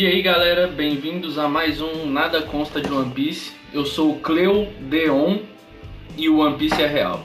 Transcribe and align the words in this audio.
E 0.00 0.06
aí 0.06 0.22
galera, 0.22 0.66
bem-vindos 0.66 1.36
a 1.36 1.46
mais 1.46 1.78
um 1.78 2.06
Nada 2.06 2.40
Consta 2.40 2.80
de 2.80 2.90
One 2.90 3.10
Piece. 3.10 3.52
Eu 3.70 3.84
sou 3.84 4.12
o 4.12 4.18
Cleo 4.18 4.66
Deon 4.88 5.40
e 6.16 6.26
o 6.26 6.38
One 6.38 6.56
Piece 6.56 6.80
é 6.80 6.86
real. 6.86 7.22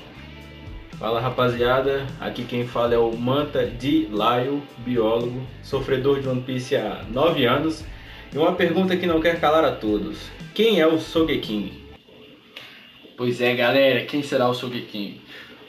Fala 0.99 1.21
rapaziada, 1.21 2.05
aqui 2.19 2.43
quem 2.43 2.67
fala 2.67 2.93
é 2.93 2.97
o 2.97 3.15
Manta 3.15 3.65
de 3.65 4.09
Laio, 4.11 4.61
biólogo, 4.79 5.41
sofredor 5.63 6.19
de 6.19 6.27
One 6.27 6.41
Piece 6.41 6.75
há 6.75 7.05
9 7.09 7.45
anos. 7.45 7.85
E 8.33 8.37
uma 8.37 8.51
pergunta 8.51 8.97
que 8.97 9.07
não 9.07 9.21
quer 9.21 9.39
calar 9.39 9.63
a 9.63 9.71
todos: 9.71 10.29
quem 10.53 10.81
é 10.81 10.85
o 10.85 10.99
Sogeking? 10.99 11.71
Pois 13.15 13.39
é 13.39 13.55
galera, 13.55 14.03
quem 14.03 14.21
será 14.21 14.49
o 14.49 14.53
Sogeking? 14.53 15.21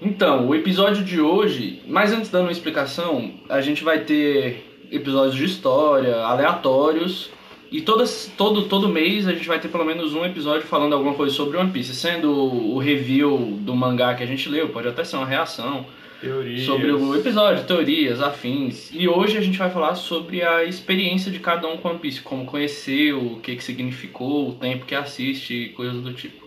Então, 0.02 0.48
o 0.48 0.56
episódio 0.56 1.04
de 1.04 1.20
hoje, 1.20 1.84
mas 1.86 2.12
antes 2.12 2.30
dando 2.30 2.46
uma 2.46 2.52
explicação, 2.52 3.32
a 3.48 3.60
gente 3.60 3.84
vai 3.84 4.00
ter 4.00 4.75
episódios 4.90 5.34
de 5.34 5.44
história, 5.44 6.16
aleatórios. 6.18 7.30
E 7.70 7.80
todas, 7.80 8.32
todo, 8.36 8.62
todo 8.66 8.88
mês 8.88 9.26
a 9.26 9.32
gente 9.32 9.48
vai 9.48 9.58
ter 9.58 9.68
pelo 9.68 9.84
menos 9.84 10.14
um 10.14 10.24
episódio 10.24 10.66
falando 10.66 10.92
alguma 10.92 11.14
coisa 11.14 11.34
sobre 11.34 11.56
One 11.56 11.70
Piece, 11.70 11.94
sendo 11.94 12.32
o 12.32 12.78
review 12.78 13.58
do 13.60 13.74
mangá 13.74 14.14
que 14.14 14.22
a 14.22 14.26
gente 14.26 14.48
leu, 14.48 14.68
pode 14.68 14.88
até 14.88 15.02
ser 15.04 15.16
uma 15.16 15.26
reação. 15.26 15.84
Teorias. 16.20 16.62
Sobre 16.62 16.92
o 16.92 17.14
episódio, 17.14 17.64
teorias, 17.64 18.22
afins. 18.22 18.90
E 18.92 19.06
hoje 19.06 19.36
a 19.36 19.40
gente 19.40 19.58
vai 19.58 19.70
falar 19.70 19.94
sobre 19.96 20.42
a 20.42 20.64
experiência 20.64 21.30
de 21.30 21.38
cada 21.38 21.68
um 21.68 21.76
com 21.76 21.90
One 21.90 21.98
Piece, 21.98 22.22
como 22.22 22.46
conheceu, 22.46 23.18
o 23.18 23.40
que, 23.40 23.54
que 23.54 23.62
significou, 23.62 24.48
o 24.48 24.54
tempo 24.54 24.86
que 24.86 24.94
assiste, 24.94 25.72
coisas 25.76 26.00
do 26.00 26.12
tipo. 26.14 26.46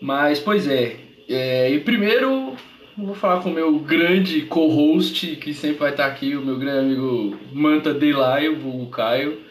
Mas, 0.00 0.38
pois 0.38 0.68
é, 0.68 0.96
é 1.28 1.70
e 1.70 1.80
primeiro 1.80 2.54
Vou 2.98 3.14
falar 3.14 3.42
com 3.42 3.50
o 3.50 3.52
meu 3.52 3.78
grande 3.78 4.40
co-host, 4.46 5.36
que 5.36 5.52
sempre 5.52 5.80
vai 5.80 5.90
estar 5.90 6.06
aqui, 6.06 6.34
o 6.34 6.40
meu 6.40 6.58
grande 6.58 6.94
amigo 6.94 7.38
Manta 7.52 7.92
Delaio, 7.92 8.66
o 8.66 8.86
Caio, 8.86 9.42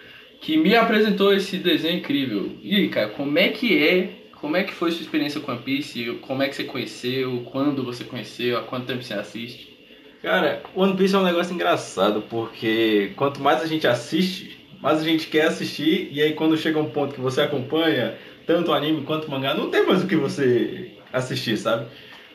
que 0.42 0.58
me 0.58 0.76
apresentou 0.76 1.32
esse 1.32 1.58
desenho 1.58 2.00
incrível. 2.00 2.54
E 2.64 2.76
aí, 2.76 2.90
Caio, 2.90 3.12
como 3.12 3.38
é 3.38 3.50
que 3.50 3.88
é? 3.88 4.10
Como 4.42 4.58
é 4.58 4.64
que 4.64 4.73
foi 4.73 4.90
sua 4.90 5.04
experiência 5.04 5.40
com 5.40 5.52
One 5.52 5.62
Piece? 5.62 6.18
Como 6.22 6.42
é 6.42 6.50
que 6.50 6.56
você 6.56 6.64
conheceu? 6.64 7.44
Quando 7.52 7.84
você 7.84 8.04
conheceu? 8.04 8.58
Há 8.58 8.64
quanto 8.64 8.88
tempo 8.88 9.04
você 9.04 9.14
assiste? 9.14 9.78
Cara, 10.23 10.64
One 10.73 10.98
Piece 10.98 11.14
é 11.14 11.20
um 11.20 11.23
negócio 11.23 11.54
engraçado, 11.54 12.23
porque 12.28 13.12
quanto 13.16 13.40
mais 13.40 13.62
a 13.62 13.68
gente 13.68 13.86
assiste, 13.86 14.58
mais 14.82 15.00
a 15.00 15.04
gente 15.04 15.28
quer 15.28 15.46
assistir, 15.46 16.10
e 16.12 16.20
aí 16.20 16.34
quando 16.34 16.58
chega 16.58 16.80
um 16.80 16.90
ponto 16.90 17.14
que 17.14 17.22
você 17.22 17.42
acompanha, 17.42 18.16
tanto 18.48 18.72
o 18.72 18.73
anime 18.73 19.04
quanto 19.04 19.28
o 19.28 19.32
mangá, 19.32 19.54
não 19.54 19.70
tem 19.70 19.86
mais 19.86 20.04
o 20.04 20.08
que 20.08 20.16
você 20.16 20.94
assistir, 21.14 21.58
sabe? 21.58 21.86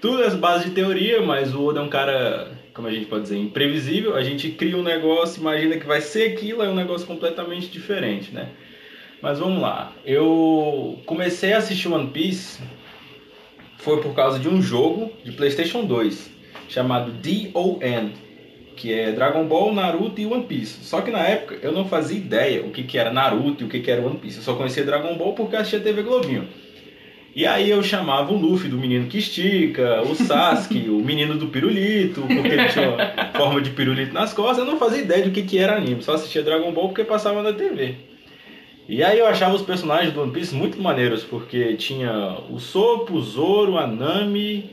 Tudo 0.01 0.23
é 0.23 0.31
base 0.31 0.67
de 0.67 0.71
teoria, 0.71 1.21
mas 1.21 1.55
o 1.55 1.63
Oda 1.63 1.81
é 1.81 1.83
um 1.83 1.89
cara, 1.89 2.51
como 2.73 2.89
a 2.89 2.91
gente 2.91 3.07
pode 3.07 3.25
dizer, 3.25 3.37
imprevisível. 3.37 4.17
A 4.17 4.23
gente 4.23 4.51
cria 4.51 4.77
um 4.77 4.83
negócio, 4.83 5.41
imagina 5.41 5.77
que 5.77 5.87
vai 5.87 6.01
ser 6.01 6.33
aquilo, 6.33 6.63
é 6.63 6.69
um 6.69 6.75
negócio 6.75 7.07
completamente 7.07 7.69
diferente, 7.69 8.33
né? 8.33 8.49
Mas 9.21 9.39
vamos 9.39 9.61
lá. 9.61 9.93
Eu 10.05 10.99
comecei 11.05 11.53
a 11.53 11.59
assistir 11.59 11.89
One 11.89 12.09
Piece 12.09 12.63
foi 13.77 14.01
por 14.01 14.15
causa 14.15 14.39
de 14.39 14.49
um 14.49 14.61
jogo 14.61 15.11
de 15.25 15.33
PlayStation 15.33 15.85
2 15.85 16.31
chamado 16.69 17.13
D.O.N., 17.13 18.13
que 18.77 18.95
é 18.95 19.13
Dragon 19.13 19.45
Ball, 19.45 19.75
Naruto 19.75 20.21
e 20.21 20.27
One 20.27 20.45
Piece. 20.45 20.85
Só 20.85 21.03
que 21.03 21.11
na 21.11 21.21
época 21.21 21.59
eu 21.61 21.73
não 21.73 21.85
fazia 21.85 22.17
ideia 22.17 22.63
o 22.63 22.71
que, 22.71 22.83
que 22.83 22.97
era 22.97 23.13
Naruto 23.13 23.63
e 23.63 23.67
o 23.67 23.69
que, 23.69 23.81
que 23.81 23.91
era 23.91 24.01
One 24.01 24.17
Piece. 24.17 24.39
Eu 24.39 24.43
só 24.43 24.55
conhecia 24.55 24.85
Dragon 24.85 25.15
Ball 25.17 25.35
porque 25.35 25.57
assistia 25.57 25.81
TV 25.81 26.03
Globinho. 26.03 26.49
E 27.35 27.47
aí 27.47 27.71
eu 27.71 27.83
chamava 27.83 28.33
o 28.33 28.37
Luffy 28.37 28.69
do 28.69 28.77
menino 28.77 29.07
que 29.07 29.19
estica, 29.19 30.03
o 30.03 30.15
Sasuke, 30.15 30.89
o 30.91 30.99
menino 30.99 31.37
do 31.37 31.47
pirulito, 31.47 32.23
porque 32.23 32.49
ele 32.49 32.69
tinha 32.69 33.31
forma 33.37 33.61
de 33.61 33.71
pirulito 33.71 34.13
nas 34.13 34.33
costas. 34.33 34.59
Eu 34.59 34.65
não 34.65 34.79
fazia 34.79 35.03
ideia 35.03 35.25
do 35.25 35.31
que, 35.31 35.43
que 35.43 35.59
era 35.59 35.77
anime, 35.77 36.03
só 36.03 36.15
assistia 36.15 36.43
Dragon 36.43 36.73
Ball 36.73 36.89
porque 36.89 37.05
passava 37.05 37.43
na 37.43 37.53
TV. 37.53 37.95
E 38.89 39.05
aí 39.05 39.21
eu 39.21 39.27
achava 39.27 39.55
os 39.55 39.63
personagens 39.63 40.13
do 40.13 40.21
One 40.21 40.33
Piece 40.33 40.53
muito 40.53 40.81
maneiros, 40.83 41.23
porque 41.23 41.77
tinha 41.77 42.39
o 42.51 42.59
Sop, 42.59 43.11
o 43.13 43.21
Zoro, 43.21 43.79
a 43.79 43.87
Nami, 43.87 44.69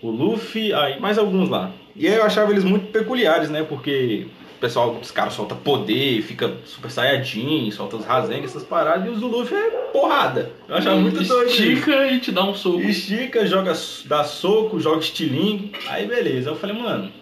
o 0.00 0.08
Luffy, 0.08 0.72
aí 0.72 1.00
mais 1.00 1.18
alguns 1.18 1.48
lá. 1.48 1.72
E 1.96 2.06
aí 2.06 2.14
eu 2.14 2.22
achava 2.22 2.52
eles 2.52 2.62
muito 2.62 2.92
peculiares, 2.92 3.50
né? 3.50 3.64
Porque 3.64 4.26
o 4.56 4.58
pessoal, 4.58 4.98
os 5.00 5.10
caras 5.10 5.34
solta 5.34 5.54
poder, 5.54 6.22
fica 6.22 6.56
super 6.64 6.90
saiyajin, 6.90 7.70
solta 7.70 7.96
os 7.96 8.06
Rasengan, 8.06 8.44
essas 8.44 8.64
paradas, 8.64 9.06
e 9.06 9.10
o 9.10 9.18
Zuluff 9.18 9.54
é 9.54 9.70
porrada. 9.92 10.50
Eu 10.66 10.76
achava 10.76 10.96
muito 10.96 11.22
doido. 11.22 11.50
Estica 11.50 12.06
e 12.06 12.18
te 12.18 12.32
dá 12.32 12.42
um 12.42 12.54
soco. 12.54 12.80
Estica, 12.80 13.46
joga, 13.46 13.74
dá 14.06 14.24
soco, 14.24 14.80
joga 14.80 15.00
estilingue. 15.00 15.72
Aí 15.88 16.06
beleza. 16.06 16.50
Eu 16.50 16.56
falei, 16.56 16.74
mano, 16.74 17.12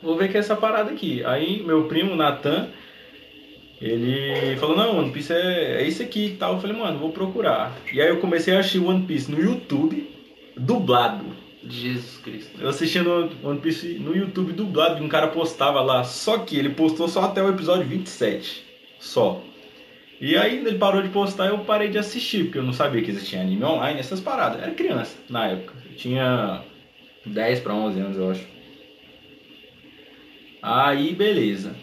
vou 0.00 0.16
ver 0.16 0.30
que 0.30 0.36
é 0.36 0.40
essa 0.40 0.54
parada 0.54 0.92
aqui. 0.92 1.24
Aí 1.24 1.60
meu 1.64 1.84
primo, 1.88 2.14
Natan, 2.14 2.68
ele 3.80 4.56
falou, 4.56 4.76
não, 4.76 4.98
One 4.98 5.10
Piece 5.10 5.32
é, 5.32 5.82
é 5.82 5.88
isso 5.88 6.02
aqui 6.04 6.26
e 6.26 6.36
tal. 6.36 6.54
Eu 6.54 6.60
falei, 6.60 6.76
mano, 6.76 6.98
vou 6.98 7.10
procurar. 7.10 7.76
E 7.92 8.00
aí 8.00 8.08
eu 8.08 8.18
comecei 8.18 8.54
a 8.54 8.60
assistir 8.60 8.78
One 8.78 9.04
Piece 9.06 9.28
no 9.28 9.40
YouTube, 9.40 10.08
dublado. 10.56 11.24
Jesus 11.68 12.18
Cristo. 12.18 12.60
Eu 12.60 12.68
assisti 12.68 13.00
no 13.00 13.30
One 13.42 13.60
Piece 13.60 13.98
no 13.98 14.16
YouTube 14.16 14.52
dublado, 14.52 15.02
um 15.02 15.08
cara 15.08 15.28
postava 15.28 15.80
lá, 15.80 16.04
só 16.04 16.38
que 16.38 16.56
ele 16.58 16.70
postou 16.70 17.08
só 17.08 17.24
até 17.24 17.42
o 17.42 17.48
episódio 17.48 17.86
27. 17.86 18.64
Só. 18.98 19.42
E 20.20 20.36
aí 20.36 20.58
ele 20.58 20.78
parou 20.78 21.02
de 21.02 21.08
postar 21.08 21.46
e 21.46 21.50
eu 21.50 21.58
parei 21.58 21.88
de 21.88 21.98
assistir, 21.98 22.44
porque 22.44 22.58
eu 22.58 22.62
não 22.62 22.72
sabia 22.72 23.02
que 23.02 23.10
existia 23.10 23.40
anime 23.40 23.64
online, 23.64 24.00
essas 24.00 24.20
paradas. 24.20 24.62
Era 24.62 24.72
criança 24.72 25.16
na 25.28 25.48
época. 25.48 25.74
Eu 25.90 25.96
tinha 25.96 26.62
10 27.26 27.60
para 27.60 27.74
11 27.74 28.00
anos, 28.00 28.16
eu 28.16 28.30
acho. 28.30 28.46
Aí, 30.62 31.14
beleza. 31.14 31.76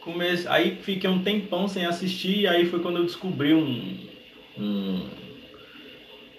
Comece... 0.00 0.46
Aí 0.48 0.78
fiquei 0.80 1.10
um 1.10 1.22
tempão 1.22 1.68
sem 1.68 1.84
assistir, 1.84 2.40
e 2.40 2.46
aí 2.46 2.64
foi 2.66 2.80
quando 2.80 2.98
eu 2.98 3.04
descobri 3.04 3.52
um, 3.52 3.98
um, 4.56 5.06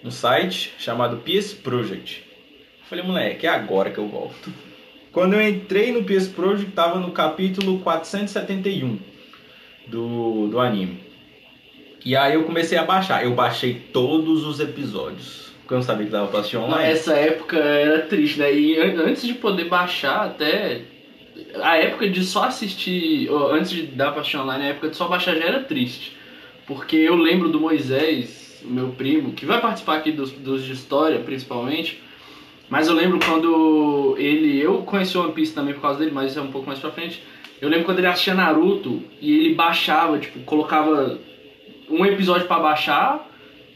um 0.04 0.10
site 0.10 0.74
chamado 0.78 1.18
PS 1.18 1.54
Project. 1.54 2.25
Falei, 2.88 3.04
moleque, 3.04 3.46
é 3.46 3.50
agora 3.50 3.90
que 3.90 3.98
eu 3.98 4.06
volto. 4.06 4.52
Quando 5.10 5.34
eu 5.34 5.48
entrei 5.48 5.90
no 5.90 6.04
PS 6.04 6.28
Project, 6.28 6.70
tava 6.70 7.00
no 7.00 7.10
capítulo 7.10 7.80
471 7.80 8.98
do, 9.88 10.46
do 10.46 10.60
anime. 10.60 11.00
E 12.04 12.14
aí 12.14 12.34
eu 12.34 12.44
comecei 12.44 12.78
a 12.78 12.84
baixar. 12.84 13.24
Eu 13.24 13.34
baixei 13.34 13.74
todos 13.92 14.46
os 14.46 14.60
episódios. 14.60 15.50
Porque 15.62 15.74
eu 15.74 15.78
não 15.78 15.84
sabia 15.84 16.06
que 16.06 16.12
dava 16.12 16.28
pra 16.28 16.38
assistir 16.38 16.58
online. 16.58 16.92
Essa 16.92 17.14
época 17.14 17.56
era 17.56 18.02
triste, 18.02 18.38
né? 18.38 18.54
E 18.54 18.78
antes 18.78 19.26
de 19.26 19.34
poder 19.34 19.64
baixar, 19.64 20.26
até. 20.26 20.82
A 21.60 21.76
época 21.76 22.08
de 22.08 22.22
só 22.22 22.44
assistir. 22.44 23.28
Antes 23.50 23.70
de 23.70 23.82
dar 23.82 24.12
pra 24.12 24.20
assistir 24.20 24.36
online, 24.36 24.62
a 24.62 24.68
época 24.68 24.90
de 24.90 24.96
só 24.96 25.08
baixar 25.08 25.34
já 25.34 25.44
era 25.44 25.60
triste. 25.64 26.16
Porque 26.68 26.94
eu 26.94 27.16
lembro 27.16 27.48
do 27.48 27.58
Moisés, 27.58 28.62
meu 28.64 28.90
primo, 28.90 29.32
que 29.32 29.44
vai 29.44 29.60
participar 29.60 29.96
aqui 29.96 30.12
dos, 30.12 30.30
dos 30.30 30.64
de 30.64 30.72
história 30.72 31.18
principalmente 31.18 32.05
mas 32.68 32.88
eu 32.88 32.94
lembro 32.94 33.18
quando 33.24 34.16
ele. 34.18 34.60
Eu 34.60 34.78
conheci 34.78 35.16
o 35.16 35.22
One 35.22 35.32
Piece 35.32 35.54
também 35.54 35.74
por 35.74 35.82
causa 35.82 35.98
dele, 35.98 36.10
mas 36.12 36.30
isso 36.30 36.38
é 36.38 36.42
um 36.42 36.50
pouco 36.50 36.66
mais 36.66 36.78
pra 36.78 36.90
frente. 36.90 37.22
Eu 37.60 37.68
lembro 37.68 37.86
quando 37.86 37.98
ele 37.98 38.06
assistia 38.06 38.34
Naruto 38.34 39.02
e 39.20 39.32
ele 39.38 39.54
baixava, 39.54 40.18
tipo, 40.18 40.40
colocava 40.40 41.18
um 41.88 42.04
episódio 42.04 42.46
para 42.46 42.58
baixar 42.58 43.26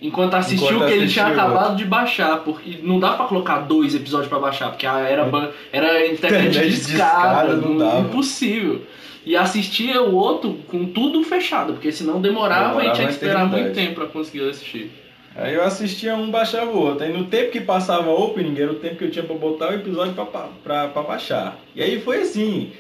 enquanto 0.03 0.35
assistia 0.35 0.77
o 0.77 0.87
que 0.87 0.93
ele 0.93 1.09
tinha 1.09 1.27
acabado 1.27 1.77
de 1.77 1.85
baixar, 1.85 2.39
porque 2.39 2.79
não 2.83 2.99
dá 2.99 3.13
para 3.13 3.27
colocar 3.27 3.59
dois 3.61 3.95
episódios 3.95 4.29
para 4.29 4.39
baixar, 4.39 4.71
porque 4.71 4.87
era, 4.87 5.29
era 5.73 6.07
internet, 6.07 6.49
internet 6.49 6.69
discada, 6.71 7.57
não, 7.57 8.01
impossível. 8.01 8.83
E 9.25 9.37
assistia 9.37 10.01
o 10.01 10.15
outro 10.15 10.55
com 10.67 10.87
tudo 10.87 11.23
fechado, 11.23 11.75
porque 11.75 11.93
senão 11.93 12.21
demorava, 12.21 12.69
demorava 12.69 12.89
e 12.89 12.93
tinha 12.95 13.07
que 13.07 13.13
esperar 13.13 13.47
muito 13.47 13.75
tempo 13.75 13.97
para 13.97 14.07
conseguir 14.07 14.49
assistir. 14.49 14.91
Aí 15.35 15.55
eu 15.55 15.63
assistia 15.63 16.15
um, 16.15 16.31
baixava 16.31 16.71
o 16.71 16.79
outro. 16.79 17.05
Aí 17.05 17.13
no 17.13 17.27
tempo 17.27 17.53
que 17.53 17.61
passava 17.61 18.11
opening, 18.11 18.59
era 18.61 18.73
o 18.73 18.77
tempo 18.77 18.97
que 18.97 19.05
eu 19.05 19.11
tinha 19.11 19.25
pra 19.25 19.37
botar 19.37 19.71
o 19.71 19.75
episódio 19.75 20.15
pra, 20.15 20.25
pra, 20.25 20.89
pra 20.89 21.03
baixar. 21.03 21.59
E 21.75 21.83
aí 21.83 22.01
foi 22.01 22.23
assim. 22.23 22.73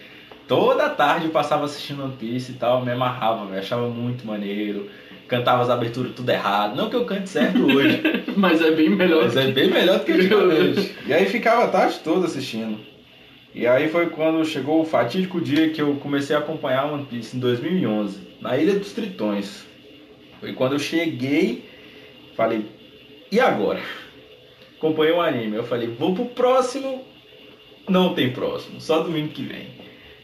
Toda 0.48 0.88
tarde 0.88 1.26
eu 1.26 1.30
passava 1.30 1.64
assistindo 1.64 2.02
One 2.02 2.16
Piece 2.18 2.50
e 2.50 2.54
tal, 2.56 2.84
me 2.84 2.90
amarrava, 2.90 3.46
véio, 3.46 3.60
achava 3.60 3.88
muito 3.88 4.26
maneiro. 4.26 4.90
Cantava 5.28 5.62
as 5.62 5.70
aberturas 5.70 6.12
tudo 6.12 6.28
errado. 6.28 6.74
Não 6.74 6.90
que 6.90 6.96
eu 6.96 7.04
cante 7.04 7.28
certo 7.28 7.64
hoje. 7.64 8.02
Mas 8.36 8.60
é 8.60 8.72
bem 8.72 8.90
melhor. 8.90 9.22
Mas 9.22 9.36
é 9.36 9.52
bem 9.52 9.70
melhor 9.70 10.00
do 10.00 10.04
que 10.04 10.10
antigamente. 10.10 10.96
e 11.06 11.12
aí 11.14 11.26
ficava 11.26 11.64
a 11.64 11.68
tarde 11.68 12.00
toda 12.02 12.26
assistindo. 12.26 12.80
E 13.54 13.64
aí 13.64 13.88
foi 13.88 14.10
quando 14.10 14.44
chegou 14.44 14.80
o 14.80 14.84
fatídico 14.84 15.40
dia 15.40 15.70
que 15.70 15.80
eu 15.80 15.94
comecei 15.96 16.34
a 16.34 16.40
acompanhar 16.40 16.92
One 16.92 17.04
Piece, 17.04 17.36
em 17.36 17.40
2011, 17.40 18.18
na 18.40 18.56
Ilha 18.56 18.76
dos 18.76 18.92
Tritões. 18.92 19.64
Foi 20.40 20.52
quando 20.52 20.72
eu 20.72 20.78
cheguei 20.80 21.69
Falei, 22.40 22.64
e 23.30 23.38
agora? 23.38 23.82
Acompanhei 24.78 25.12
um 25.12 25.20
anime. 25.20 25.56
Eu 25.56 25.64
falei, 25.64 25.88
vou 25.88 26.14
pro 26.14 26.24
próximo. 26.24 27.04
Não 27.86 28.14
tem 28.14 28.32
próximo, 28.32 28.80
só 28.80 29.00
domingo 29.00 29.28
que 29.28 29.42
vem. 29.42 29.66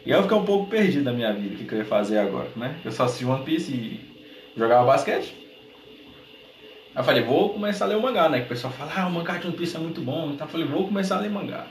E 0.07 0.11
aí 0.11 0.19
eu 0.19 0.23
fiquei 0.23 0.39
um 0.39 0.45
pouco 0.47 0.71
perdido 0.71 1.05
na 1.05 1.13
minha 1.13 1.31
vida, 1.35 1.55
o 1.55 1.59
que, 1.59 1.65
que 1.67 1.75
eu 1.75 1.79
ia 1.81 1.85
fazer 1.85 2.17
agora, 2.17 2.49
né? 2.57 2.77
Eu 2.83 2.91
só 2.91 3.05
assisti 3.05 3.27
One 3.27 3.45
Piece 3.45 3.71
e 3.71 4.01
jogava 4.57 4.87
basquete. 4.87 5.37
Aí 6.95 7.03
eu 7.03 7.05
falei, 7.05 7.23
vou 7.23 7.51
começar 7.51 7.85
a 7.85 7.89
ler 7.89 7.97
o 7.97 8.01
mangá, 8.01 8.31
né? 8.31 8.39
Que 8.39 8.47
o 8.47 8.49
pessoal 8.49 8.73
fala, 8.73 8.93
ah, 8.97 9.09
o 9.09 9.13
mangá 9.13 9.37
de 9.37 9.49
One 9.49 9.57
Piece 9.57 9.77
é 9.77 9.79
muito 9.79 10.01
bom. 10.01 10.31
Então 10.33 10.47
eu 10.47 10.51
falei, 10.51 10.67
vou 10.67 10.87
começar 10.87 11.19
a 11.19 11.21
ler 11.21 11.29
mangá. 11.29 11.67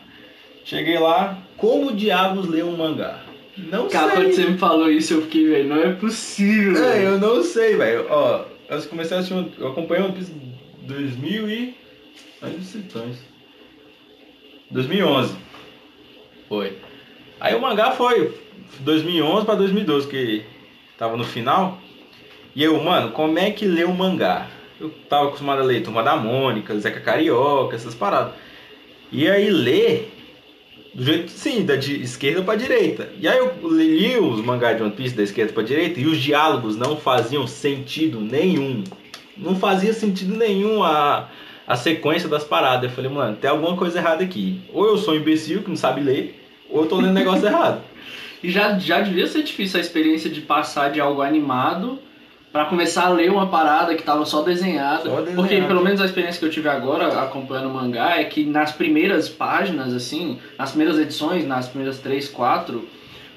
Cheguei 0.64 1.00
lá, 1.00 1.40
como 1.58 1.92
diabos 1.92 2.48
ler 2.48 2.66
um 2.66 2.78
mangá? 2.78 3.20
Não 3.58 3.90
Cara, 3.90 4.12
sei. 4.12 4.22
quando 4.22 4.36
você 4.36 4.46
me 4.46 4.58
falou 4.60 4.92
isso, 4.92 5.16
eu 5.16 5.22
fiquei, 5.24 5.48
velho, 5.48 5.70
não 5.70 5.82
é 5.82 5.94
possível. 5.94 6.76
É, 6.76 6.92
velho. 6.92 7.08
eu 7.08 7.20
não 7.20 7.42
sei, 7.42 7.76
velho. 7.76 8.06
Ó, 8.12 8.55
eu 8.70 8.82
comecei 8.84 9.18
a 9.18 9.20
assistir, 9.20 9.54
eu 9.58 9.68
acompanhei 9.68 10.04
One 10.04 10.14
Piece 10.14 10.32
em 10.32 10.88
2000 10.88 11.50
e... 11.50 11.76
Ai, 12.42 12.52
não 12.52 12.62
sei 12.62 12.82
isso. 12.82 13.24
2011. 14.72 15.36
Foi. 16.48 16.78
Aí 17.40 17.54
o 17.56 17.62
mangá 17.62 17.92
foi 17.92 18.34
2011 18.80 19.46
pra 19.46 19.56
2012, 19.56 20.08
que 20.08 20.46
tava 20.98 21.18
no 21.18 21.24
final. 21.24 21.80
E 22.56 22.64
eu, 22.64 22.82
mano, 22.82 23.12
como 23.12 23.38
é 23.38 23.52
que 23.52 23.66
lê 23.66 23.86
um 23.86 23.94
mangá? 23.94 24.48
Eu 24.80 24.90
tava 25.10 25.28
acostumado 25.28 25.62
a 25.62 25.64
ler 25.64 25.84
Turma 25.84 26.04
da 26.04 26.16
Mônica, 26.16 26.78
Zeca 26.80 27.00
Carioca, 27.00 27.76
essas 27.76 27.94
paradas. 27.94 28.34
E 29.12 29.30
aí 29.30 29.50
ler 29.50 30.15
do 30.96 31.04
jeito, 31.04 31.30
sim, 31.30 31.66
da 31.66 31.76
de 31.76 32.02
esquerda 32.02 32.42
pra 32.42 32.56
direita. 32.56 33.10
E 33.20 33.28
aí 33.28 33.38
eu 33.38 33.54
li 33.70 34.18
os 34.18 34.40
mangás 34.40 34.78
de 34.78 34.84
One 34.84 34.94
Piece 34.94 35.14
da 35.14 35.24
esquerda 35.24 35.52
pra 35.52 35.62
direita 35.62 36.00
e 36.00 36.06
os 36.06 36.18
diálogos 36.18 36.78
não 36.78 36.96
faziam 36.96 37.46
sentido 37.46 38.22
nenhum. 38.22 38.82
Não 39.38 39.58
fazia 39.58 39.92
sentido 39.92 40.38
nenhum 40.38 40.82
a, 40.82 41.30
a 41.68 41.76
sequência 41.76 42.30
das 42.30 42.46
paradas. 42.46 42.90
Eu 42.90 42.96
falei, 42.96 43.12
mano, 43.12 43.36
tem 43.36 43.50
alguma 43.50 43.76
coisa 43.76 44.00
errada 44.00 44.24
aqui. 44.24 44.62
Ou 44.72 44.86
eu 44.88 44.98
sou 44.98 45.14
um 45.14 45.18
imbecil 45.18 45.64
que 45.64 45.70
não 45.70 45.76
sabe 45.76 46.00
ler, 46.00 46.42
ou 46.70 46.84
eu 46.84 46.88
tô 46.88 46.96
lendo 46.96 47.12
negócio 47.12 47.44
errado. 47.46 47.84
E 48.42 48.50
já, 48.50 48.80
já 48.80 49.02
devia 49.02 49.28
ser 49.28 49.44
difícil 49.44 49.78
a 49.78 49.82
experiência 49.82 50.30
de 50.30 50.40
passar 50.40 50.92
de 50.92 51.02
algo 51.02 51.22
animado 51.22 52.00
pra 52.56 52.64
começar 52.64 53.08
a 53.08 53.10
ler 53.10 53.30
uma 53.30 53.48
parada 53.48 53.94
que 53.96 54.02
tava 54.02 54.26
só 54.26 54.42
desenhada. 54.42 55.10
Só. 55.10 55.22
Porque 55.36 55.60
pelo 55.60 55.84
menos 55.84 56.00
a 56.00 56.06
experiência 56.06 56.40
que 56.40 56.46
eu 56.46 56.50
tive 56.50 56.70
agora 56.70 57.08
acompanhando 57.22 57.70
o 57.70 57.74
mangá 57.74 58.18
é 58.18 58.24
que 58.24 58.46
nas 58.46 58.72
primeiras 58.72 59.28
páginas, 59.28 59.94
assim, 59.94 60.40
nas 60.58 60.72
primeiras 60.72 60.98
edições, 60.98 61.46
nas 61.46 61.68
primeiras 61.68 62.00
três, 62.00 62.30
quatro, 62.30 62.88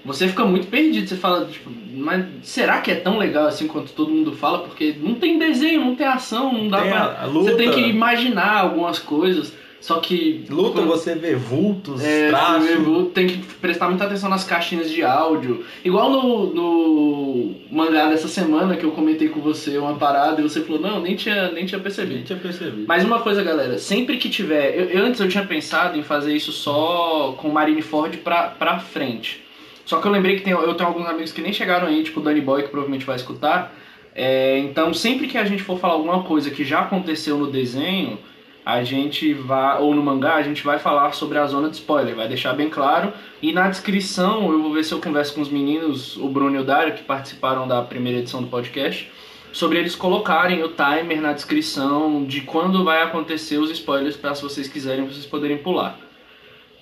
você 0.05 0.29
fica 0.29 0.45
muito 0.45 0.69
perdido. 0.69 1.09
Você 1.09 1.17
fala, 1.17 1.47
tipo, 1.47 1.69
mas 1.95 2.27
será 2.45 2.81
que 2.81 2.93
é 2.93 2.95
tão 2.95 3.19
legal 3.19 3.49
assim 3.49 3.67
quanto 3.67 3.91
todo 3.91 4.13
mundo 4.13 4.31
fala? 4.31 4.61
Porque 4.61 4.95
não 5.01 5.17
tem 5.17 5.37
desenho, 5.37 5.81
não 5.81 5.97
tem 5.97 6.07
ação, 6.07 6.53
não 6.53 6.69
dá 6.69 6.83
Tem 6.83 6.91
pra. 6.93 7.27
Você 7.27 7.57
tem 7.57 7.73
que 7.73 7.81
imaginar 7.81 8.59
algumas 8.59 9.01
coisas. 9.01 9.53
Só 9.81 10.01
que. 10.01 10.45
luta 10.51 10.81
quando- 10.81 10.89
você 10.89 11.15
vê 11.15 11.35
vultos, 11.37 12.03
é, 12.05 12.29
traços. 12.29 12.69
eu 12.69 13.07
tem 13.15 13.29
que 13.29 13.39
prestar 13.61 13.89
muita 13.89 14.05
atenção 14.05 14.29
nas 14.29 14.43
caixinhas 14.45 14.91
de 14.91 15.03
áudio. 15.05 15.65
Igual 15.85 16.11
no, 16.11 16.53
no 16.55 17.55
mangá 17.71 18.09
dessa 18.09 18.27
semana 18.29 18.77
que 18.77 18.85
eu 18.85 18.91
comentei 18.91 19.29
com 19.29 19.41
você 19.41 19.79
uma 19.79 19.95
parada 19.95 20.41
e 20.41 20.43
você 20.43 20.63
falou, 20.63 20.81
não, 20.81 21.01
nem 21.01 21.15
tinha, 21.15 21.51
nem 21.53 21.65
tinha 21.65 21.79
Nem 21.79 21.83
percebido. 21.85 22.25
tinha 22.25 22.39
percebido. 22.39 22.85
Mas 22.89 23.05
uma 23.05 23.21
coisa, 23.21 23.43
galera, 23.43 23.79
sempre 23.79 24.17
que 24.17 24.29
tiver. 24.29 24.77
Eu, 24.77 24.85
eu- 24.87 25.07
antes 25.07 25.21
eu 25.21 25.29
tinha 25.29 25.45
pensado 25.45 25.97
em 25.97 26.03
fazer 26.03 26.35
isso 26.35 26.51
só 26.53 27.37
com 27.41 27.49
Marineford 27.49 28.19
pra, 28.19 28.49
pra 28.49 28.79
frente. 28.81 29.45
Só 29.85 30.01
que 30.01 30.07
eu 30.07 30.11
lembrei 30.11 30.37
que 30.37 30.43
tem, 30.43 30.53
eu 30.53 30.75
tenho 30.75 30.89
alguns 30.89 31.07
amigos 31.07 31.33
que 31.33 31.41
nem 31.41 31.53
chegaram 31.53 31.87
aí, 31.87 32.03
tipo 32.03 32.21
o 32.21 32.23
Danny 32.23 32.41
Boy, 32.43 32.63
que 32.65 32.69
provavelmente 32.69 33.07
vai 33.07 33.17
escutar. 33.17 33.75
É, 34.15 34.59
então, 34.59 34.93
sempre 34.93 35.29
que 35.29 35.39
a 35.39 35.45
gente 35.45 35.63
for 35.63 35.79
falar 35.79 35.95
alguma 35.95 36.25
coisa 36.25 36.51
que 36.51 36.65
já 36.65 36.81
aconteceu 36.81 37.39
no 37.39 37.47
desenho, 37.51 38.19
a 38.69 38.85
gente 38.85 39.33
vai, 39.33 39.81
ou 39.81 39.95
no 39.95 40.03
mangá, 40.03 40.35
a 40.35 40.43
gente 40.43 40.63
vai 40.63 40.79
falar 40.79 41.13
sobre 41.13 41.39
a 41.39 41.47
zona 41.47 41.71
de 41.71 41.77
spoiler, 41.77 42.15
vai 42.15 42.29
deixar 42.29 42.53
bem 42.53 42.69
claro. 42.69 43.15
E 43.41 43.51
na 43.51 43.67
descrição, 43.67 44.53
eu 44.53 44.61
vou 44.61 44.75
ver 44.75 44.85
se 44.85 44.93
eu 44.93 45.01
converso 45.01 45.33
com 45.33 45.41
os 45.41 45.49
meninos, 45.49 46.19
o 46.19 46.29
Bruno 46.29 46.55
e 46.55 46.59
o 46.59 46.65
Dário, 46.65 46.93
que 46.93 47.03
participaram 47.03 47.67
da 47.67 47.81
primeira 47.81 48.19
edição 48.19 48.43
do 48.43 48.49
podcast, 48.49 49.11
sobre 49.55 49.79
eles 49.79 49.97
colocarem 49.97 50.63
o 50.63 50.69
timer 50.69 51.19
na 51.19 51.33
descrição 51.33 52.27
de 52.27 52.43
quando 52.43 52.85
vai 52.85 53.03
acontecer 53.03 53.57
os 53.57 53.71
spoilers, 53.71 54.19
para 54.19 54.35
se 54.35 54.43
vocês 54.43 54.69
quiserem, 54.69 55.07
vocês 55.07 55.25
poderem 55.25 55.57
pular. 55.57 55.99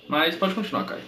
Mas 0.09 0.35
pode 0.35 0.55
continuar, 0.55 0.83
Caio. 0.83 1.03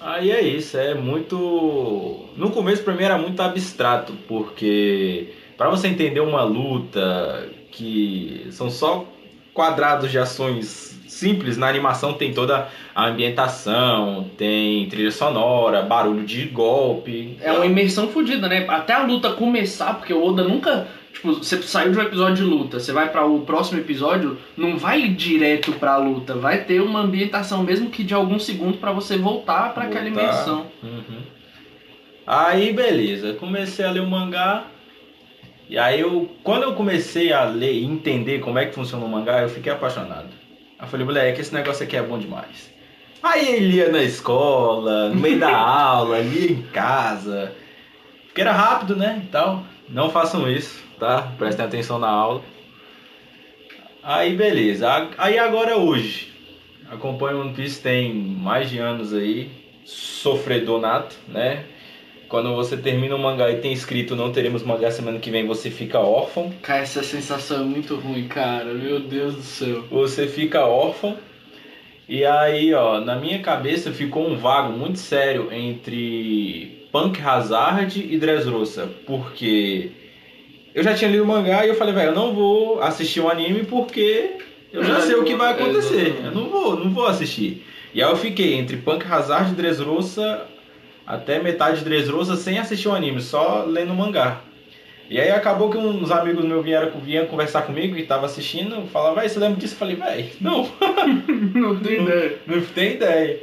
Aí 0.00 0.32
é 0.32 0.40
isso, 0.40 0.76
é 0.76 0.92
muito. 0.94 2.30
No 2.36 2.50
começo 2.50 2.82
pra 2.82 2.94
mim 2.94 3.04
era 3.04 3.16
muito 3.16 3.40
abstrato, 3.40 4.12
porque 4.26 5.34
para 5.56 5.70
você 5.70 5.86
entender 5.86 6.18
uma 6.18 6.42
luta 6.42 7.48
que 7.70 8.48
são 8.50 8.68
só 8.68 9.13
quadrados 9.54 10.10
de 10.10 10.18
ações 10.18 11.00
simples, 11.06 11.56
na 11.56 11.68
animação 11.68 12.12
tem 12.14 12.34
toda 12.34 12.68
a 12.94 13.06
ambientação, 13.06 14.28
tem 14.36 14.88
trilha 14.88 15.12
sonora, 15.12 15.80
barulho 15.80 16.24
de 16.24 16.44
golpe. 16.46 17.38
É 17.40 17.52
uma 17.52 17.64
imersão 17.64 18.08
fodida, 18.08 18.48
né? 18.48 18.66
Até 18.68 18.92
a 18.92 19.04
luta 19.04 19.30
começar, 19.32 19.94
porque 19.94 20.12
o 20.12 20.22
Oda 20.22 20.42
nunca. 20.42 20.88
Tipo, 21.12 21.34
você 21.34 21.62
saiu 21.62 21.92
de 21.92 21.98
um 21.98 22.02
episódio 22.02 22.34
de 22.34 22.42
luta, 22.42 22.80
você 22.80 22.92
vai 22.92 23.08
para 23.08 23.24
o 23.24 23.42
próximo 23.42 23.78
episódio, 23.78 24.36
não 24.56 24.76
vai 24.76 25.08
direto 25.08 25.72
pra 25.74 25.96
luta, 25.96 26.34
vai 26.34 26.64
ter 26.64 26.80
uma 26.82 27.00
ambientação, 27.00 27.62
mesmo 27.62 27.88
que 27.88 28.02
de 28.02 28.12
alguns 28.12 28.44
segundos, 28.44 28.80
pra 28.80 28.90
você 28.90 29.16
voltar 29.16 29.72
pra 29.72 29.84
aquela 29.84 30.08
imersão. 30.08 30.66
Uhum. 30.82 31.20
Aí 32.26 32.72
beleza, 32.72 33.34
comecei 33.34 33.84
a 33.84 33.90
ler 33.92 34.00
o 34.00 34.10
mangá. 34.10 34.64
E 35.68 35.78
aí 35.78 36.00
eu, 36.00 36.30
quando 36.42 36.64
eu 36.64 36.74
comecei 36.74 37.32
a 37.32 37.44
ler 37.44 37.72
e 37.72 37.84
entender 37.84 38.40
como 38.40 38.58
é 38.58 38.66
que 38.66 38.74
funciona 38.74 39.04
o 39.04 39.08
mangá, 39.08 39.42
eu 39.42 39.48
fiquei 39.48 39.72
apaixonado. 39.72 40.28
Aí 40.78 40.86
eu 40.86 40.86
falei, 40.86 41.06
moleque, 41.06 41.40
esse 41.40 41.54
negócio 41.54 41.84
aqui 41.84 41.96
é 41.96 42.02
bom 42.02 42.18
demais. 42.18 42.70
Aí 43.22 43.54
eu 43.54 43.60
lia 43.60 43.88
na 43.90 44.02
escola, 44.02 45.08
no 45.08 45.16
meio 45.16 45.38
da 45.38 45.56
aula, 45.56 46.20
lia 46.20 46.52
em 46.52 46.62
casa. 46.62 47.52
Porque 48.26 48.42
era 48.42 48.52
rápido, 48.52 48.94
né? 48.94 49.22
E 49.24 49.28
tal. 49.28 49.64
Não 49.88 50.10
façam 50.10 50.50
isso, 50.50 50.82
tá? 50.98 51.32
Prestem 51.38 51.64
atenção 51.64 51.98
na 51.98 52.08
aula. 52.08 52.42
Aí 54.02 54.36
beleza. 54.36 55.08
Aí 55.16 55.38
agora 55.38 55.78
hoje. 55.78 56.34
Acompanho 56.90 57.40
One 57.40 57.54
Piece 57.54 57.80
tem 57.80 58.12
mais 58.12 58.68
de 58.68 58.78
anos 58.78 59.14
aí. 59.14 59.50
Sofredor 59.84 60.80
nato, 60.80 61.16
né? 61.28 61.64
Quando 62.34 62.52
você 62.52 62.76
termina 62.76 63.14
o 63.14 63.18
mangá 63.20 63.48
e 63.48 63.58
tem 63.58 63.72
escrito 63.72 64.16
não 64.16 64.32
teremos 64.32 64.64
mangá 64.64 64.90
semana 64.90 65.20
que 65.20 65.30
vem, 65.30 65.46
você 65.46 65.70
fica 65.70 66.00
órfão. 66.00 66.52
Cara, 66.62 66.82
essa 66.82 67.00
sensação 67.00 67.60
é 67.60 67.64
muito 67.64 67.94
ruim, 67.94 68.26
cara. 68.26 68.74
Meu 68.74 68.98
Deus 68.98 69.36
do 69.36 69.42
céu. 69.42 69.84
Você 69.88 70.26
fica 70.26 70.66
órfão. 70.66 71.16
E 72.08 72.24
aí, 72.24 72.74
ó, 72.74 72.98
na 72.98 73.14
minha 73.14 73.38
cabeça 73.38 73.92
ficou 73.92 74.28
um 74.28 74.36
vago 74.36 74.76
muito 74.76 74.98
sério 74.98 75.48
entre 75.52 76.88
Punk 76.90 77.22
Hazard 77.22 78.04
e 78.04 78.18
Dressrosa, 78.18 78.90
porque 79.06 79.92
eu 80.74 80.82
já 80.82 80.92
tinha 80.92 81.12
lido 81.12 81.22
o 81.22 81.28
mangá 81.28 81.64
e 81.64 81.68
eu 81.68 81.76
falei, 81.76 81.94
velho, 81.94 82.08
eu 82.08 82.16
não 82.16 82.34
vou 82.34 82.82
assistir 82.82 83.20
o 83.20 83.30
anime 83.30 83.62
porque 83.62 84.38
eu 84.72 84.82
já 84.82 85.02
sei 85.02 85.14
o 85.14 85.22
que 85.22 85.36
vai 85.36 85.52
acontecer. 85.52 86.16
Eu 86.24 86.32
não 86.32 86.48
vou, 86.48 86.76
não 86.76 86.90
vou 86.90 87.06
assistir. 87.06 87.64
E 87.94 88.02
aí 88.02 88.10
eu 88.10 88.16
fiquei 88.16 88.54
entre 88.54 88.76
Punk 88.78 89.06
Hazard 89.06 89.52
e 89.52 89.54
Dressrosa 89.54 90.52
até 91.06 91.42
metade 91.42 91.78
de 91.78 91.84
Dressrosa 91.84 92.36
sem 92.36 92.58
assistir 92.58 92.88
o 92.88 92.94
anime, 92.94 93.20
só 93.20 93.64
lendo 93.64 93.92
o 93.92 93.96
mangá. 93.96 94.40
E 95.08 95.20
aí 95.20 95.30
acabou 95.30 95.70
que 95.70 95.76
uns 95.76 96.10
amigos 96.10 96.44
meus 96.44 96.64
vieram, 96.64 96.90
vinham 97.00 97.26
conversar 97.26 97.62
comigo 97.62 97.94
que 97.94 98.04
tava 98.04 98.24
assistindo, 98.24 98.86
falavam, 98.88 99.16
vai, 99.16 99.28
você 99.28 99.38
lembra 99.38 99.60
disso? 99.60 99.74
Eu 99.74 99.78
falei, 99.78 99.96
vai, 99.96 100.30
não, 100.40 100.70
Não 101.54 101.78
tem 101.78 102.02
ideia. 102.02 102.38
não 102.46 102.60
tem 102.62 102.94
ideia. 102.94 103.40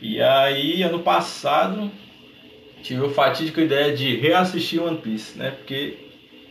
E 0.00 0.20
aí, 0.20 0.82
ano 0.82 0.98
passado, 1.00 1.90
tive 2.82 3.06
a 3.06 3.10
fatídica 3.10 3.60
ideia 3.60 3.94
de 3.94 4.16
reassistir 4.16 4.82
One 4.82 4.98
Piece, 4.98 5.38
né? 5.38 5.52
Porque 5.52 5.96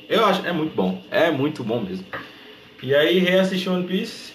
eu 0.10 0.26
acho 0.26 0.46
é 0.46 0.54
muito 0.54 0.74
bom, 0.74 1.02
é 1.12 1.30
muito 1.30 1.64
bom 1.64 1.82
mesmo. 1.82 2.06
E 2.82 2.96
aí 2.96 3.20
reassisti 3.20 3.70
One 3.70 3.86
Piece. 3.86 4.34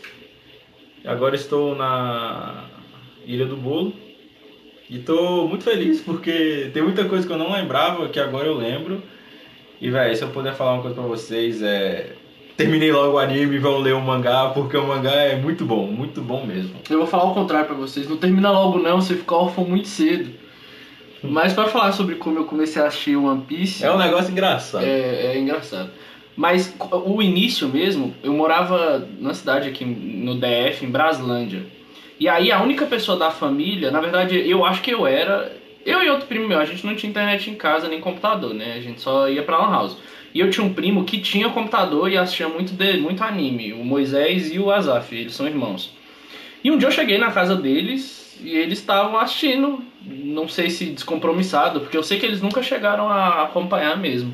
Agora 1.04 1.34
estou 1.34 1.74
na 1.74 2.64
Ilha 3.26 3.46
do 3.46 3.56
Bolo. 3.56 3.94
E 4.92 4.98
tô 4.98 5.48
muito 5.48 5.64
feliz 5.64 6.02
porque 6.02 6.70
tem 6.74 6.82
muita 6.82 7.06
coisa 7.06 7.26
que 7.26 7.32
eu 7.32 7.38
não 7.38 7.50
lembrava 7.50 8.10
que 8.10 8.20
agora 8.20 8.46
eu 8.46 8.54
lembro. 8.54 9.02
E 9.80 9.90
velho, 9.90 10.14
se 10.14 10.22
eu 10.22 10.28
puder 10.28 10.54
falar 10.54 10.74
uma 10.74 10.82
coisa 10.82 10.94
pra 10.94 11.06
vocês 11.06 11.62
é 11.62 12.12
terminei 12.58 12.92
logo 12.92 13.14
o 13.14 13.18
anime 13.18 13.58
vão 13.58 13.78
ler 13.78 13.94
o 13.94 14.02
mangá 14.02 14.50
porque 14.50 14.76
o 14.76 14.86
mangá 14.86 15.12
é 15.12 15.34
muito 15.34 15.64
bom, 15.64 15.86
muito 15.86 16.20
bom 16.20 16.44
mesmo. 16.44 16.74
Eu 16.90 16.98
vou 16.98 17.06
falar 17.06 17.24
o 17.24 17.32
contrário 17.32 17.66
pra 17.66 17.74
vocês. 17.74 18.06
Não 18.06 18.18
termina 18.18 18.50
logo 18.50 18.78
não, 18.78 19.00
você 19.00 19.14
fica 19.14 19.34
órfão 19.34 19.64
muito 19.64 19.88
cedo. 19.88 20.30
Mas 21.22 21.54
pra 21.54 21.68
falar 21.68 21.92
sobre 21.92 22.16
como 22.16 22.40
eu 22.40 22.44
comecei 22.44 22.82
a 22.82 22.88
assistir 22.88 23.16
One 23.16 23.40
Piece, 23.48 23.82
É 23.82 23.90
um 23.90 23.96
negócio 23.96 24.30
engraçado. 24.30 24.84
é, 24.84 25.32
é 25.32 25.38
engraçado. 25.38 25.90
Mas 26.36 26.74
o 27.06 27.22
início 27.22 27.66
mesmo, 27.66 28.14
eu 28.22 28.34
morava 28.34 29.08
na 29.18 29.32
cidade 29.32 29.70
aqui 29.70 29.86
no 29.86 30.34
DF, 30.34 30.84
em 30.84 30.90
Braslândia. 30.90 31.62
E 32.22 32.28
aí 32.28 32.52
a 32.52 32.62
única 32.62 32.86
pessoa 32.86 33.18
da 33.18 33.32
família, 33.32 33.90
na 33.90 34.00
verdade 34.00 34.48
eu 34.48 34.64
acho 34.64 34.80
que 34.80 34.92
eu 34.92 35.08
era, 35.08 35.60
eu 35.84 36.04
e 36.04 36.08
outro 36.08 36.28
primo 36.28 36.46
meu, 36.46 36.60
a 36.60 36.64
gente 36.64 36.86
não 36.86 36.94
tinha 36.94 37.10
internet 37.10 37.50
em 37.50 37.56
casa 37.56 37.88
nem 37.88 38.00
computador, 38.00 38.54
né? 38.54 38.74
A 38.76 38.80
gente 38.80 39.00
só 39.00 39.28
ia 39.28 39.42
pra 39.42 39.58
Lan 39.58 39.72
House. 39.72 39.96
E 40.32 40.38
eu 40.38 40.48
tinha 40.48 40.64
um 40.64 40.72
primo 40.72 41.02
que 41.02 41.18
tinha 41.18 41.48
computador 41.48 42.08
e 42.08 42.16
assistia 42.16 42.48
muito, 42.48 42.74
de, 42.74 42.96
muito 42.98 43.24
anime, 43.24 43.72
o 43.72 43.84
Moisés 43.84 44.54
e 44.54 44.60
o 44.60 44.70
Azaf, 44.70 45.12
eles 45.12 45.34
são 45.34 45.48
irmãos. 45.48 45.92
E 46.62 46.70
um 46.70 46.78
dia 46.78 46.86
eu 46.86 46.92
cheguei 46.92 47.18
na 47.18 47.32
casa 47.32 47.56
deles 47.56 48.38
e 48.40 48.56
eles 48.56 48.78
estavam 48.78 49.18
assistindo, 49.18 49.82
não 50.06 50.46
sei 50.46 50.70
se 50.70 50.84
descompromissado, 50.90 51.80
porque 51.80 51.96
eu 51.96 52.04
sei 52.04 52.20
que 52.20 52.26
eles 52.26 52.40
nunca 52.40 52.62
chegaram 52.62 53.08
a 53.08 53.42
acompanhar 53.42 53.98
mesmo. 53.98 54.32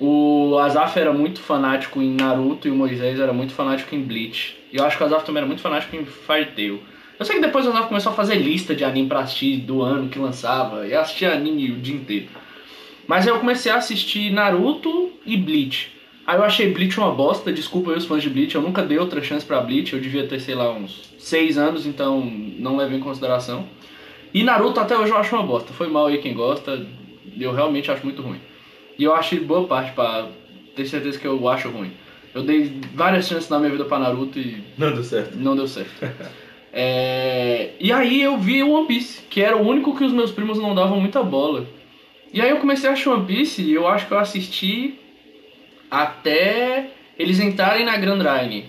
O 0.00 0.56
Azaf 0.58 0.98
era 0.98 1.12
muito 1.12 1.42
fanático 1.42 2.00
em 2.00 2.14
Naruto 2.14 2.66
e 2.66 2.70
o 2.70 2.74
Moisés 2.74 3.20
era 3.20 3.34
muito 3.34 3.52
fanático 3.52 3.94
em 3.94 4.00
Bleach. 4.00 4.56
E 4.72 4.78
eu 4.78 4.84
acho 4.86 4.96
que 4.96 5.02
o 5.02 5.06
Azaf 5.06 5.26
também 5.26 5.40
era 5.40 5.46
muito 5.46 5.60
fanático 5.60 5.94
em 5.94 6.06
Fairy 6.06 6.46
Tail. 6.56 6.91
Eu 7.22 7.26
sei 7.26 7.36
que 7.36 7.42
depois 7.42 7.64
o 7.64 7.68
Otávio 7.68 7.86
começou 7.86 8.10
a 8.10 8.14
fazer 8.16 8.34
lista 8.34 8.74
de 8.74 8.82
anime 8.82 9.06
pra 9.08 9.20
assistir 9.20 9.58
do 9.58 9.80
ano 9.80 10.08
que 10.08 10.18
lançava. 10.18 10.88
E 10.88 10.92
assistia 10.92 11.32
anime 11.32 11.70
o 11.70 11.76
dia 11.76 11.94
inteiro. 11.94 12.26
Mas 13.06 13.24
aí 13.24 13.32
eu 13.32 13.38
comecei 13.38 13.70
a 13.70 13.76
assistir 13.76 14.32
Naruto 14.32 15.12
e 15.24 15.36
Bleach. 15.36 15.92
Aí 16.26 16.36
eu 16.36 16.42
achei 16.42 16.72
Bleach 16.72 16.98
uma 16.98 17.12
bosta, 17.12 17.52
desculpa 17.52 17.92
aí 17.92 17.96
os 17.96 18.06
fãs 18.06 18.24
de 18.24 18.28
Bleach, 18.28 18.56
eu 18.56 18.60
nunca 18.60 18.82
dei 18.82 18.98
outra 18.98 19.22
chance 19.22 19.46
pra 19.46 19.60
Bleach, 19.60 19.92
eu 19.92 20.00
devia 20.00 20.26
ter, 20.26 20.40
sei 20.40 20.56
lá, 20.56 20.72
uns 20.72 21.14
6 21.16 21.58
anos, 21.58 21.86
então 21.86 22.20
não 22.58 22.76
leve 22.76 22.96
em 22.96 23.00
consideração. 23.00 23.66
E 24.34 24.42
Naruto 24.42 24.80
até 24.80 24.98
hoje 24.98 25.12
eu 25.12 25.16
acho 25.16 25.32
uma 25.36 25.46
bosta, 25.46 25.72
foi 25.72 25.86
mal 25.86 26.06
aí 26.08 26.18
quem 26.18 26.34
gosta, 26.34 26.84
eu 27.38 27.52
realmente 27.52 27.88
acho 27.88 28.02
muito 28.04 28.20
ruim. 28.20 28.40
E 28.98 29.04
eu 29.04 29.14
achei 29.14 29.38
boa 29.38 29.68
parte 29.68 29.92
pra 29.92 30.26
ter 30.74 30.86
certeza 30.86 31.20
que 31.20 31.26
eu 31.28 31.48
acho 31.48 31.68
ruim. 31.68 31.92
Eu 32.34 32.42
dei 32.42 32.80
várias 32.94 33.28
chances 33.28 33.48
na 33.48 33.60
minha 33.60 33.70
vida 33.70 33.84
pra 33.84 34.00
Naruto 34.00 34.40
e 34.40 34.60
Não 34.76 34.92
deu 34.92 35.04
certo. 35.04 35.36
não 35.38 35.54
deu 35.54 35.68
certo. 35.68 35.92
É, 36.72 37.70
E 37.78 37.92
aí 37.92 38.22
eu 38.22 38.38
vi 38.38 38.62
One 38.62 38.86
Piece, 38.86 39.22
que 39.28 39.42
era 39.42 39.56
o 39.56 39.66
único 39.66 39.96
que 39.96 40.04
os 40.04 40.12
meus 40.12 40.30
primos 40.30 40.58
não 40.58 40.74
davam 40.74 41.00
muita 41.00 41.22
bola. 41.22 41.66
E 42.32 42.40
aí 42.40 42.48
eu 42.48 42.56
comecei 42.56 42.88
a 42.88 42.92
assistir 42.92 43.10
One 43.10 43.26
Piece 43.26 43.62
e 43.62 43.74
eu 43.74 43.86
acho 43.86 44.06
que 44.06 44.12
eu 44.12 44.18
assisti 44.18 44.98
até 45.90 46.88
eles 47.18 47.38
entrarem 47.38 47.84
na 47.84 47.96
Grand 47.98 48.18
Line. 48.22 48.64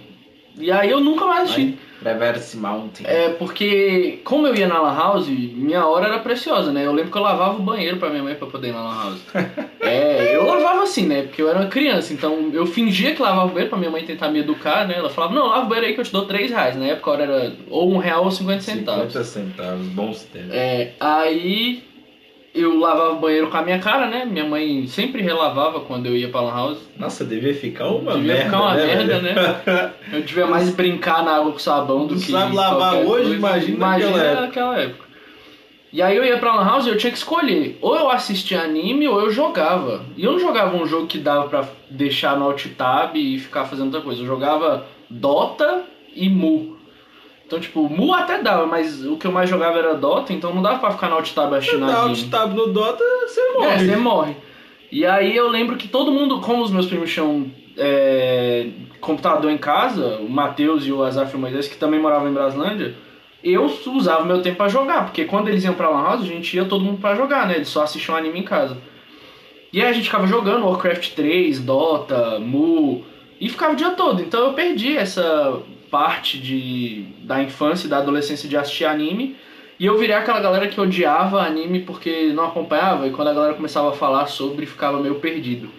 E 0.60 0.70
aí 0.70 0.90
eu 0.90 1.00
nunca 1.00 1.26
mais 1.26 1.44
assisti. 1.44 1.78
Reverse 2.04 2.58
Mountain. 2.58 3.06
É 3.08 3.30
porque, 3.30 4.20
como 4.24 4.48
eu 4.48 4.56
ia 4.56 4.68
na 4.68 4.80
Lan 4.82 4.96
House, 4.96 5.28
minha 5.28 5.86
hora 5.88 6.08
era 6.08 6.20
preciosa, 6.20 6.72
né? 6.72 6.86
Eu 6.86 6.92
lembro 6.92 7.12
que 7.12 7.18
eu 7.18 7.22
lavava 7.22 7.58
o 7.58 7.62
banheiro 7.62 7.98
pra 7.98 8.10
minha 8.10 8.24
mãe 8.24 8.36
pra 8.36 8.48
poder 8.48 8.70
ir 8.70 8.74
na 8.74 8.84
Lan 8.84 9.04
House. 9.04 9.22
é, 9.82 10.36
eu 10.36 10.46
lavava 10.46 10.84
assim, 10.84 11.06
né? 11.06 11.24
Porque 11.24 11.42
eu 11.42 11.50
era 11.50 11.60
uma 11.60 11.68
criança, 11.68 12.14
então 12.14 12.50
eu 12.54 12.66
fingia 12.66 13.16
que 13.16 13.22
lavava 13.22 13.46
o 13.46 13.50
banheiro 13.50 13.70
pra 13.70 13.80
minha 13.80 13.92
mãe 13.92 14.04
tentar 14.04 14.30
me 14.30 14.40
educar, 14.40 14.88
né? 14.88 14.96
Ela 14.98 15.10
falava, 15.10 15.34
não, 15.34 15.48
lava 15.48 15.66
o 15.66 15.70
banheiro 15.70 15.88
aí 15.88 15.94
que 15.94 16.02
eu 16.02 16.06
te 16.06 16.12
dou 16.12 16.26
3 16.26 16.52
reais. 16.52 16.76
Na 16.76 16.86
época 16.86 17.10
a 17.10 17.14
hora 17.14 17.24
era 17.24 17.54
ou 17.70 17.92
um 17.92 17.98
real 17.98 18.26
ou 18.26 18.32
50 18.32 18.62
centavos. 18.62 19.14
50 19.14 19.24
centavos, 19.24 19.88
bons 19.88 20.24
tempos. 20.24 20.52
É, 20.52 20.94
aí 21.00 21.84
eu 22.54 22.78
lavava 22.80 23.14
o 23.14 23.20
banheiro 23.20 23.50
com 23.50 23.58
a 23.58 23.62
minha 23.64 23.80
cara, 23.80 24.08
né? 24.08 24.26
Minha 24.26 24.46
mãe 24.46 24.86
sempre 24.88 25.22
relavava 25.22 25.80
quando 25.82 26.06
eu 26.06 26.16
ia 26.16 26.30
pra 26.30 26.42
Lan 26.42 26.54
House. 26.54 26.78
Nossa, 26.98 27.26
devia 27.26 27.54
ficar 27.56 27.88
uma 27.88 28.14
Devia 28.14 28.34
merda. 28.34 28.46
ficar 28.46 28.62
uma 28.62 28.74
né, 28.76 28.86
merda, 28.86 29.20
né? 29.22 29.94
Eu 30.14 30.22
devia 30.22 30.46
mais 30.46 30.70
brincar 30.70 31.24
na 31.24 31.38
água 31.38 31.52
com 31.52 31.60
sabão 31.60 32.06
do 32.06 32.14
Não 32.16 32.22
que. 32.22 32.32
sabe 32.32 32.56
lavar 32.56 32.96
hoje, 32.96 33.06
coisa. 33.06 33.36
imagina 33.36 33.76
imagina 33.76 34.10
naquela 34.12 34.26
época. 34.28 34.42
naquela 34.42 34.78
época. 34.80 35.04
E 35.92 36.02
aí 36.02 36.18
eu 36.18 36.24
ia 36.26 36.38
pra 36.40 36.56
Lan 36.56 36.66
House 36.66 36.86
e 36.88 36.90
eu 36.90 36.98
tinha 36.98 37.12
que 37.12 37.18
escolher. 37.18 37.78
Ou 37.82 37.96
eu 37.96 38.10
assistia 38.10 38.62
anime 38.62 39.08
ou 39.08 39.20
eu 39.20 39.32
jogava. 39.32 40.04
E 40.18 40.24
eu 40.24 40.32
não 40.32 40.40
jogava 40.40 40.76
um 40.76 40.88
jogo 40.88 41.06
que 41.06 41.20
dava 41.20 41.48
pra 41.48 41.66
deixar 41.90 42.36
no 42.38 42.46
alt 42.46 42.66
tab 42.76 43.16
e 43.16 43.38
ficar 43.40 43.66
fazendo 43.66 43.86
outra 43.86 44.02
coisa. 44.02 44.22
Eu 44.22 44.26
jogava 44.26 44.86
Dota 45.08 45.84
e 46.16 46.28
Mu. 46.30 46.78
Então, 47.54 47.60
tipo, 47.60 47.88
Mu 47.88 48.14
até 48.16 48.42
dava, 48.42 48.66
mas 48.66 49.06
o 49.06 49.16
que 49.16 49.28
eu 49.28 49.32
mais 49.32 49.48
jogava 49.48 49.78
era 49.78 49.94
Dota, 49.94 50.34
então 50.34 50.56
não 50.56 50.62
dava 50.62 50.80
pra 50.80 50.90
ficar 50.90 51.08
no 51.08 51.18
alt 51.18 51.32
tab 51.34 51.54
assistindo 51.54 51.84
anime. 51.84 52.00
alt 52.00 52.30
tab 52.30 52.52
no 52.56 52.74
Dota, 52.74 53.04
você 53.28 53.54
morre. 53.54 53.68
É, 53.68 53.78
você 53.78 53.96
morre. 53.96 54.36
E 54.92 55.06
aí 55.06 55.36
eu 55.36 55.48
lembro 55.50 55.76
que 55.76 55.88
todo 55.88 56.12
mundo, 56.12 56.42
como 56.42 56.64
os 56.64 56.72
meus 56.72 56.88
primos 56.88 57.12
tinham 57.12 57.52
é, 57.78 58.70
computador 59.00 59.52
em 59.52 59.58
casa, 59.58 60.18
o 60.18 60.28
Matheus 60.28 60.84
e 60.88 60.92
o 60.92 61.04
Azaf 61.04 61.32
e 61.32 61.38
o 61.38 61.40
Moisés, 61.40 61.68
que 61.68 61.78
também 61.78 62.00
moravam 62.00 62.28
em 62.28 62.34
Braslândia, 62.34 62.96
eu 63.44 63.66
usava 63.66 64.26
meu 64.26 64.42
tempo 64.42 64.58
pra 64.58 64.68
jogar, 64.68 65.06
porque 65.06 65.26
quando 65.26 65.50
eles 65.50 65.64
iam 65.64 65.76
pra 65.76 65.90
Lan 65.90 66.04
House, 66.04 66.22
a 66.24 66.26
gente 66.26 66.56
ia 66.56 66.66
todo 66.66 66.84
mundo 66.84 67.00
pra 67.00 67.14
jogar, 67.14 67.48
né? 67.48 67.56
Eles 67.56 67.68
só 67.68 67.84
assistiam 67.84 68.18
anime 68.18 68.40
em 68.40 68.44
casa. 68.44 68.78
E 69.72 69.80
aí 69.80 69.90
a 69.90 69.94
gente 69.94 70.06
ficava 70.06 70.26
jogando 70.26 70.66
Warcraft 70.66 71.14
3, 71.14 71.60
Dota, 71.60 72.40
Mu, 72.40 73.04
e 73.40 73.48
ficava 73.48 73.74
o 73.74 73.76
dia 73.76 73.92
todo. 73.92 74.22
Então 74.24 74.46
eu 74.46 74.54
perdi 74.54 74.96
essa 74.96 75.62
parte 75.94 76.40
de, 76.40 77.06
da 77.20 77.44
infância 77.44 77.86
e 77.86 77.90
da 77.90 78.00
adolescência 78.00 78.50
de 78.50 78.58
assistir 78.58 78.84
anime. 78.84 79.36
E 79.80 79.86
eu 79.86 79.96
virei 79.96 80.16
aquela 80.16 80.40
galera 80.40 80.68
que 80.68 80.82
odiava 80.82 81.40
anime 81.40 81.82
porque 81.82 82.34
não 82.34 82.46
acompanhava, 82.46 83.06
e 83.06 83.12
quando 83.12 83.28
a 83.28 83.34
galera 83.34 83.54
começava 83.54 83.92
a 83.92 83.94
falar 83.94 84.26
sobre, 84.26 84.66
ficava 84.66 85.00
meio 85.00 85.16
perdido. 85.16 85.70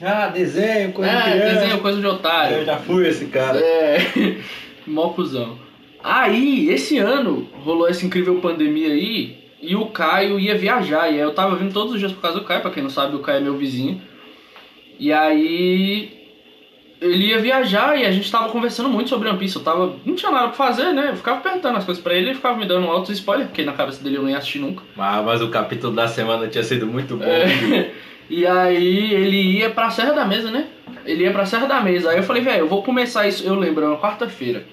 Ah, 0.00 0.28
desenho, 0.28 0.92
coisa 0.92 1.10
de 1.10 1.16
é, 1.16 1.22
criança. 1.22 1.54
desenho 1.54 1.80
coisa 1.80 2.00
de 2.00 2.06
otário. 2.06 2.58
Eu 2.58 2.64
já 2.64 2.76
fui 2.76 3.08
esse 3.08 3.26
cara. 3.26 3.58
É, 3.58 3.98
mó 4.86 5.08
cuzão. 5.08 5.58
Aí, 6.04 6.70
esse 6.70 6.98
ano, 6.98 7.48
rolou 7.64 7.88
essa 7.88 8.06
incrível 8.06 8.40
pandemia 8.40 8.92
aí, 8.92 9.38
e 9.60 9.74
o 9.74 9.86
Caio 9.86 10.38
ia 10.38 10.56
viajar, 10.56 11.10
e 11.10 11.14
aí 11.14 11.18
eu 11.18 11.34
tava 11.34 11.56
vindo 11.56 11.72
todos 11.72 11.94
os 11.94 11.98
dias 11.98 12.12
por 12.12 12.22
causa 12.22 12.38
do 12.38 12.44
Caio, 12.44 12.60
pra 12.60 12.70
quem 12.70 12.82
não 12.82 12.90
sabe, 12.90 13.16
o 13.16 13.20
Caio 13.20 13.38
é 13.38 13.40
meu 13.40 13.56
vizinho. 13.56 14.00
E 15.00 15.12
aí, 15.12 16.23
ele 17.04 17.26
ia 17.26 17.38
viajar 17.38 17.98
e 17.98 18.04
a 18.04 18.10
gente 18.10 18.30
tava 18.30 18.48
conversando 18.48 18.88
muito 18.88 19.10
sobre 19.10 19.28
One 19.28 19.38
Piece, 19.38 19.56
eu 19.56 19.62
tava, 19.62 19.94
não 20.04 20.14
tinha 20.14 20.30
nada 20.30 20.48
pra 20.48 20.56
fazer, 20.56 20.92
né, 20.92 21.10
eu 21.10 21.16
ficava 21.16 21.40
perguntando 21.40 21.76
as 21.76 21.84
coisas 21.84 22.02
pra 22.02 22.14
ele, 22.14 22.28
ele 22.28 22.34
ficava 22.34 22.58
me 22.58 22.66
dando 22.66 22.86
altos 22.86 23.10
spoilers, 23.10 23.48
porque 23.48 23.64
na 23.64 23.72
cabeça 23.72 24.02
dele 24.02 24.16
eu 24.16 24.22
não 24.22 24.30
ia 24.30 24.38
assistir 24.38 24.58
nunca. 24.58 24.82
Mas, 24.96 25.24
mas 25.24 25.42
o 25.42 25.48
capítulo 25.48 25.94
da 25.94 26.08
semana 26.08 26.48
tinha 26.48 26.64
sido 26.64 26.86
muito 26.86 27.16
bom. 27.16 27.24
É. 27.24 27.90
E 28.30 28.46
aí 28.46 29.12
ele 29.12 29.58
ia 29.58 29.68
pra 29.68 29.90
Serra 29.90 30.12
da 30.12 30.24
Mesa, 30.24 30.50
né? 30.50 30.66
Ele 31.04 31.24
ia 31.24 31.30
pra 31.30 31.44
Serra 31.44 31.66
da 31.66 31.80
Mesa. 31.82 32.10
Aí 32.10 32.16
eu 32.16 32.22
falei, 32.22 32.42
velho, 32.42 32.60
eu 32.60 32.68
vou 32.68 32.82
começar 32.82 33.28
isso, 33.28 33.46
eu 33.46 33.54
lembro, 33.54 33.84
era 33.84 33.92
uma 33.92 34.00
quarta-feira. 34.00 34.64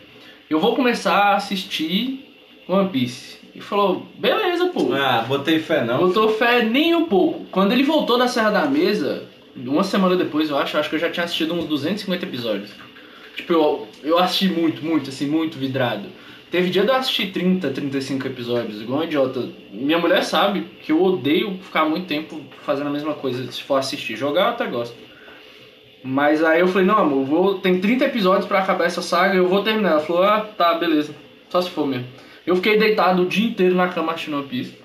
Eu 0.49 0.57
vou 0.57 0.73
começar 0.73 1.15
a 1.15 1.35
assistir 1.35 2.33
One 2.67 2.87
Piece. 2.87 3.39
E 3.53 3.59
falou, 3.59 4.07
beleza, 4.17 4.67
pô. 4.67 4.93
Ah, 4.93 5.25
botei 5.27 5.59
fé 5.59 5.83
não. 5.83 5.97
Botou 5.97 6.29
fé 6.29 6.63
nem 6.63 6.95
um 6.95 7.05
pouco. 7.05 7.45
Quando 7.51 7.73
ele 7.73 7.83
voltou 7.83 8.17
da 8.17 8.27
Serra 8.27 8.49
da 8.49 8.65
Mesa, 8.65 9.23
uma 9.55 9.83
semana 9.83 10.15
depois, 10.15 10.49
eu 10.49 10.57
acho, 10.57 10.77
acho 10.77 10.89
que 10.89 10.95
eu 10.95 10.99
já 10.99 11.09
tinha 11.09 11.23
assistido 11.23 11.53
uns 11.53 11.65
250 11.65 12.25
episódios. 12.25 12.71
Tipo, 13.35 13.53
eu, 13.53 13.87
eu 14.03 14.17
assisti 14.17 14.47
muito, 14.47 14.83
muito, 14.83 15.09
assim, 15.09 15.25
muito 15.25 15.57
vidrado. 15.57 16.09
Teve 16.51 16.69
dia 16.69 16.83
de 16.83 16.89
eu 16.89 16.95
assistir 16.95 17.31
30, 17.31 17.69
35 17.69 18.27
episódios, 18.27 18.81
igual 18.81 18.99
um 18.99 19.03
idiota. 19.03 19.47
Minha 19.71 19.97
mulher 19.97 20.23
sabe 20.23 20.65
que 20.81 20.91
eu 20.91 21.01
odeio 21.01 21.57
ficar 21.63 21.85
muito 21.85 22.07
tempo 22.07 22.41
fazendo 22.63 22.87
a 22.87 22.91
mesma 22.91 23.13
coisa 23.13 23.49
se 23.49 23.63
for 23.63 23.75
assistir. 23.75 24.17
Jogar 24.17 24.41
eu 24.41 24.47
até 24.49 24.65
gosto. 24.65 24.95
Mas 26.03 26.43
aí 26.43 26.59
eu 26.59 26.67
falei, 26.67 26.85
não 26.85 26.97
amor, 26.97 27.25
vou, 27.25 27.59
tem 27.59 27.79
30 27.79 28.05
episódios 28.05 28.47
pra 28.47 28.59
acabar 28.59 28.85
essa 28.85 29.01
saga, 29.01 29.35
eu 29.35 29.47
vou 29.47 29.63
terminar. 29.63 29.91
Ela 29.91 29.99
falou, 30.01 30.23
ah, 30.23 30.41
tá, 30.41 30.73
beleza. 30.73 31.15
Só 31.49 31.61
se 31.61 31.69
for 31.69 31.87
mesmo. 31.87 32.07
Eu 32.45 32.55
fiquei 32.57 32.77
deitado 32.77 33.21
o 33.21 33.27
dia 33.27 33.47
inteiro 33.47 33.75
na 33.75 33.87
cama 33.87 34.11
assistindo 34.11 34.43
Piece. 34.43 34.77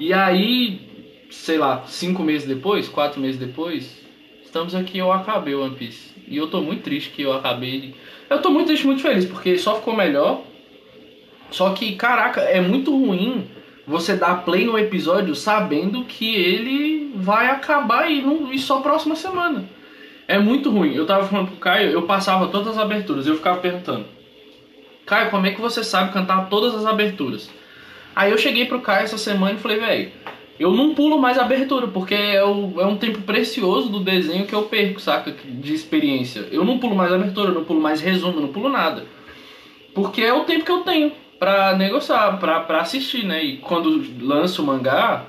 E 0.00 0.12
aí, 0.12 1.26
sei 1.30 1.58
lá, 1.58 1.84
cinco 1.86 2.24
meses 2.24 2.48
depois, 2.48 2.88
quatro 2.88 3.20
meses 3.20 3.38
depois, 3.38 4.03
estamos 4.54 4.72
aqui 4.72 4.98
eu 4.98 5.10
acabei 5.10 5.52
One 5.52 5.74
Piece. 5.74 6.14
E 6.28 6.36
eu 6.36 6.46
tô 6.46 6.60
muito 6.60 6.84
triste 6.84 7.10
que 7.10 7.22
eu 7.22 7.32
acabei. 7.32 7.92
Eu 8.30 8.40
tô 8.40 8.50
muito 8.50 8.68
triste, 8.68 8.86
muito 8.86 9.02
feliz, 9.02 9.24
porque 9.24 9.58
só 9.58 9.74
ficou 9.74 9.96
melhor. 9.96 10.42
Só 11.50 11.70
que, 11.70 11.96
caraca, 11.96 12.40
é 12.40 12.60
muito 12.60 12.96
ruim 12.96 13.48
você 13.84 14.14
dar 14.14 14.44
play 14.44 14.64
no 14.64 14.78
episódio 14.78 15.34
sabendo 15.34 16.04
que 16.04 16.36
ele 16.36 17.12
vai 17.16 17.48
acabar 17.48 18.08
e, 18.08 18.22
não, 18.22 18.52
e 18.52 18.58
só 18.60 18.80
próxima 18.80 19.16
semana. 19.16 19.68
É 20.28 20.38
muito 20.38 20.70
ruim. 20.70 20.94
Eu 20.94 21.04
tava 21.04 21.26
falando 21.26 21.48
pro 21.48 21.56
Caio, 21.56 21.90
eu 21.90 22.02
passava 22.02 22.46
todas 22.46 22.68
as 22.68 22.78
aberturas, 22.78 23.26
eu 23.26 23.34
ficava 23.34 23.58
perguntando. 23.58 24.06
Caio, 25.04 25.32
como 25.32 25.46
é 25.48 25.50
que 25.50 25.60
você 25.60 25.82
sabe 25.82 26.12
cantar 26.12 26.48
todas 26.48 26.76
as 26.76 26.86
aberturas? 26.86 27.50
Aí 28.14 28.30
eu 28.30 28.38
cheguei 28.38 28.66
pro 28.66 28.80
Caio 28.80 29.02
essa 29.02 29.18
semana 29.18 29.54
e 29.54 29.60
falei, 29.60 29.80
velho, 29.80 30.12
eu 30.58 30.72
não 30.72 30.94
pulo 30.94 31.18
mais 31.18 31.38
a 31.38 31.42
abertura, 31.44 31.88
porque 31.88 32.14
é, 32.14 32.44
o- 32.44 32.80
é 32.80 32.86
um 32.86 32.96
tempo 32.96 33.20
precioso 33.22 33.88
do 33.88 34.00
desenho 34.00 34.46
que 34.46 34.54
eu 34.54 34.62
perco, 34.62 35.00
saca? 35.00 35.32
De 35.32 35.74
experiência. 35.74 36.46
Eu 36.52 36.64
não 36.64 36.78
pulo 36.78 36.94
mais 36.94 37.12
abertura, 37.12 37.50
eu 37.50 37.54
não 37.54 37.64
pulo 37.64 37.80
mais 37.80 38.00
resumo, 38.00 38.36
eu 38.38 38.42
não 38.42 38.48
pulo 38.52 38.68
nada. 38.68 39.04
Porque 39.94 40.22
é 40.22 40.32
o 40.32 40.44
tempo 40.44 40.64
que 40.64 40.70
eu 40.70 40.80
tenho 40.80 41.12
pra 41.38 41.74
negociar, 41.76 42.38
pra, 42.38 42.60
pra 42.60 42.80
assistir, 42.80 43.24
né? 43.24 43.42
E 43.44 43.56
quando 43.58 44.02
lança 44.20 44.62
o 44.62 44.64
mangá, 44.64 45.24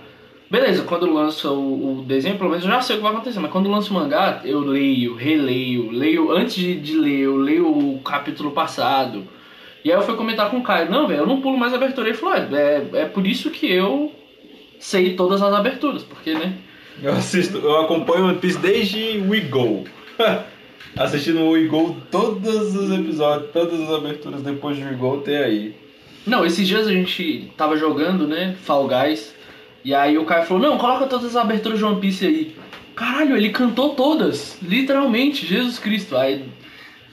beleza, 0.49 0.83
quando 0.83 1.11
lança 1.11 1.49
o, 1.51 1.99
o 1.99 2.01
desenho, 2.03 2.37
pelo 2.37 2.49
menos 2.49 2.63
eu 2.65 2.71
já 2.71 2.81
sei 2.81 2.95
o 2.95 2.99
que 2.99 3.03
vai 3.03 3.13
acontecer, 3.13 3.39
mas 3.39 3.51
quando 3.51 3.69
lança 3.69 3.91
o 3.91 3.93
mangá, 3.93 4.41
eu 4.43 4.59
leio, 4.59 5.15
releio, 5.15 5.91
leio 5.91 6.31
antes 6.31 6.55
de, 6.55 6.75
de 6.79 6.97
ler, 6.97 7.21
eu 7.21 7.35
leio 7.37 7.67
o 7.67 7.99
capítulo 8.03 8.51
passado. 8.51 9.23
E 9.83 9.91
aí 9.91 9.97
eu 9.97 10.01
fui 10.03 10.15
comentar 10.15 10.49
com 10.49 10.57
o 10.57 10.63
Caio, 10.63 10.89
não, 10.89 11.07
velho, 11.07 11.21
eu 11.21 11.27
não 11.27 11.41
pulo 11.41 11.57
mais 11.57 11.73
abertura. 11.73 12.07
Ele 12.09 12.17
falou, 12.17 12.35
é, 12.35 12.83
é 12.93 13.05
por 13.05 13.25
isso 13.27 13.49
que 13.51 13.71
eu 13.71 14.11
sei 14.85 15.15
todas 15.15 15.41
as 15.41 15.51
aberturas, 15.51 16.03
porque, 16.03 16.35
né? 16.35 16.53
Eu 17.01 17.13
assisto, 17.13 17.57
eu 17.57 17.81
acompanho 17.81 18.25
One 18.25 18.37
Piece 18.37 18.59
desde 18.59 19.17
We 19.27 19.41
Go. 19.41 19.83
Assistindo 20.95 21.41
o 21.41 21.51
We 21.51 21.65
Go 21.65 21.97
todos 22.11 22.75
os 22.75 22.91
episódios, 22.91 23.49
todas 23.51 23.81
as 23.81 23.89
aberturas 23.89 24.43
depois 24.43 24.77
de 24.77 24.83
We 24.83 24.93
Go 24.93 25.17
tem 25.17 25.37
aí. 25.37 25.75
Não, 26.25 26.45
esses 26.45 26.67
dias 26.67 26.87
a 26.87 26.91
gente 26.91 27.51
tava 27.57 27.75
jogando, 27.77 28.27
né, 28.27 28.55
Fall 28.61 28.87
Guys, 28.87 29.33
e 29.83 29.93
aí 29.93 30.17
o 30.19 30.25
Caio 30.25 30.45
falou, 30.45 30.61
não, 30.61 30.77
coloca 30.77 31.07
todas 31.07 31.25
as 31.25 31.35
aberturas 31.35 31.79
de 31.79 31.83
One 31.83 31.99
Piece 31.99 32.25
aí. 32.25 32.55
Caralho, 32.95 33.35
ele 33.35 33.49
cantou 33.49 33.95
todas, 33.95 34.57
literalmente, 34.61 35.47
Jesus 35.47 35.79
Cristo. 35.79 36.15
Aí, 36.15 36.45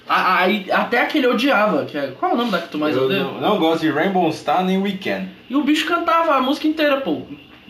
aí 0.06 0.66
até 0.70 1.00
aquele 1.00 1.26
odiava, 1.26 1.86
que 1.86 1.96
é, 1.96 2.08
qual 2.08 2.32
é 2.32 2.34
o 2.34 2.36
nome 2.38 2.50
da 2.50 2.60
que 2.60 2.68
tu 2.68 2.78
mais 2.78 2.94
eu 2.94 3.04
odeia? 3.04 3.24
não, 3.24 3.40
não 3.40 3.58
gosto 3.58 3.80
de 3.80 3.90
Rainbow 3.90 4.30
Star 4.30 4.62
nem 4.62 4.80
Weekend. 4.80 5.30
E 5.48 5.56
o 5.56 5.64
bicho 5.64 5.86
cantava 5.86 6.34
a 6.34 6.40
música 6.40 6.68
inteira, 6.68 7.00
pô, 7.00 7.22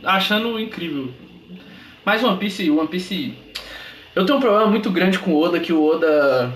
achando 0.05 0.59
incrível. 0.59 1.11
Mas 2.05 2.23
One 2.23 2.39
Piece, 2.39 2.71
One 2.71 2.89
Piece... 2.89 3.35
Eu 4.15 4.27
tenho 4.27 4.39
um 4.39 4.41
problema 4.43 4.67
muito 4.67 4.91
grande 4.91 5.19
com 5.19 5.33
o 5.33 5.41
Oda, 5.41 5.59
que 5.59 5.73
o 5.73 5.83
Oda 5.83 6.53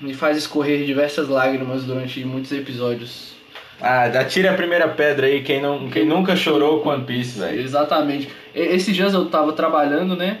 me 0.00 0.14
faz 0.14 0.36
escorrer 0.36 0.84
diversas 0.84 1.28
lágrimas 1.28 1.84
durante 1.84 2.24
muitos 2.24 2.52
episódios. 2.52 3.34
Ah, 3.80 4.04
atire 4.04 4.46
a 4.46 4.54
primeira 4.54 4.86
pedra 4.86 5.26
aí, 5.26 5.42
quem, 5.42 5.60
não, 5.60 5.88
quem 5.88 6.04
nunca 6.06 6.36
chorou 6.36 6.80
com 6.80 6.90
One 6.90 7.04
Piece, 7.04 7.40
velho. 7.40 7.60
Exatamente. 7.60 8.28
Esses 8.54 8.94
dias 8.94 9.12
eu 9.12 9.26
tava 9.26 9.52
trabalhando, 9.54 10.14
né? 10.14 10.38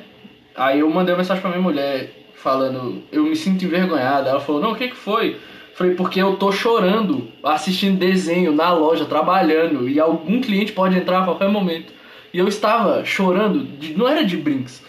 Aí 0.54 0.80
eu 0.80 0.90
mandei 0.90 1.12
uma 1.12 1.18
mensagem 1.18 1.40
pra 1.40 1.50
minha 1.50 1.62
mulher 1.62 2.12
falando, 2.34 3.02
eu 3.10 3.24
me 3.24 3.34
sinto 3.34 3.64
envergonhada. 3.64 4.30
Ela 4.30 4.40
falou, 4.40 4.60
não, 4.60 4.72
o 4.72 4.76
que 4.76 4.88
que 4.88 4.96
foi? 4.96 5.38
Falei, 5.74 5.94
porque 5.94 6.20
eu 6.20 6.36
tô 6.36 6.52
chorando 6.52 7.28
assistindo 7.42 7.98
desenho 7.98 8.52
na 8.52 8.72
loja, 8.72 9.06
trabalhando, 9.06 9.88
e 9.88 9.98
algum 9.98 10.40
cliente 10.40 10.72
pode 10.72 10.96
entrar 10.96 11.22
a 11.22 11.24
qualquer 11.24 11.48
momento. 11.48 11.92
E 12.32 12.38
eu 12.38 12.48
estava 12.48 13.04
chorando, 13.04 13.64
de- 13.64 13.94
não 13.94 14.08
era 14.08 14.24
de 14.24 14.36
brinks. 14.36 14.82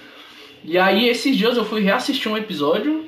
E 0.63 0.77
aí 0.77 1.09
esses 1.09 1.35
dias 1.35 1.57
eu 1.57 1.65
fui 1.65 1.81
reassistir 1.81 2.31
um 2.31 2.37
episódio, 2.37 3.05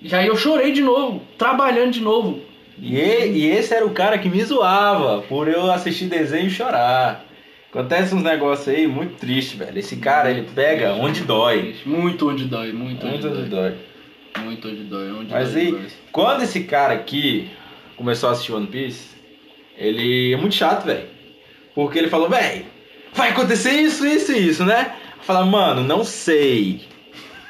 e 0.00 0.14
aí 0.14 0.26
eu 0.26 0.36
chorei 0.36 0.72
de 0.72 0.82
novo, 0.82 1.22
trabalhando 1.36 1.90
de 1.92 2.00
novo. 2.00 2.40
E, 2.80 2.94
e- 2.98 3.46
esse 3.50 3.74
era 3.74 3.84
o 3.86 3.90
cara 3.90 4.18
que 4.18 4.28
me 4.28 4.42
zoava 4.42 5.22
por 5.22 5.48
eu 5.48 5.70
assistir 5.70 6.06
desenho 6.06 6.46
e 6.46 6.50
chorar. 6.50 7.24
Acontece 7.70 8.14
uns 8.14 8.22
negócios 8.22 8.68
aí 8.68 8.86
muito 8.86 9.16
triste, 9.16 9.56
velho. 9.56 9.78
Esse 9.78 9.96
cara, 9.96 10.30
ele 10.30 10.46
pega 10.54 10.94
onde 10.94 11.22
dói. 11.22 11.74
Muito 11.84 12.30
onde 12.30 12.44
dói, 12.44 12.72
muito 12.72 13.06
onde 13.06 13.12
Muito 13.22 13.28
onde 13.28 13.48
dói. 13.50 13.70
dói. 13.70 14.44
Muito 14.44 14.68
onde 14.68 14.82
dói, 14.84 15.10
onde 15.10 15.32
Mas 15.32 15.52
dói 15.52 15.62
aí, 15.62 15.86
quando 16.12 16.42
esse 16.42 16.64
cara 16.64 16.94
aqui 16.94 17.50
começou 17.96 18.28
a 18.30 18.32
assistir 18.32 18.52
One 18.52 18.66
Piece, 18.66 19.08
ele 19.76 20.32
é 20.32 20.36
muito 20.36 20.54
chato, 20.54 20.84
velho. 20.86 21.06
Porque 21.74 21.98
ele 21.98 22.08
falou, 22.08 22.28
velho, 22.30 22.64
vai 23.16 23.30
acontecer 23.30 23.72
isso, 23.72 24.06
isso 24.06 24.32
e 24.32 24.48
isso, 24.48 24.64
né? 24.64 24.92
Falei, 25.22 25.50
mano, 25.50 25.82
não 25.82 26.04
sei. 26.04 26.82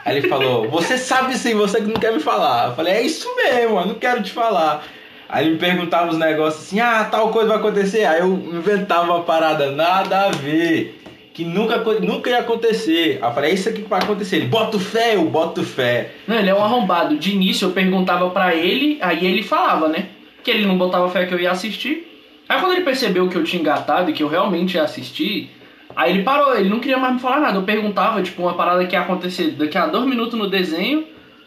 Aí 0.05 0.17
ele 0.17 0.29
falou, 0.29 0.69
você 0.71 0.97
sabe 0.97 1.37
sim, 1.37 1.55
você 1.55 1.81
que 1.81 1.89
não 1.89 2.01
quer 2.01 2.13
me 2.13 2.21
falar. 2.21 2.69
Eu 2.69 2.75
falei, 2.77 2.95
é 2.95 3.03
isso 3.03 3.29
mesmo, 3.35 3.79
eu 3.79 3.87
não 3.87 3.95
quero 3.97 4.23
te 4.23 4.33
falar. 4.33 4.85
Aí 5.29 5.51
me 5.51 5.59
perguntava 5.59 6.11
os 6.11 6.17
negócios 6.17 6.65
assim, 6.65 6.79
ah, 6.79 7.07
tal 7.11 7.31
coisa 7.31 7.49
vai 7.49 7.59
acontecer. 7.59 8.05
Aí 8.05 8.21
eu 8.21 8.33
inventava 8.33 9.13
uma 9.13 9.25
parada, 9.25 9.73
nada 9.73 10.27
a 10.27 10.31
ver. 10.31 11.03
Que 11.35 11.45
nunca, 11.45 11.79
nunca 12.01 12.31
ia 12.31 12.39
acontecer. 12.39 13.19
Aí 13.21 13.29
eu 13.29 13.35
falei, 13.35 13.51
é 13.51 13.55
isso 13.55 13.69
aqui 13.69 13.83
que 13.83 13.91
vai 13.91 14.01
acontecer. 14.01 14.37
Ele, 14.37 14.47
bota 14.47 14.79
fé, 14.79 15.17
eu 15.17 15.25
boto 15.25 15.63
fé. 15.65 16.13
Não, 16.27 16.39
ele 16.39 16.49
é 16.49 16.55
um 16.55 16.63
arrombado. 16.63 17.19
De 17.19 17.33
início 17.33 17.67
eu 17.67 17.73
perguntava 17.73 18.31
pra 18.31 18.55
ele, 18.55 18.99
aí 19.03 19.27
ele 19.27 19.43
falava, 19.43 19.89
né? 19.89 20.07
Que 20.45 20.53
ele 20.53 20.65
não 20.65 20.79
botava 20.79 21.11
fé 21.11 21.27
que 21.27 21.35
eu 21.35 21.41
ia 21.41 21.51
assistir. 21.51 22.07
Aí 22.49 22.61
quando 22.61 22.75
ele 22.75 22.85
percebeu 22.85 23.29
que 23.29 23.37
eu 23.37 23.43
tinha 23.43 23.61
engatado 23.61 24.09
e 24.09 24.15
que 24.15 24.23
eu 24.23 24.29
realmente 24.29 24.77
ia 24.77 24.85
assistir, 24.85 25.51
aí 25.97 26.13
ele 26.13 26.23
parou, 26.23 26.55
ele 26.55 26.69
não 26.69 26.79
queria 26.79 26.99
mais 26.99 27.15
me 27.15 27.21
falar 27.21 27.41
nada. 27.41 27.59
Eu 27.59 27.63
perguntava, 27.63 28.23
tipo, 28.23 28.43
uma 28.43 28.55
parada 28.55 28.87
que 28.87 28.95
ia 28.95 29.01
acontecer 29.01 29.53
daqui 29.53 29.79
a 29.79 29.87
dois 29.87 30.07
minutos 30.07 30.39
no 30.39 30.49
desenho, 30.49 31.05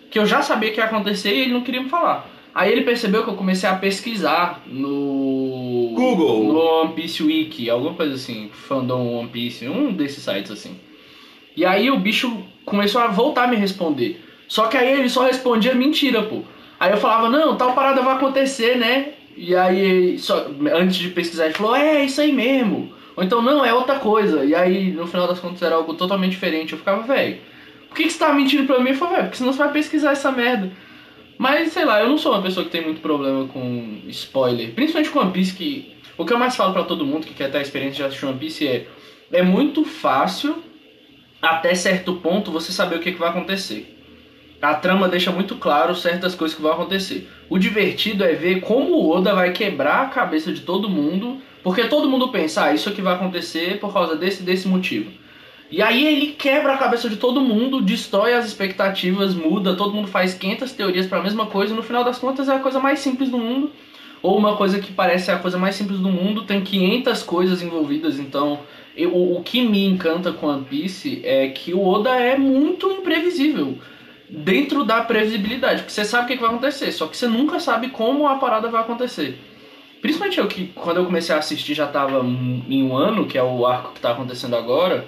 que 0.09 0.17
eu 0.17 0.25
já 0.25 0.41
sabia 0.41 0.71
que 0.71 0.79
ia 0.79 0.85
acontecer 0.85 1.33
e 1.33 1.41
ele 1.41 1.53
não 1.53 1.61
queria 1.61 1.81
me 1.81 1.89
falar. 1.89 2.27
Aí 2.53 2.71
ele 2.71 2.81
percebeu 2.81 3.23
que 3.23 3.29
eu 3.29 3.35
comecei 3.35 3.69
a 3.69 3.75
pesquisar 3.75 4.63
no. 4.65 5.93
Google. 5.93 6.43
No 6.45 6.59
One 6.59 6.93
Piece 6.93 7.21
Wiki, 7.21 7.69
alguma 7.69 7.93
coisa 7.93 8.15
assim, 8.15 8.49
fandom 8.51 9.19
One 9.19 9.29
Piece, 9.29 9.67
um 9.67 9.93
desses 9.93 10.23
sites 10.23 10.51
assim. 10.51 10.77
E 11.55 11.65
aí 11.65 11.91
o 11.91 11.99
bicho 11.99 12.43
começou 12.65 13.01
a 13.01 13.07
voltar 13.07 13.43
a 13.43 13.47
me 13.47 13.55
responder. 13.55 14.23
Só 14.47 14.67
que 14.67 14.77
aí 14.77 14.99
ele 14.99 15.09
só 15.09 15.25
respondia 15.25 15.75
mentira, 15.75 16.23
pô. 16.23 16.41
Aí 16.79 16.91
eu 16.91 16.97
falava, 16.97 17.29
não, 17.29 17.55
tal 17.55 17.73
parada 17.73 18.01
vai 18.01 18.15
acontecer, 18.15 18.77
né? 18.77 19.09
E 19.35 19.55
aí, 19.55 20.17
só, 20.17 20.47
antes 20.73 20.97
de 20.97 21.09
pesquisar, 21.09 21.45
ele 21.45 21.53
falou, 21.53 21.75
é, 21.75 22.03
isso 22.03 22.19
aí 22.19 22.31
mesmo. 22.31 22.91
Ou 23.15 23.23
então, 23.23 23.41
não, 23.41 23.65
é 23.65 23.73
outra 23.73 23.99
coisa. 23.99 24.45
E 24.45 24.55
aí, 24.55 24.91
no 24.91 25.07
final 25.07 25.27
das 25.27 25.39
contas, 25.39 25.61
era 25.61 25.75
algo 25.75 25.93
totalmente 25.93 26.31
diferente. 26.31 26.73
Eu 26.73 26.79
ficava, 26.79 27.01
velho, 27.03 27.37
por 27.87 27.97
que, 27.97 28.03
que 28.03 28.09
você 28.09 28.19
tá 28.19 28.33
mentindo 28.33 28.65
pra 28.65 28.79
mim? 28.79 28.91
Eu 28.91 28.95
falei, 28.95 29.15
velho, 29.15 29.27
porque 29.27 29.37
senão 29.37 29.51
você 29.51 29.59
vai 29.59 29.71
pesquisar 29.71 30.11
essa 30.11 30.31
merda. 30.31 30.71
Mas, 31.37 31.71
sei 31.71 31.85
lá, 31.85 32.01
eu 32.01 32.09
não 32.09 32.17
sou 32.17 32.33
uma 32.33 32.41
pessoa 32.41 32.65
que 32.65 32.71
tem 32.71 32.81
muito 32.81 33.01
problema 33.01 33.47
com 33.47 34.01
spoiler. 34.07 34.71
Principalmente 34.71 35.09
com 35.09 35.19
One 35.19 35.31
Piece, 35.31 35.53
que... 35.53 35.95
O 36.17 36.25
que 36.25 36.33
eu 36.33 36.37
mais 36.37 36.55
falo 36.55 36.73
pra 36.73 36.83
todo 36.83 37.05
mundo 37.05 37.25
que 37.25 37.33
quer 37.33 37.49
ter 37.49 37.59
a 37.59 37.61
experiência 37.61 37.95
de 37.95 38.03
assistir 38.03 38.25
One 38.25 38.37
Piece 38.37 38.67
é... 38.67 38.87
É 39.31 39.43
muito 39.43 39.85
fácil, 39.85 40.55
até 41.41 41.75
certo 41.75 42.15
ponto, 42.15 42.51
você 42.51 42.71
saber 42.71 42.95
o 42.95 42.99
que, 42.99 43.11
que 43.11 43.19
vai 43.19 43.29
acontecer. 43.29 43.95
A 44.61 44.73
trama 44.73 45.07
deixa 45.07 45.31
muito 45.31 45.55
claro 45.55 45.95
certas 45.95 46.35
coisas 46.35 46.57
que 46.57 46.61
vão 46.61 46.73
acontecer. 46.73 47.29
O 47.47 47.57
divertido 47.57 48.23
é 48.23 48.33
ver 48.33 48.59
como 48.59 48.95
o 48.95 49.09
Oda 49.09 49.33
vai 49.33 49.53
quebrar 49.53 50.01
a 50.01 50.09
cabeça 50.09 50.51
de 50.51 50.61
todo 50.61 50.89
mundo, 50.89 51.41
porque 51.63 51.85
todo 51.85 52.09
mundo 52.09 52.29
pensa, 52.29 52.65
ah, 52.65 52.73
isso 52.73 52.89
aqui 52.89 53.01
vai 53.01 53.13
acontecer 53.13 53.79
por 53.79 53.93
causa 53.93 54.15
desse 54.15 54.43
desse 54.43 54.67
motivo. 54.67 55.11
E 55.71 55.81
aí 55.83 56.05
ele 56.07 56.27
quebra 56.31 56.73
a 56.73 56.77
cabeça 56.77 57.07
de 57.09 57.17
todo 57.17 57.41
mundo, 57.41 57.79
destrói 57.81 58.33
as 58.33 58.45
expectativas, 58.47 59.35
muda, 59.35 59.75
todo 59.75 59.93
mundo 59.93 60.07
faz 60.07 60.33
500 60.33 60.71
teorias 60.71 61.05
para 61.05 61.19
a 61.19 61.23
mesma 61.23 61.45
coisa, 61.45 61.73
e 61.73 61.75
no 61.75 61.83
final 61.83 62.03
das 62.03 62.17
contas 62.17 62.49
é 62.49 62.55
a 62.55 62.59
coisa 62.59 62.79
mais 62.79 62.99
simples 62.99 63.29
do 63.29 63.37
mundo. 63.37 63.71
Ou 64.21 64.37
uma 64.37 64.57
coisa 64.57 64.79
que 64.79 64.91
parece 64.91 65.31
a 65.31 65.37
coisa 65.39 65.57
mais 65.57 65.75
simples 65.75 65.99
do 65.99 66.09
mundo, 66.09 66.43
tem 66.43 66.61
500 66.61 67.23
coisas 67.23 67.61
envolvidas, 67.61 68.19
então 68.19 68.61
eu- 68.97 69.15
o, 69.15 69.41
que 69.43 69.61
me 69.61 69.85
encanta 69.85 70.33
com 70.33 70.47
One 70.47 70.65
Piece 70.65 71.21
é 71.23 71.47
que 71.49 71.73
o 71.73 71.85
Oda 71.85 72.09
é 72.15 72.37
muito 72.37 72.91
imprevisível 72.91 73.77
dentro 74.27 74.83
da 74.83 75.01
previsibilidade, 75.01 75.81
porque 75.83 75.93
você 75.93 76.03
sabe 76.03 76.25
o 76.25 76.27
que 76.35 76.41
vai 76.41 76.49
acontecer, 76.49 76.91
só 76.91 77.07
que 77.07 77.15
você 77.15 77.27
nunca 77.27 77.59
sabe 77.59 77.89
como 77.89 78.27
a 78.27 78.35
parada 78.35 78.69
vai 78.69 78.81
acontecer. 78.81 79.39
Principalmente 80.01 80.39
eu 80.39 80.47
que 80.47 80.67
quando 80.75 80.97
eu 80.97 81.05
comecei 81.05 81.35
a 81.35 81.39
assistir 81.39 81.73
já 81.73 81.87
tava 81.87 82.19
em 82.23 82.83
um 82.83 82.95
ano, 82.95 83.25
que 83.25 83.37
é 83.37 83.43
o 83.43 83.65
arco 83.65 83.93
que 83.93 83.99
tá 83.99 84.11
acontecendo 84.11 84.55
agora, 84.55 85.05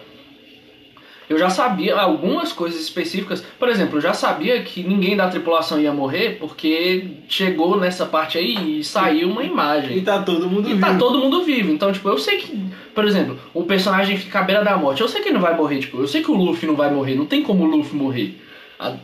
eu 1.29 1.37
já 1.37 1.49
sabia 1.49 1.95
algumas 1.95 2.51
coisas 2.51 2.81
específicas. 2.81 3.41
Por 3.57 3.69
exemplo, 3.69 3.97
eu 3.97 4.01
já 4.01 4.13
sabia 4.13 4.61
que 4.63 4.83
ninguém 4.83 5.15
da 5.15 5.29
tripulação 5.29 5.79
ia 5.79 5.93
morrer 5.93 6.37
porque 6.41 7.05
chegou 7.29 7.77
nessa 7.79 8.05
parte 8.05 8.37
aí 8.37 8.79
e 8.79 8.83
saiu 8.83 9.29
uma 9.29 9.41
imagem. 9.43 9.97
E 9.97 10.01
tá 10.01 10.21
todo 10.23 10.49
mundo 10.49 10.67
E 10.67 10.73
vivo. 10.73 10.81
tá 10.85 10.97
todo 10.97 11.19
mundo 11.19 11.41
vivo. 11.43 11.71
Então, 11.71 11.89
tipo, 11.93 12.09
eu 12.09 12.17
sei 12.17 12.37
que, 12.39 12.59
por 12.93 13.05
exemplo, 13.05 13.39
o 13.53 13.63
personagem 13.63 14.17
fica 14.17 14.39
à 14.39 14.43
beira 14.43 14.61
da 14.61 14.75
morte. 14.75 14.99
Eu 14.99 15.07
sei 15.07 15.21
que 15.21 15.29
ele 15.29 15.35
não 15.35 15.41
vai 15.41 15.55
morrer, 15.55 15.79
tipo, 15.79 15.99
eu 15.99 16.07
sei 16.07 16.21
que 16.21 16.29
o 16.31 16.35
Luffy 16.35 16.67
não 16.67 16.75
vai 16.75 16.91
morrer. 16.93 17.15
Não 17.15 17.25
tem 17.25 17.41
como 17.43 17.63
o 17.63 17.67
Luffy 17.77 17.95
morrer. 17.97 18.37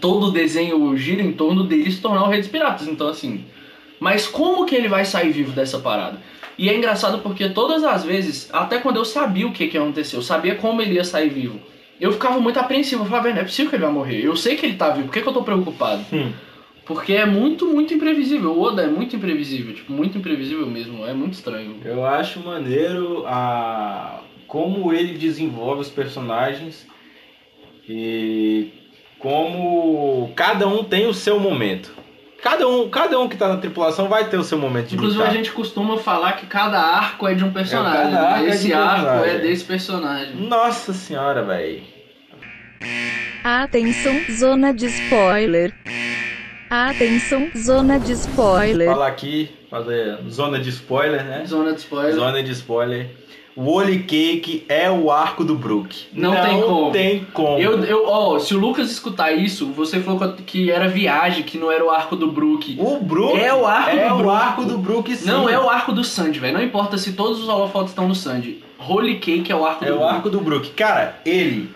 Todo 0.02 0.26
o 0.26 0.32
desenho 0.32 0.98
gira 0.98 1.22
em 1.22 1.32
torno 1.32 1.64
dele 1.64 1.90
se 1.90 2.02
tornar 2.02 2.24
o 2.24 2.28
Rei 2.30 2.40
dos 2.42 2.50
Piratas. 2.50 2.90
Então, 2.90 3.08
assim. 3.08 3.46
Mas 4.00 4.28
como 4.28 4.66
que 4.66 4.76
ele 4.76 4.88
vai 4.88 5.06
sair 5.06 5.32
vivo 5.32 5.52
dessa 5.52 5.80
parada? 5.80 6.20
E 6.58 6.70
é 6.70 6.76
engraçado 6.76 7.20
porque 7.20 7.50
todas 7.50 7.84
as 7.84 8.04
vezes, 8.04 8.50
até 8.52 8.80
quando 8.80 8.98
eu 8.98 9.06
sabia 9.06 9.48
o 9.48 9.52
que, 9.52 9.68
que 9.68 9.78
ia 9.78 9.82
acontecer, 9.82 10.16
eu 10.16 10.22
sabia 10.22 10.56
como 10.56 10.82
ele 10.82 10.96
ia 10.96 11.04
sair 11.04 11.30
vivo. 11.30 11.60
Eu 12.00 12.12
ficava 12.12 12.40
muito 12.40 12.60
apreensivo. 12.60 13.04
Eu 13.04 13.08
falava, 13.08 13.24
"Velho, 13.24 13.36
não 13.36 13.42
é 13.42 13.46
possível 13.46 13.70
que 13.70 13.76
ele 13.76 13.84
vai 13.84 13.94
morrer. 13.94 14.24
Eu 14.24 14.36
sei 14.36 14.56
que 14.56 14.66
ele 14.66 14.76
tá 14.76 14.90
vivo. 14.90 15.06
Por 15.08 15.14
que, 15.14 15.22
que 15.22 15.28
eu 15.28 15.34
tô 15.34 15.44
preocupado? 15.44 16.06
Hum. 16.12 16.32
Porque 16.86 17.14
é 17.14 17.26
muito, 17.26 17.66
muito 17.68 17.94
imprevisível. 17.94 18.52
O 18.52 18.62
Oda 18.62 18.84
é 18.84 18.88
muito 18.88 19.16
imprevisível. 19.16 19.74
Tipo, 19.76 19.92
muito 19.92 20.18
imprevisível 20.18 20.66
mesmo. 20.66 21.06
É 21.06 21.14
muito 21.14 21.34
estranho. 21.34 21.78
Eu 21.84 22.06
acho 22.06 22.40
maneiro 22.40 23.24
a 23.28 24.22
como 24.48 24.94
ele 24.94 25.18
desenvolve 25.18 25.82
os 25.82 25.90
personagens 25.90 26.88
e 27.88 28.70
como 29.20 30.32
cada 30.36 30.68
um 30.68 30.84
tem 30.84 31.06
o 31.08 31.14
seu 31.14 31.40
momento. 31.40 31.94
Cada 32.50 32.66
um, 32.66 32.90
cada 32.90 33.20
um 33.20 33.28
que 33.28 33.36
tá 33.36 33.50
na 33.50 33.58
tripulação 33.58 34.08
vai 34.08 34.30
ter 34.30 34.38
o 34.38 34.44
seu 34.44 34.58
momento 34.58 34.88
de 34.88 34.96
Inclusive, 34.96 35.18
lutar. 35.20 35.34
a 35.34 35.36
gente 35.36 35.52
costuma 35.52 35.98
falar 35.98 36.32
que 36.38 36.46
cada 36.46 36.80
arco 36.80 37.28
é 37.28 37.34
de 37.34 37.44
um 37.44 37.52
personagem. 37.52 38.14
cada 38.14 38.22
arco 38.30 38.40
é 38.46 38.50
de 38.50 38.56
Esse 38.56 38.74
arco 38.74 38.96
personagem. 39.02 39.30
é 39.36 39.38
desse 39.40 39.64
personagem. 39.66 40.36
Nossa 40.36 40.94
senhora, 40.94 41.44
velho. 41.44 41.84
Atenção, 43.44 44.14
zona 44.32 44.74
de 44.74 44.86
spoiler. 44.86 45.74
Atenção, 46.70 47.50
zona 47.58 48.00
de 48.00 48.14
spoiler. 48.14 48.88
Falar 48.92 49.08
aqui, 49.08 49.50
fazer 49.70 50.18
zona 50.30 50.58
de 50.60 50.70
spoiler, 50.70 51.26
né? 51.26 51.44
Zona 51.46 51.74
de 51.74 51.80
spoiler. 51.80 52.14
Zona 52.16 52.44
de 52.44 52.52
spoiler. 52.54 53.10
O 53.58 53.72
Holy 53.72 54.04
Cake 54.04 54.64
é 54.70 54.88
o 54.92 55.10
arco 55.10 55.44
do 55.44 55.56
Brook. 55.56 56.06
Não 56.14 56.32
tem 56.44 56.62
como. 56.62 56.92
tem 56.92 57.28
como. 57.34 57.58
Eu, 57.58 57.84
eu, 57.84 58.06
ó, 58.08 58.38
se 58.38 58.54
o 58.54 58.60
Lucas 58.60 58.92
escutar 58.92 59.32
isso, 59.32 59.66
você 59.72 60.00
falou 60.00 60.32
que 60.46 60.70
era 60.70 60.88
viagem, 60.88 61.42
que 61.44 61.58
não 61.58 61.72
era 61.72 61.84
o 61.84 61.90
arco 61.90 62.16
do 62.16 62.32
Brook. 62.32 62.78
O 62.80 63.00
Brook 63.00 63.36
É 63.40 63.52
o 63.52 63.66
arco 63.66 63.90
é 63.98 64.08
do 64.10 64.14
o 64.14 64.18
Brook. 64.20 64.32
arco 64.36 64.64
do 64.66 64.78
Brook, 64.78 65.16
sim. 65.16 65.28
Não 65.28 65.50
é 65.50 65.60
o 65.60 65.68
arco 65.68 65.92
do 65.92 66.04
Sandy, 66.04 66.38
velho. 66.40 66.54
Não 66.56 66.64
importa 66.64 67.00
se 67.00 67.14
todos 67.14 67.42
os 67.42 67.50
holofotes 67.50 67.90
estão 67.90 68.08
no 68.08 68.14
Sandy. 68.14 68.64
Holy 68.78 69.16
Cake 69.16 69.52
é 69.52 69.56
o 69.56 69.66
arco 69.66 69.84
É 69.84 69.88
do 69.88 69.96
o 69.96 69.98
Brook. 69.98 70.14
arco 70.14 70.30
do 70.30 70.40
Brook. 70.40 70.70
Cara, 70.74 71.20
ele 71.26 71.68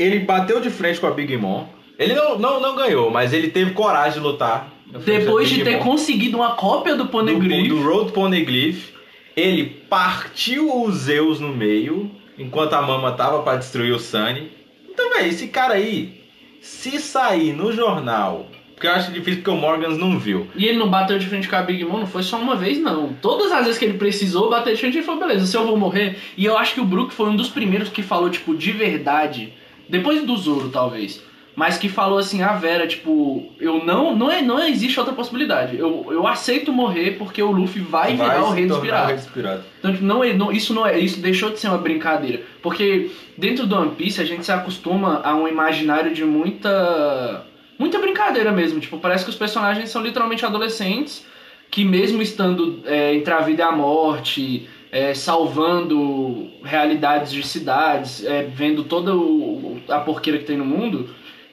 ele 0.00 0.18
bateu 0.18 0.60
de 0.60 0.68
frente 0.68 0.98
com 0.98 1.06
a 1.06 1.12
Big 1.12 1.36
Mom. 1.36 1.64
Ele 1.96 2.12
não, 2.14 2.38
não, 2.40 2.58
não 2.60 2.74
ganhou, 2.74 3.08
mas 3.08 3.32
ele 3.32 3.48
teve 3.50 3.70
coragem 3.70 4.14
de 4.14 4.26
lutar. 4.26 4.68
Depois 5.04 5.48
de 5.48 5.62
ter 5.62 5.76
Mom. 5.76 5.84
conseguido 5.84 6.38
uma 6.38 6.52
cópia 6.56 6.96
do 6.96 7.04
do, 7.04 7.08
Poneglyph. 7.10 7.68
do 7.68 7.82
Road 7.82 8.10
Poneglyph, 8.10 8.88
ele 9.36 9.64
partiu 9.88 10.82
os 10.82 10.94
Zeus 10.94 11.40
no 11.40 11.48
meio, 11.48 12.10
enquanto 12.38 12.74
a 12.74 12.82
Mama 12.82 13.12
tava 13.12 13.42
pra 13.42 13.56
destruir 13.56 13.92
o 13.92 13.98
Sunny. 13.98 14.50
Então, 14.88 15.10
velho, 15.10 15.28
esse 15.28 15.48
cara 15.48 15.74
aí, 15.74 16.24
se 16.60 16.98
sair 16.98 17.52
no 17.52 17.72
jornal, 17.72 18.48
porque 18.80 18.86
eu 18.86 18.92
acho 18.92 19.12
difícil 19.12 19.42
porque 19.42 19.50
o 19.50 19.56
Morgans 19.56 19.98
não 19.98 20.18
viu. 20.18 20.48
E 20.56 20.64
ele 20.64 20.78
não 20.78 20.88
bateu 20.88 21.18
de 21.18 21.26
frente 21.26 21.46
com 21.46 21.54
a 21.54 21.60
Big 21.60 21.84
Mom, 21.84 21.98
não 21.98 22.06
foi 22.06 22.22
só 22.22 22.38
uma 22.38 22.56
vez, 22.56 22.78
não. 22.78 23.12
Todas 23.20 23.52
as 23.52 23.64
vezes 23.64 23.78
que 23.78 23.84
ele 23.84 23.98
precisou 23.98 24.48
bater 24.48 24.74
de 24.74 24.80
frente, 24.80 24.96
ele 24.96 25.04
falou, 25.04 25.20
beleza, 25.20 25.46
se 25.46 25.54
eu 25.54 25.66
vou 25.66 25.76
morrer. 25.76 26.18
E 26.34 26.46
eu 26.46 26.56
acho 26.56 26.72
que 26.72 26.80
o 26.80 26.84
Brook 26.86 27.12
foi 27.12 27.28
um 27.28 27.36
dos 27.36 27.50
primeiros 27.50 27.90
que 27.90 28.02
falou, 28.02 28.30
tipo, 28.30 28.54
de 28.54 28.72
verdade. 28.72 29.52
Depois 29.86 30.22
do 30.22 30.34
Zoro, 30.34 30.70
talvez. 30.70 31.22
Mas 31.60 31.76
que 31.76 31.88
falou 31.90 32.18
assim, 32.18 32.42
a 32.42 32.52
Vera, 32.54 32.86
tipo, 32.86 33.52
eu 33.60 33.84
não, 33.84 34.16
não, 34.16 34.30
é, 34.30 34.40
não 34.40 34.58
existe 34.66 34.98
outra 34.98 35.14
possibilidade. 35.14 35.76
Eu, 35.76 36.06
eu 36.10 36.26
aceito 36.26 36.72
morrer 36.72 37.16
porque 37.18 37.42
o 37.42 37.50
Luffy 37.50 37.82
vai, 37.82 38.12
virar 38.14 38.44
o 38.44 38.54
dos 38.54 38.78
piratas. 38.78 39.06
rei 39.08 39.16
dos 39.16 39.26
piratas. 39.26 39.64
Então, 39.78 39.92
tipo, 39.92 40.04
não, 40.04 40.24
é- 40.24 40.32
não, 40.32 40.50
isso 40.50 40.72
não 40.72 40.86
é, 40.86 40.98
isso 40.98 41.20
deixou 41.20 41.50
de 41.50 41.58
ser 41.60 41.68
uma 41.68 41.76
brincadeira, 41.76 42.40
porque 42.62 43.10
dentro 43.36 43.66
do 43.66 43.76
One 43.76 43.90
Piece 43.90 44.20
a 44.22 44.24
gente 44.24 44.42
se 44.44 44.50
acostuma 44.52 45.20
a 45.22 45.34
um 45.34 45.46
imaginário 45.46 46.14
de 46.14 46.24
muita 46.24 47.44
muita 47.78 47.98
brincadeira 47.98 48.52
mesmo, 48.52 48.80
tipo, 48.80 48.98
parece 48.98 49.24
que 49.24 49.30
os 49.30 49.36
personagens 49.36 49.88
são 49.90 50.02
literalmente 50.02 50.44
adolescentes 50.46 51.24
que 51.70 51.84
mesmo 51.84 52.20
estando 52.22 52.80
é, 52.86 53.14
entre 53.14 53.32
a 53.34 53.40
vida 53.40 53.62
e 53.62 53.64
a 53.64 53.72
morte, 53.72 54.68
é, 54.90 55.12
salvando 55.14 56.48
realidades 56.64 57.32
de 57.32 57.42
cidades, 57.46 58.24
é, 58.24 58.42
vendo 58.42 58.82
toda 58.84 59.14
o- 59.14 59.78
a 59.88 59.98
porqueira 60.00 60.38
que 60.38 60.44
tem 60.44 60.56
no 60.56 60.64
mundo, 60.64 61.08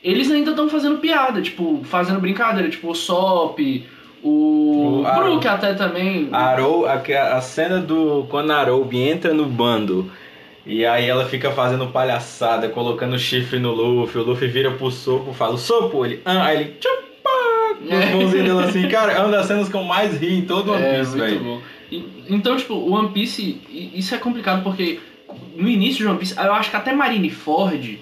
eles 0.10 0.30
ainda 0.32 0.52
estão 0.52 0.70
fazendo 0.70 0.98
piada, 1.00 1.42
tipo, 1.42 1.82
fazendo 1.84 2.20
brincadeira, 2.20 2.70
tipo 2.70 2.90
o 2.90 2.96
Sop, 2.96 3.60
o, 4.24 5.02
O 5.02 5.06
Aro. 5.08 5.24
Brook 5.32 5.48
até 5.48 5.74
também. 5.74 6.30
A 6.32 6.38
Arou, 6.48 6.86
a, 6.86 6.94
a 6.94 7.42
cena 7.42 7.80
do 7.80 8.26
quando 8.30 8.52
a 8.52 8.58
Aroubi 8.58 8.98
entra 9.00 9.34
no 9.34 9.46
bando 9.46 10.10
e 10.66 10.86
aí 10.86 11.06
ela 11.08 11.26
fica 11.26 11.52
fazendo 11.52 11.88
palhaçada, 11.88 12.68
colocando 12.70 13.18
chifre 13.18 13.60
no 13.60 13.72
Luffy, 13.74 14.20
o 14.20 14.24
Luffy 14.24 14.48
vira 14.48 14.72
pro 14.72 14.92
Sopo, 14.92 15.34
fala, 15.34 15.58
Sopo, 15.58 16.06
ele, 16.06 16.22
ah, 16.26 16.46
aí 16.46 16.58
ele, 16.62 16.74
tchupa, 16.80 17.30
os 17.86 17.92
É. 17.92 18.12
mãozinhos 18.14 18.32
dele 18.48 18.64
assim, 18.64 18.88
cara, 18.90 19.14
é 19.14 19.20
uma 19.20 19.32
das 19.32 19.46
cenas 19.46 19.70
que 19.70 19.76
eu 19.76 19.84
mais 19.84 20.18
ri 20.20 20.40
em 20.40 20.42
todo 20.42 20.72
o 20.72 20.74
One 20.74 20.84
É, 20.84 20.98
Piece, 21.00 21.12
muito 21.18 21.24
velho. 21.30 21.40
bom. 21.44 21.60
E- 21.92 22.04
Então, 22.30 22.58
tipo, 22.58 22.74
o 22.74 22.92
One 22.94 23.10
Piece, 23.10 23.62
isso 23.96 24.14
é 24.14 24.18
complicado 24.18 24.62
porque 24.64 25.00
no 25.56 25.70
início 25.70 26.00
de 26.00 26.08
One 26.08 26.20
Piece, 26.20 26.36
eu 26.38 26.52
acho 26.54 26.70
que 26.70 26.76
até 26.76 26.92
Marineford, 26.94 28.00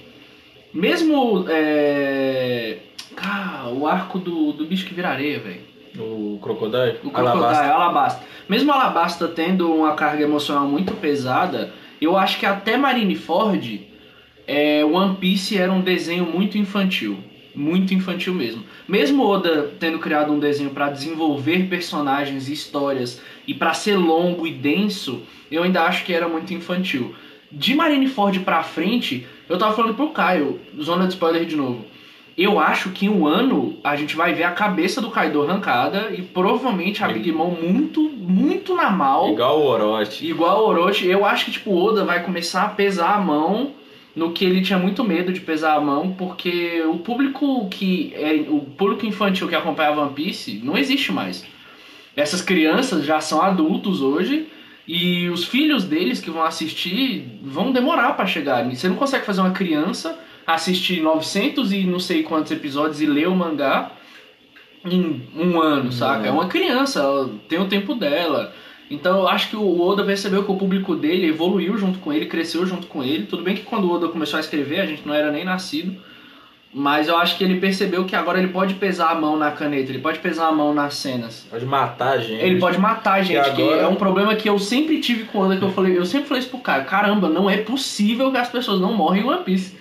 mesmo 0.75 1.45
é, 1.49 2.77
ah, 3.17 3.69
o 3.73 3.87
arco 3.87 4.19
do, 4.19 4.51
do 4.51 4.65
bicho 4.65 4.85
que 4.85 4.93
vira 4.93 5.09
areia, 5.09 5.39
velho. 5.39 5.61
O 5.97 6.37
Crocodile, 6.41 6.99
O 7.03 7.09
Crocodile, 7.09 7.71
Alabasta. 7.71 8.23
Mesmo 8.49 8.71
Alabasta 8.71 9.27
tendo 9.29 9.73
uma 9.73 9.93
carga 9.93 10.23
emocional 10.23 10.67
muito 10.67 10.93
pesada, 10.95 11.73
eu 12.01 12.17
acho 12.17 12.37
que 12.37 12.45
até 12.45 12.75
Marineford, 12.75 13.87
é, 14.45 14.83
One 14.83 15.15
Piece 15.15 15.57
era 15.57 15.71
um 15.71 15.81
desenho 15.81 16.25
muito 16.25 16.57
infantil. 16.57 17.17
Muito 17.55 17.93
infantil 17.93 18.33
mesmo. 18.33 18.63
Mesmo 18.85 19.25
Oda 19.25 19.71
tendo 19.79 19.97
criado 19.97 20.33
um 20.33 20.39
desenho 20.39 20.71
para 20.71 20.89
desenvolver 20.89 21.69
personagens 21.69 22.49
e 22.49 22.53
histórias 22.53 23.21
e 23.47 23.53
para 23.53 23.73
ser 23.73 23.95
longo 23.95 24.45
e 24.45 24.51
denso, 24.51 25.21
eu 25.49 25.63
ainda 25.63 25.83
acho 25.83 26.03
que 26.03 26.13
era 26.13 26.27
muito 26.27 26.53
infantil. 26.53 27.15
De 27.55 27.73
Marineford 27.73 28.41
pra 28.41 28.63
frente, 28.63 29.25
eu 29.47 29.57
tava 29.57 29.73
falando 29.73 29.93
pro 29.93 30.09
Caio, 30.09 30.59
zona 30.79 31.07
de 31.07 31.13
spoiler 31.13 31.45
de 31.45 31.55
novo. 31.55 31.85
Eu 32.37 32.59
acho 32.59 32.89
que 32.89 33.05
em 33.05 33.09
um 33.09 33.25
ano 33.25 33.77
a 33.81 33.95
gente 33.95 34.13
vai 34.13 34.33
ver 34.33 34.43
a 34.43 34.51
cabeça 34.51 34.99
do 34.99 35.09
Kaido 35.09 35.41
arrancada 35.41 36.09
e 36.11 36.21
provavelmente 36.21 37.01
a 37.01 37.07
Big 37.07 37.31
Mom 37.31 37.51
muito, 37.51 38.01
muito 38.01 38.75
na 38.75 38.89
mal. 38.89 39.31
Igual 39.31 39.61
o 39.61 39.65
Orochi. 39.67 40.27
Igual 40.27 40.63
o 40.63 40.67
Orochi, 40.67 41.07
eu 41.07 41.25
acho 41.25 41.45
que 41.45 41.51
tipo, 41.51 41.71
o 41.71 41.81
Oda 41.81 42.03
vai 42.03 42.23
começar 42.23 42.63
a 42.63 42.69
pesar 42.69 43.15
a 43.15 43.21
mão 43.21 43.71
no 44.13 44.33
que 44.33 44.43
ele 44.43 44.61
tinha 44.61 44.77
muito 44.77 45.01
medo 45.01 45.31
de 45.31 45.39
pesar 45.39 45.75
a 45.75 45.81
mão, 45.81 46.11
porque 46.11 46.83
o 46.87 46.97
público 46.99 47.69
que 47.69 48.13
é 48.15 48.45
o 48.49 48.59
público 48.59 49.05
infantil 49.05 49.47
que 49.47 49.55
acompanhava 49.55 50.01
One 50.01 50.13
Piece 50.13 50.59
não 50.61 50.77
existe 50.77 51.13
mais. 51.13 51.45
Essas 52.17 52.41
crianças 52.41 53.05
já 53.05 53.21
são 53.21 53.41
adultos 53.41 54.01
hoje 54.01 54.47
e 54.87 55.29
os 55.29 55.45
filhos 55.45 55.83
deles 55.83 56.19
que 56.19 56.29
vão 56.29 56.43
assistir 56.43 57.39
vão 57.41 57.71
demorar 57.71 58.13
pra 58.13 58.25
chegar. 58.25 58.63
Você 58.69 58.87
não 58.87 58.95
consegue 58.95 59.25
fazer 59.25 59.41
uma 59.41 59.51
criança 59.51 60.17
assistir 60.45 61.01
900 61.01 61.73
e 61.73 61.83
não 61.83 61.99
sei 61.99 62.21
quantos 62.21 62.51
episódios 62.51 63.01
e 63.01 63.05
ler 63.05 63.27
o 63.27 63.35
mangá 63.35 63.91
em 64.83 65.27
um 65.35 65.59
ano, 65.59 65.91
saca? 65.91 66.27
É 66.27 66.31
uma 66.31 66.47
criança, 66.47 66.99
ela 66.99 67.29
tem 67.49 67.59
o 67.59 67.67
tempo 67.67 67.95
dela. 67.95 68.53
Então 68.89 69.21
eu 69.21 69.27
acho 69.27 69.49
que 69.49 69.55
o 69.55 69.81
Oda 69.81 70.03
percebeu 70.03 70.43
que 70.43 70.51
o 70.51 70.57
público 70.57 70.95
dele 70.95 71.27
evoluiu 71.27 71.75
junto 71.77 71.97
com 71.97 72.13
ele, 72.13 72.27
cresceu 72.27 72.65
junto 72.67 72.85
com 72.85 73.03
ele. 73.03 73.25
Tudo 73.25 73.41
bem 73.41 73.55
que 73.55 73.63
quando 73.63 73.85
o 73.85 73.91
Oda 73.91 74.07
começou 74.09 74.37
a 74.37 74.41
escrever, 74.41 74.81
a 74.81 74.85
gente 74.85 75.07
não 75.07 75.15
era 75.15 75.31
nem 75.31 75.43
nascido. 75.43 75.99
Mas 76.77 77.07
eu 77.07 77.15
acho 77.15 77.37
que 77.37 77.43
ele 77.45 77.57
percebeu 77.57 78.03
que 78.03 78.17
agora 78.17 78.37
ele 78.37 78.49
pode 78.49 78.73
pesar 78.73 79.11
a 79.11 79.15
mão 79.15 79.37
na 79.37 79.49
caneta, 79.49 79.89
ele 79.91 79.99
pode 79.99 80.19
pesar 80.19 80.47
a 80.47 80.51
mão 80.51 80.73
nas 80.73 80.95
cenas. 80.95 81.47
Pode 81.49 81.65
matar 81.65 82.15
a 82.15 82.17
gente. 82.17 82.43
Ele 82.43 82.59
pode 82.59 82.77
matar 82.77 83.13
a 83.13 83.21
gente, 83.21 83.49
que, 83.53 83.61
agora- 83.61 83.81
é 83.81 83.87
um 83.87 83.95
problema 83.95 84.35
que 84.35 84.49
eu 84.49 84.59
sempre 84.59 84.99
tive 84.99 85.23
com 85.23 85.37
o 85.37 85.41
Oda, 85.45 85.55
que 85.55 85.63
eu 85.63 85.71
falei, 85.71 85.97
eu 85.97 86.05
sempre 86.05 86.27
falei 86.27 86.41
isso 86.41 86.49
pro 86.49 86.59
cara, 86.59 86.83
caramba, 86.83 87.29
não 87.29 87.49
é 87.49 87.55
possível 87.55 88.29
que 88.29 88.37
as 88.37 88.49
pessoas 88.49 88.81
não 88.81 88.91
morrem 88.93 89.23
em 89.23 89.25
One 89.25 89.41
Piece. 89.45 89.77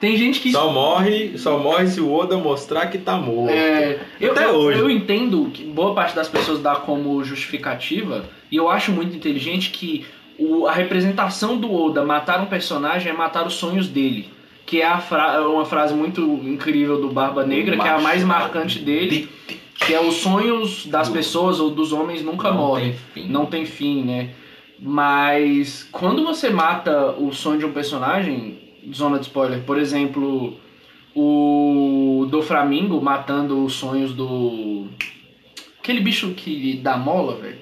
Tem 0.00 0.16
gente 0.16 0.40
que 0.40 0.50
Só 0.50 0.72
morre, 0.72 1.36
só 1.36 1.58
morre 1.58 1.86
se 1.88 2.00
o 2.00 2.10
Oda 2.10 2.38
mostrar 2.38 2.86
que 2.86 2.96
tá 2.96 3.16
morto. 3.18 3.50
é, 3.52 3.98
eu, 4.18 4.32
Até 4.32 4.44
eu- 4.46 4.54
hoje. 4.54 4.78
eu 4.78 4.88
entendo 4.88 5.50
que 5.52 5.64
boa 5.64 5.92
parte 5.92 6.16
das 6.16 6.28
pessoas 6.30 6.60
dá 6.62 6.76
como 6.76 7.22
justificativa, 7.24 8.24
e 8.50 8.56
eu 8.56 8.70
acho 8.70 8.90
muito 8.90 9.14
inteligente 9.14 9.68
que 9.68 10.06
o- 10.38 10.66
a 10.66 10.72
representação 10.72 11.58
do 11.58 11.70
Oda 11.74 12.02
matar 12.04 12.40
um 12.40 12.46
personagem 12.46 13.10
é 13.12 13.14
matar 13.14 13.46
os 13.46 13.52
sonhos 13.52 13.86
dele. 13.86 14.30
Que 14.68 14.82
é 14.82 14.86
a 14.86 14.98
fra- 15.00 15.40
uma 15.48 15.64
frase 15.64 15.94
muito 15.94 16.20
incrível 16.44 17.00
do 17.00 17.08
Barba 17.08 17.46
Negra, 17.46 17.74
que 17.78 17.86
é 17.88 17.90
a 17.90 17.98
mais 17.98 18.22
marcante 18.22 18.78
dele, 18.80 19.26
que 19.74 19.94
é 19.94 20.00
os 20.00 20.16
sonhos 20.16 20.84
das 20.86 21.08
pessoas 21.08 21.58
ou 21.58 21.70
dos 21.70 21.90
homens 21.92 22.22
nunca 22.22 22.50
Não 22.50 22.58
morrem. 22.58 22.94
tem. 23.14 23.26
Não 23.28 23.46
tem 23.46 23.64
fim, 23.64 24.02
né? 24.02 24.30
Mas 24.78 25.88
quando 25.90 26.22
você 26.22 26.50
mata 26.50 27.12
o 27.12 27.32
sonho 27.32 27.58
de 27.60 27.64
um 27.64 27.72
personagem, 27.72 28.58
zona 28.92 29.18
de 29.18 29.24
spoiler, 29.24 29.60
por 29.64 29.78
exemplo, 29.78 30.58
o 31.16 32.26
do 32.30 32.42
Flamingo 32.42 33.00
matando 33.00 33.64
os 33.64 33.72
sonhos 33.72 34.12
do. 34.12 34.86
Aquele 35.80 36.00
bicho 36.00 36.34
que 36.34 36.74
dá 36.82 36.96
mola, 36.98 37.36
velho. 37.36 37.58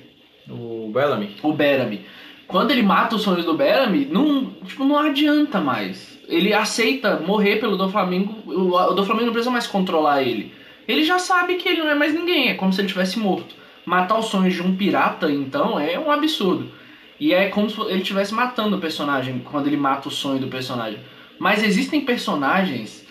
O 0.51 0.91
Bellamy. 0.93 1.37
O 1.43 1.53
Berami. 1.53 2.01
Quando 2.49 2.71
ele 2.73 2.83
mata 2.83 3.15
os 3.17 3.23
sonhos 3.23 3.45
do 3.45 3.55
Berami, 3.55 4.07
não, 4.11 4.47
tipo, 4.67 4.85
não 4.85 4.99
adianta 4.99 5.61
mais. 5.61 6.16
Ele 6.29 6.53
aceita 6.53 7.21
morrer 7.21 7.57
pelo 7.57 7.77
do 7.77 7.89
Flamengo. 7.89 8.43
O, 8.47 8.95
do 8.95 9.05
Flamengo 9.05 9.27
não 9.27 9.33
precisa 9.33 9.51
mais 9.51 9.67
controlar 9.67 10.23
ele. 10.23 10.53
Ele 10.89 11.05
já 11.05 11.19
sabe 11.19 11.57
que 11.57 11.69
ele 11.69 11.83
não 11.83 11.91
é 11.91 11.95
mais 11.95 12.15
ninguém, 12.15 12.49
é 12.49 12.55
como 12.55 12.73
se 12.73 12.81
ele 12.81 12.89
tivesse 12.89 13.19
morto. 13.19 13.55
Matar 13.85 14.19
os 14.19 14.27
sonhos 14.27 14.55
de 14.55 14.63
um 14.63 14.77
pirata, 14.77 15.31
então, 15.31 15.79
é 15.79 15.99
um 15.99 16.11
absurdo. 16.11 16.71
E 17.19 17.33
é 17.33 17.49
como 17.49 17.71
se 17.71 17.81
ele 17.83 18.03
estivesse 18.03 18.35
matando 18.35 18.77
o 18.77 18.81
personagem 18.81 19.41
quando 19.45 19.67
ele 19.69 19.77
mata 19.77 20.09
o 20.09 20.13
sonho 20.13 20.41
do 20.41 20.49
personagem. 20.49 20.99
Mas 21.39 21.63
existem 21.63 22.01
personagens, 22.01 23.06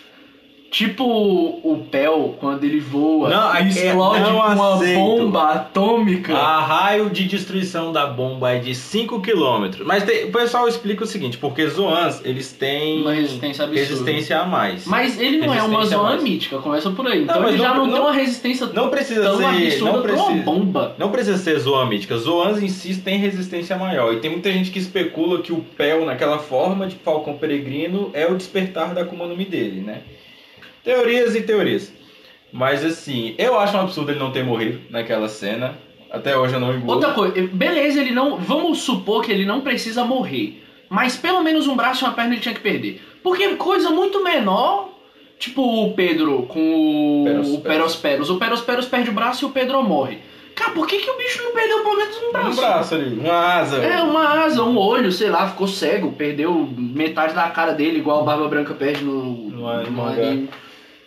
tipo 0.70 1.04
o 1.04 1.86
Pel, 1.90 2.36
quando 2.40 2.64
ele 2.64 2.80
voa 2.80 3.28
Não, 3.28 3.54
e 3.54 3.58
é- 3.58 3.68
explode 3.68 4.20
não 4.20 4.32
com 4.40 4.46
uma 4.52 4.74
aceito. 4.74 4.98
bomba 4.98 5.42
atômica. 5.52 6.34
A 6.36 6.60
raio 6.60 7.10
de 7.10 7.24
destruição 7.24 7.92
da 7.92 8.06
bomba 8.06 8.52
é 8.52 8.58
de 8.58 8.74
5 8.74 9.20
km. 9.20 9.82
Mas 9.84 10.02
tem- 10.04 10.24
o 10.26 10.32
pessoal 10.32 10.68
explica 10.68 11.04
o 11.04 11.06
seguinte, 11.06 11.38
porque 11.38 11.66
Zoans, 11.66 12.20
eles 12.24 12.52
têm 12.52 13.00
Uma 13.02 13.12
resistência 13.14 13.64
absurda. 13.64 13.88
resistência 13.88 14.40
a 14.40 14.44
mais. 14.44 14.86
Mas 14.86 15.20
ele 15.20 15.38
não 15.38 15.54
é 15.54 15.62
uma 15.62 15.78
mais. 16.02 16.22
mítica, 16.22 16.58
começa 16.58 16.90
por 16.90 17.06
aí. 17.06 17.22
Então 17.22 17.48
ele 17.48 17.58
já 17.58 17.74
não- 17.74 17.86
não, 17.86 17.92
tem 17.92 18.00
uma 18.02 18.12
resistência 18.12 18.66
não 18.72 18.88
precisa 18.90 19.22
tão 19.22 19.38
ser, 19.38 19.44
absurda 19.44 19.84
não 19.92 20.02
pra 20.02 20.12
uma 20.14 20.24
precisa, 20.24 20.44
bomba. 20.44 20.94
não 20.98 21.10
precisa 21.10 21.38
ser 21.38 21.58
Zoan 21.58 21.86
mítica. 21.86 22.16
Zoans 22.18 22.62
em 22.62 22.68
si 22.68 22.94
tem 22.96 23.18
resistência 23.18 23.76
maior. 23.76 24.12
E 24.12 24.16
tem 24.20 24.30
muita 24.30 24.50
gente 24.52 24.70
que 24.70 24.78
especula 24.78 25.40
que 25.40 25.52
o 25.52 25.64
Pel, 25.76 26.04
naquela 26.04 26.38
forma 26.38 26.86
de 26.86 26.96
Falcão 26.96 27.34
Peregrino, 27.34 28.10
é 28.12 28.26
o 28.26 28.34
despertar 28.34 28.92
da 28.94 29.02
Akuma 29.02 29.26
no 29.26 29.36
Mi 29.36 29.44
dele, 29.44 29.80
né? 29.80 30.00
Teorias 30.86 31.34
e 31.34 31.42
teorias. 31.42 31.92
Mas 32.52 32.84
assim, 32.84 33.34
eu 33.38 33.58
acho 33.58 33.76
um 33.76 33.80
absurdo 33.80 34.12
ele 34.12 34.20
não 34.20 34.30
ter 34.30 34.44
morrido 34.44 34.80
naquela 34.88 35.28
cena. 35.28 35.76
Até 36.08 36.38
hoje 36.38 36.54
eu 36.54 36.60
não 36.60 36.72
engulo. 36.72 36.92
Outra 36.92 37.12
coisa, 37.12 37.34
beleza, 37.52 38.00
ele 38.00 38.12
não. 38.12 38.36
Vamos 38.38 38.82
supor 38.82 39.24
que 39.24 39.32
ele 39.32 39.44
não 39.44 39.62
precisa 39.62 40.04
morrer. 40.04 40.62
Mas 40.88 41.16
pelo 41.16 41.42
menos 41.42 41.66
um 41.66 41.74
braço 41.74 42.04
e 42.04 42.06
uma 42.06 42.14
perna 42.14 42.34
ele 42.34 42.40
tinha 42.40 42.54
que 42.54 42.60
perder. 42.60 43.02
Porque 43.20 43.56
coisa 43.56 43.90
muito 43.90 44.22
menor. 44.22 44.90
Tipo 45.40 45.60
o 45.62 45.92
Pedro 45.92 46.44
com 46.44 46.60
o 46.60 47.24
Perosperos. 47.24 47.50
o 47.52 47.60
Perosperos. 47.60 48.30
O 48.30 48.36
Perosperos 48.38 48.86
perde 48.86 49.10
o 49.10 49.12
braço 49.12 49.44
e 49.44 49.48
o 49.48 49.50
Pedro 49.50 49.82
morre. 49.82 50.18
Cara, 50.54 50.70
por 50.70 50.86
que, 50.86 50.98
que 50.98 51.10
o 51.10 51.16
bicho 51.18 51.42
não 51.42 51.52
perdeu 51.52 51.80
pelo 51.80 51.96
menos 51.96 52.16
um 52.16 52.32
braço? 52.32 52.50
Um 52.50 52.54
braço 52.54 52.94
ali, 52.94 53.18
uma 53.18 53.54
asa. 53.56 53.76
É, 53.78 54.02
uma 54.02 54.44
asa, 54.44 54.62
um 54.62 54.78
olho, 54.78 55.12
sei 55.12 55.28
lá, 55.28 55.50
ficou 55.50 55.68
cego, 55.68 56.12
perdeu 56.12 56.66
metade 56.78 57.34
da 57.34 57.50
cara 57.50 57.72
dele, 57.72 57.98
igual 57.98 58.22
o 58.22 58.24
Barba 58.24 58.48
Branca 58.48 58.72
perde 58.72 59.04
no, 59.04 59.50
No 59.50 59.82
no 59.90 60.06
anime. 60.06 60.48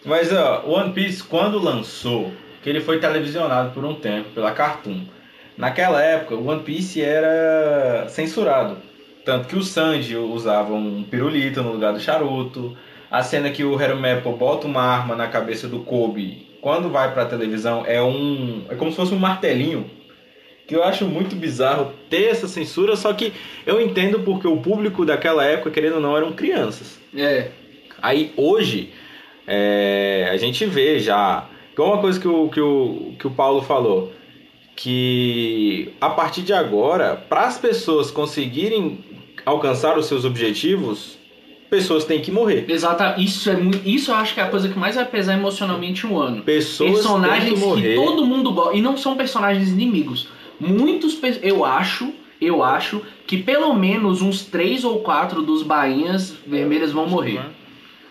Mas 0.05 0.31
ó, 0.31 0.63
o 0.65 0.71
One 0.71 0.93
Piece, 0.93 1.23
quando 1.23 1.59
lançou, 1.59 2.31
que 2.61 2.69
ele 2.69 2.81
foi 2.81 2.99
televisionado 2.99 3.71
por 3.71 3.83
um 3.83 3.95
tempo 3.95 4.29
pela 4.29 4.51
Cartoon, 4.51 5.01
naquela 5.57 6.01
época 6.01 6.35
o 6.35 6.47
One 6.47 6.63
Piece 6.63 7.01
era 7.01 8.07
censurado. 8.09 8.77
Tanto 9.25 9.47
que 9.47 9.55
o 9.55 9.63
Sanji 9.63 10.15
usava 10.15 10.73
um 10.73 11.03
pirulito 11.03 11.61
no 11.61 11.73
lugar 11.73 11.93
do 11.93 11.99
charuto. 11.99 12.75
A 13.11 13.21
cena 13.21 13.49
que 13.49 13.63
o 13.63 13.79
Heromepo 13.79 14.31
bota 14.31 14.65
uma 14.65 14.81
arma 14.81 15.15
na 15.15 15.27
cabeça 15.27 15.67
do 15.67 15.79
Kobe, 15.79 16.49
quando 16.61 16.89
vai 16.89 17.13
pra 17.13 17.25
televisão, 17.25 17.83
é 17.85 18.01
um. 18.01 18.63
É 18.69 18.75
como 18.75 18.91
se 18.91 18.97
fosse 18.97 19.13
um 19.13 19.19
martelinho. 19.19 19.89
Que 20.67 20.75
eu 20.75 20.83
acho 20.83 21.05
muito 21.05 21.35
bizarro 21.35 21.93
ter 22.09 22.25
essa 22.25 22.47
censura, 22.47 22.95
só 22.95 23.11
que 23.13 23.33
eu 23.65 23.81
entendo 23.81 24.19
porque 24.19 24.47
o 24.47 24.57
público 24.57 25.03
daquela 25.03 25.43
época, 25.43 25.71
querendo 25.71 25.95
ou 25.95 26.01
não, 26.01 26.15
eram 26.15 26.31
crianças. 26.33 26.99
É. 27.15 27.49
Aí 28.01 28.31
hoje, 28.37 28.91
é, 29.49 30.29
a 30.31 30.37
gente 30.37 30.63
vê 30.65 30.99
já. 30.99 31.45
Igual 31.73 31.93
uma 31.93 32.01
coisa 32.01 32.19
que 32.19 32.27
o, 32.27 32.49
que 32.49 32.61
o, 32.61 33.13
que 33.17 33.25
o 33.27 33.31
Paulo 33.31 33.61
falou, 33.61 34.11
que 34.75 35.89
a 35.99 36.09
partir 36.09 36.41
de 36.41 36.53
agora, 36.53 37.15
para 37.15 37.41
as 37.47 37.57
pessoas 37.57 38.09
conseguirem 38.11 38.99
alcançar 39.45 39.97
os 39.97 40.05
seus 40.05 40.23
objetivos, 40.25 41.17
pessoas 41.69 42.05
têm 42.05 42.21
que 42.21 42.31
morrer. 42.31 42.65
Exato, 42.67 43.19
isso 43.21 43.49
é 43.49 43.55
muito, 43.57 43.87
isso 43.87 44.11
eu 44.11 44.15
acho 44.15 44.33
que 44.33 44.39
é 44.39 44.43
a 44.43 44.49
coisa 44.49 44.69
que 44.69 44.77
mais 44.79 44.95
vai 44.95 45.05
pesar 45.05 45.33
emocionalmente 45.33 46.05
um 46.07 46.17
ano. 46.17 46.41
Pessoas 46.43 46.91
personagens 46.93 47.45
têm 47.45 47.53
que 47.53 47.59
morrer. 47.65 47.95
todo 47.95 48.25
mundo 48.25 48.51
gosta 48.53 48.77
e 48.77 48.81
não 48.81 48.95
são 48.97 49.15
personagens 49.17 49.69
inimigos. 49.69 50.27
Muitos, 50.59 51.15
pe- 51.15 51.39
eu 51.43 51.63
acho, 51.63 52.13
eu 52.41 52.63
acho 52.63 53.01
que 53.27 53.37
pelo 53.37 53.73
menos 53.73 54.21
uns 54.21 54.43
três 54.45 54.83
ou 54.83 54.99
quatro 54.99 55.41
dos 55.41 55.61
bainhas 55.63 56.35
vermelhas 56.45 56.91
vão 56.91 57.07
morrer. 57.07 57.39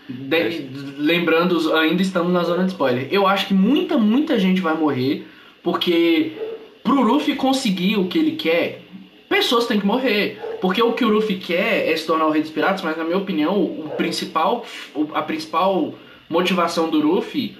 De- 0.08 0.68
lembrando, 0.98 1.74
ainda 1.76 2.00
estamos 2.02 2.32
na 2.32 2.42
zona 2.42 2.64
de 2.64 2.70
spoiler. 2.70 3.08
Eu 3.10 3.26
acho 3.26 3.46
que 3.46 3.54
muita, 3.54 3.98
muita 3.98 4.38
gente 4.38 4.60
vai 4.60 4.74
morrer, 4.74 5.26
porque 5.62 6.32
pro 6.82 7.02
Ruffy 7.02 7.34
conseguir 7.34 7.96
o 7.96 8.06
que 8.06 8.18
ele 8.18 8.32
quer, 8.32 8.80
pessoas 9.28 9.66
têm 9.66 9.78
que 9.78 9.86
morrer. 9.86 10.40
Porque 10.60 10.82
o 10.82 10.92
que 10.92 11.04
o 11.04 11.12
Ruffy 11.14 11.36
quer 11.36 11.88
é 11.88 11.96
se 11.96 12.06
tornar 12.06 12.26
o 12.26 12.30
rei 12.30 12.42
dos 12.42 12.50
piratas, 12.50 12.82
mas 12.82 12.96
na 12.96 13.04
minha 13.04 13.18
opinião, 13.18 13.54
o 13.62 13.92
principal, 13.96 14.64
a 15.14 15.22
principal 15.22 15.94
motivação 16.28 16.88
do 16.90 16.98
Luffy 16.98 17.56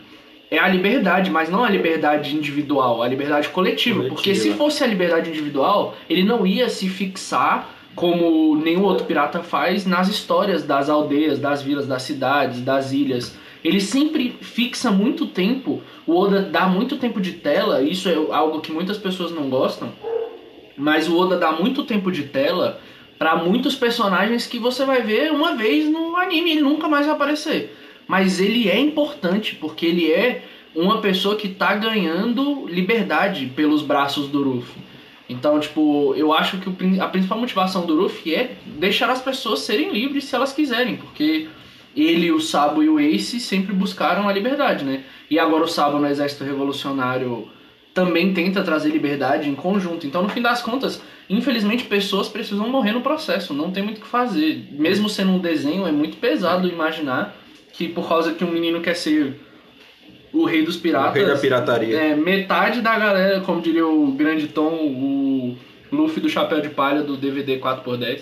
é 0.50 0.58
a 0.58 0.66
liberdade, 0.66 1.30
mas 1.30 1.50
não 1.50 1.62
a 1.62 1.70
liberdade 1.70 2.34
individual, 2.34 3.02
a 3.02 3.08
liberdade 3.08 3.50
coletiva. 3.50 3.96
Coletiva. 3.96 4.14
Porque 4.14 4.34
se 4.34 4.52
fosse 4.54 4.82
a 4.82 4.86
liberdade 4.86 5.28
individual, 5.28 5.94
ele 6.08 6.22
não 6.24 6.46
ia 6.46 6.68
se 6.68 6.88
fixar 6.88 7.74
como 7.98 8.54
nenhum 8.54 8.84
outro 8.84 9.04
pirata 9.04 9.42
faz 9.42 9.84
nas 9.84 10.08
histórias 10.08 10.62
das 10.62 10.88
aldeias, 10.88 11.40
das 11.40 11.62
vilas, 11.62 11.84
das 11.84 12.02
cidades, 12.02 12.60
das 12.60 12.92
ilhas. 12.92 13.36
Ele 13.64 13.80
sempre 13.80 14.36
fixa 14.40 14.92
muito 14.92 15.26
tempo, 15.26 15.82
o 16.06 16.16
Oda 16.16 16.40
dá 16.40 16.68
muito 16.68 16.96
tempo 16.96 17.20
de 17.20 17.32
tela, 17.32 17.82
isso 17.82 18.08
é 18.08 18.14
algo 18.14 18.60
que 18.60 18.70
muitas 18.70 18.96
pessoas 18.96 19.32
não 19.32 19.50
gostam, 19.50 19.92
mas 20.76 21.08
o 21.08 21.18
Oda 21.18 21.36
dá 21.36 21.50
muito 21.50 21.82
tempo 21.82 22.12
de 22.12 22.22
tela 22.22 22.80
pra 23.18 23.34
muitos 23.34 23.74
personagens 23.74 24.46
que 24.46 24.60
você 24.60 24.84
vai 24.84 25.02
ver 25.02 25.32
uma 25.32 25.56
vez 25.56 25.90
no 25.90 26.14
anime, 26.14 26.52
ele 26.52 26.60
nunca 26.60 26.86
mais 26.86 27.04
vai 27.04 27.16
aparecer. 27.16 27.76
Mas 28.06 28.38
ele 28.40 28.70
é 28.70 28.78
importante 28.78 29.56
porque 29.56 29.84
ele 29.84 30.10
é 30.10 30.44
uma 30.72 31.00
pessoa 31.00 31.34
que 31.34 31.48
tá 31.48 31.74
ganhando 31.74 32.64
liberdade 32.68 33.46
pelos 33.56 33.82
braços 33.82 34.28
do 34.28 34.40
Ruffy. 34.44 34.87
Então, 35.28 35.60
tipo, 35.60 36.14
eu 36.16 36.32
acho 36.32 36.58
que 36.58 37.00
a 37.00 37.08
principal 37.08 37.38
motivação 37.38 37.84
do 37.84 38.00
Ruffy 38.00 38.34
é 38.34 38.56
deixar 38.64 39.10
as 39.10 39.20
pessoas 39.20 39.60
serem 39.60 39.92
livres 39.92 40.24
se 40.24 40.34
elas 40.34 40.52
quiserem, 40.52 40.96
porque 40.96 41.48
ele, 41.94 42.30
o 42.30 42.40
Sabo 42.40 42.82
e 42.82 42.88
o 42.88 42.98
Ace 42.98 43.38
sempre 43.40 43.74
buscaram 43.74 44.28
a 44.28 44.32
liberdade, 44.32 44.84
né? 44.84 45.04
E 45.30 45.38
agora 45.38 45.64
o 45.64 45.68
Sabo 45.68 45.98
no 45.98 46.06
Exército 46.06 46.44
Revolucionário 46.44 47.48
também 47.92 48.32
tenta 48.32 48.62
trazer 48.62 48.90
liberdade 48.90 49.48
em 49.48 49.54
conjunto. 49.54 50.06
Então, 50.06 50.22
no 50.22 50.28
fim 50.28 50.40
das 50.40 50.62
contas, 50.62 51.02
infelizmente, 51.28 51.84
pessoas 51.84 52.28
precisam 52.28 52.68
morrer 52.68 52.92
no 52.92 53.00
processo, 53.00 53.52
não 53.52 53.70
tem 53.70 53.82
muito 53.82 53.98
o 53.98 54.00
que 54.02 54.06
fazer. 54.06 54.68
Mesmo 54.70 55.08
sendo 55.08 55.32
um 55.32 55.38
desenho, 55.38 55.86
é 55.86 55.92
muito 55.92 56.16
pesado 56.16 56.68
imaginar 56.68 57.36
que 57.72 57.88
por 57.88 58.08
causa 58.08 58.32
que 58.32 58.44
um 58.44 58.50
menino 58.50 58.80
quer 58.80 58.94
ser 58.94 59.40
o 60.32 60.44
rei 60.44 60.62
dos 60.62 60.76
O 60.76 60.80
piratas, 60.80 61.14
rei 61.14 61.24
da 61.26 61.36
pirataria. 61.36 61.96
é, 61.98 62.14
metade 62.14 62.80
da 62.80 62.98
galera, 62.98 63.40
como 63.40 63.60
diria 63.60 63.86
o 63.86 64.12
grande 64.12 64.48
Tom, 64.48 64.68
o 64.74 65.56
Luffy 65.90 66.20
do 66.22 66.28
Chapéu 66.28 66.60
de 66.60 66.68
Palha 66.68 67.02
do 67.02 67.16
DVD 67.16 67.58
4x10, 67.58 68.20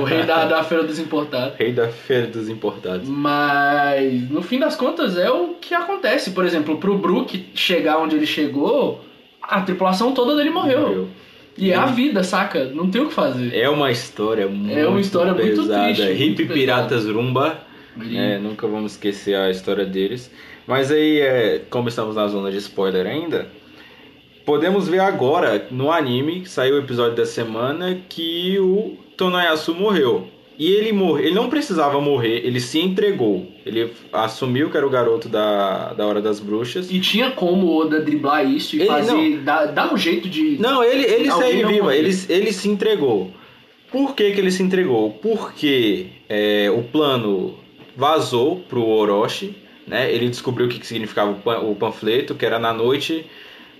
o 0.00 0.04
rei 0.04 0.22
da, 0.22 0.44
da 0.46 0.62
Feira 0.64 0.84
dos 0.84 0.98
Importados. 0.98 1.56
Rei 1.58 1.72
da 1.72 1.88
feira 1.88 2.26
dos 2.26 2.48
importados. 2.48 3.08
Mas 3.08 4.30
no 4.30 4.40
fim 4.42 4.58
das 4.58 4.74
contas 4.76 5.16
é 5.18 5.30
o 5.30 5.54
que 5.60 5.74
acontece. 5.74 6.30
Por 6.30 6.44
exemplo, 6.44 6.78
pro 6.78 6.96
Brook 6.98 7.46
chegar 7.54 7.98
onde 7.98 8.16
ele 8.16 8.26
chegou, 8.26 9.04
a 9.42 9.60
tripulação 9.60 10.12
toda 10.12 10.34
dele 10.36 10.50
morreu. 10.50 10.80
Morreu. 10.80 11.08
E 11.56 11.70
é 11.70 11.76
a 11.76 11.86
vida, 11.86 12.24
saca? 12.24 12.64
Não 12.66 12.90
tem 12.90 13.02
o 13.02 13.08
que 13.08 13.14
fazer. 13.14 13.54
É 13.54 13.68
uma 13.68 13.90
história 13.90 14.46
muito 14.48 14.76
É 14.76 14.86
uma 14.88 15.00
história 15.00 15.32
muito 15.32 15.62
pesada. 15.62 15.84
triste, 15.84 16.02
muito 16.02 16.22
Hip 16.22 16.36
pesada. 16.36 16.54
Piratas 16.54 17.06
Rumba. 17.06 17.58
É, 18.12 18.38
nunca 18.38 18.66
vamos 18.66 18.92
esquecer 18.92 19.36
a 19.36 19.50
história 19.50 19.84
deles. 19.84 20.30
Mas 20.66 20.90
aí, 20.90 21.20
é, 21.20 21.62
como 21.70 21.88
estamos 21.88 22.16
na 22.16 22.26
zona 22.28 22.50
de 22.50 22.58
spoiler 22.58 23.06
ainda, 23.06 23.48
podemos 24.44 24.88
ver 24.88 25.00
agora 25.00 25.66
no 25.70 25.90
anime, 25.90 26.40
que 26.40 26.48
saiu 26.48 26.76
o 26.76 26.78
episódio 26.78 27.16
da 27.16 27.26
semana, 27.26 28.00
que 28.08 28.58
o 28.58 28.96
Tonayasu 29.16 29.74
morreu. 29.74 30.28
E 30.56 30.72
ele 30.72 30.92
morreu, 30.92 31.26
ele 31.26 31.34
não 31.34 31.50
precisava 31.50 32.00
morrer, 32.00 32.46
ele 32.46 32.60
se 32.60 32.78
entregou. 32.78 33.46
Ele 33.66 33.90
assumiu 34.12 34.70
que 34.70 34.76
era 34.76 34.86
o 34.86 34.90
garoto 34.90 35.28
da, 35.28 35.92
da 35.94 36.06
Hora 36.06 36.22
das 36.22 36.38
Bruxas. 36.38 36.92
E 36.92 37.00
tinha 37.00 37.32
como 37.32 37.66
o 37.66 37.76
Oda 37.76 38.00
driblar 38.00 38.48
isso 38.48 38.76
e 38.76 38.82
Ele 38.82 38.88
fazer. 38.88 39.38
Dar, 39.38 39.66
dar 39.66 39.92
um 39.92 39.96
jeito 39.96 40.28
de. 40.28 40.56
Não, 40.60 40.84
ele, 40.84 41.04
ele 41.04 41.28
não 41.28 41.40
vivo, 41.40 41.90
ele, 41.90 42.16
ele 42.28 42.52
se 42.52 42.68
entregou. 42.68 43.32
Por 43.90 44.14
que, 44.14 44.30
que 44.32 44.40
ele 44.40 44.50
se 44.50 44.62
entregou? 44.62 45.10
Porque 45.10 46.06
é, 46.28 46.70
o 46.70 46.82
plano 46.82 47.54
vazou 47.96 48.60
pro 48.68 48.84
Orochi, 48.84 49.54
né? 49.86 50.12
Ele 50.12 50.28
descobriu 50.28 50.66
o 50.66 50.68
que, 50.68 50.78
que 50.78 50.86
significava 50.86 51.30
o, 51.30 51.34
pan- 51.36 51.60
o 51.60 51.74
panfleto, 51.74 52.34
que 52.34 52.44
era 52.44 52.58
na 52.58 52.72
noite 52.72 53.26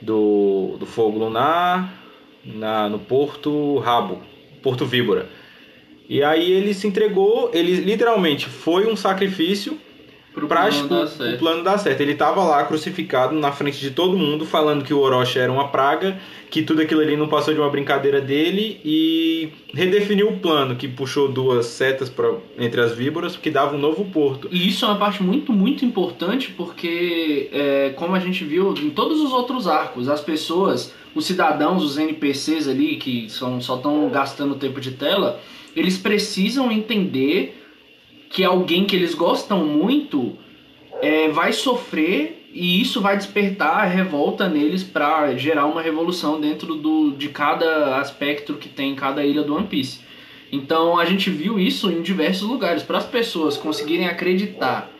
do, 0.00 0.76
do 0.78 0.86
fogo 0.86 1.18
lunar, 1.18 1.92
na, 2.44 2.88
no 2.88 2.98
Porto 2.98 3.78
Rabo, 3.78 4.20
Porto 4.62 4.84
Víbora. 4.84 5.28
E 6.08 6.22
aí 6.22 6.52
ele 6.52 6.74
se 6.74 6.86
entregou, 6.86 7.50
ele 7.54 7.76
literalmente 7.76 8.46
foi 8.46 8.86
um 8.86 8.96
sacrifício 8.96 9.78
pro 10.34 10.48
pra 10.48 10.66
plano 10.66 10.88
dar 10.88 11.02
o 11.02 11.06
certo. 11.06 11.38
plano 11.38 11.62
dar 11.62 11.78
certo. 11.78 12.00
Ele 12.00 12.14
tava 12.14 12.42
lá 12.42 12.64
crucificado 12.64 13.34
na 13.36 13.52
frente 13.52 13.78
de 13.80 13.92
todo 13.92 14.18
mundo, 14.18 14.44
falando 14.44 14.84
que 14.84 14.92
o 14.92 14.98
Orochi 14.98 15.38
era 15.38 15.50
uma 15.50 15.68
praga, 15.68 16.18
que 16.50 16.62
tudo 16.62 16.82
aquilo 16.82 17.00
ali 17.00 17.16
não 17.16 17.28
passou 17.28 17.54
de 17.54 17.60
uma 17.60 17.70
brincadeira 17.70 18.20
dele 18.20 18.80
e 18.84 19.50
redefiniu 19.72 20.28
o 20.28 20.38
plano, 20.38 20.74
que 20.74 20.88
puxou 20.88 21.28
duas 21.28 21.66
setas 21.66 22.10
pra, 22.10 22.34
entre 22.58 22.80
as 22.80 22.92
víboras, 22.92 23.36
que 23.36 23.50
dava 23.50 23.76
um 23.76 23.78
novo 23.78 24.04
porto. 24.06 24.48
E 24.50 24.68
isso 24.68 24.84
é 24.84 24.88
uma 24.88 24.98
parte 24.98 25.22
muito, 25.22 25.52
muito 25.52 25.84
importante 25.84 26.50
porque, 26.50 27.48
é, 27.52 27.92
como 27.96 28.14
a 28.14 28.18
gente 28.18 28.44
viu 28.44 28.74
em 28.74 28.90
todos 28.90 29.20
os 29.20 29.32
outros 29.32 29.68
arcos, 29.68 30.08
as 30.08 30.20
pessoas, 30.20 30.92
os 31.14 31.24
cidadãos, 31.24 31.84
os 31.84 31.96
NPCs 31.96 32.66
ali, 32.66 32.96
que 32.96 33.30
são, 33.30 33.60
só 33.60 33.76
estão 33.76 34.08
gastando 34.10 34.56
tempo 34.56 34.80
de 34.80 34.90
tela, 34.92 35.40
eles 35.76 35.96
precisam 35.96 36.70
entender 36.70 37.63
que 38.34 38.42
alguém 38.42 38.84
que 38.84 38.96
eles 38.96 39.14
gostam 39.14 39.64
muito 39.64 40.36
é, 41.00 41.28
vai 41.28 41.52
sofrer 41.52 42.48
e 42.52 42.82
isso 42.82 43.00
vai 43.00 43.16
despertar 43.16 43.78
a 43.78 43.84
revolta 43.84 44.48
neles 44.48 44.82
para 44.82 45.36
gerar 45.36 45.66
uma 45.66 45.80
revolução 45.80 46.40
dentro 46.40 46.74
do, 46.74 47.12
de 47.12 47.28
cada 47.28 47.96
aspecto 47.98 48.54
que 48.54 48.68
tem 48.68 48.90
em 48.90 48.94
cada 48.96 49.24
ilha 49.24 49.44
do 49.44 49.54
One 49.54 49.68
Piece. 49.68 50.00
Então 50.50 50.98
a 50.98 51.04
gente 51.04 51.30
viu 51.30 51.60
isso 51.60 51.88
em 51.92 52.02
diversos 52.02 52.48
lugares. 52.48 52.82
Para 52.82 52.98
as 52.98 53.06
pessoas 53.06 53.56
conseguirem 53.56 54.08
acreditar 54.08 54.90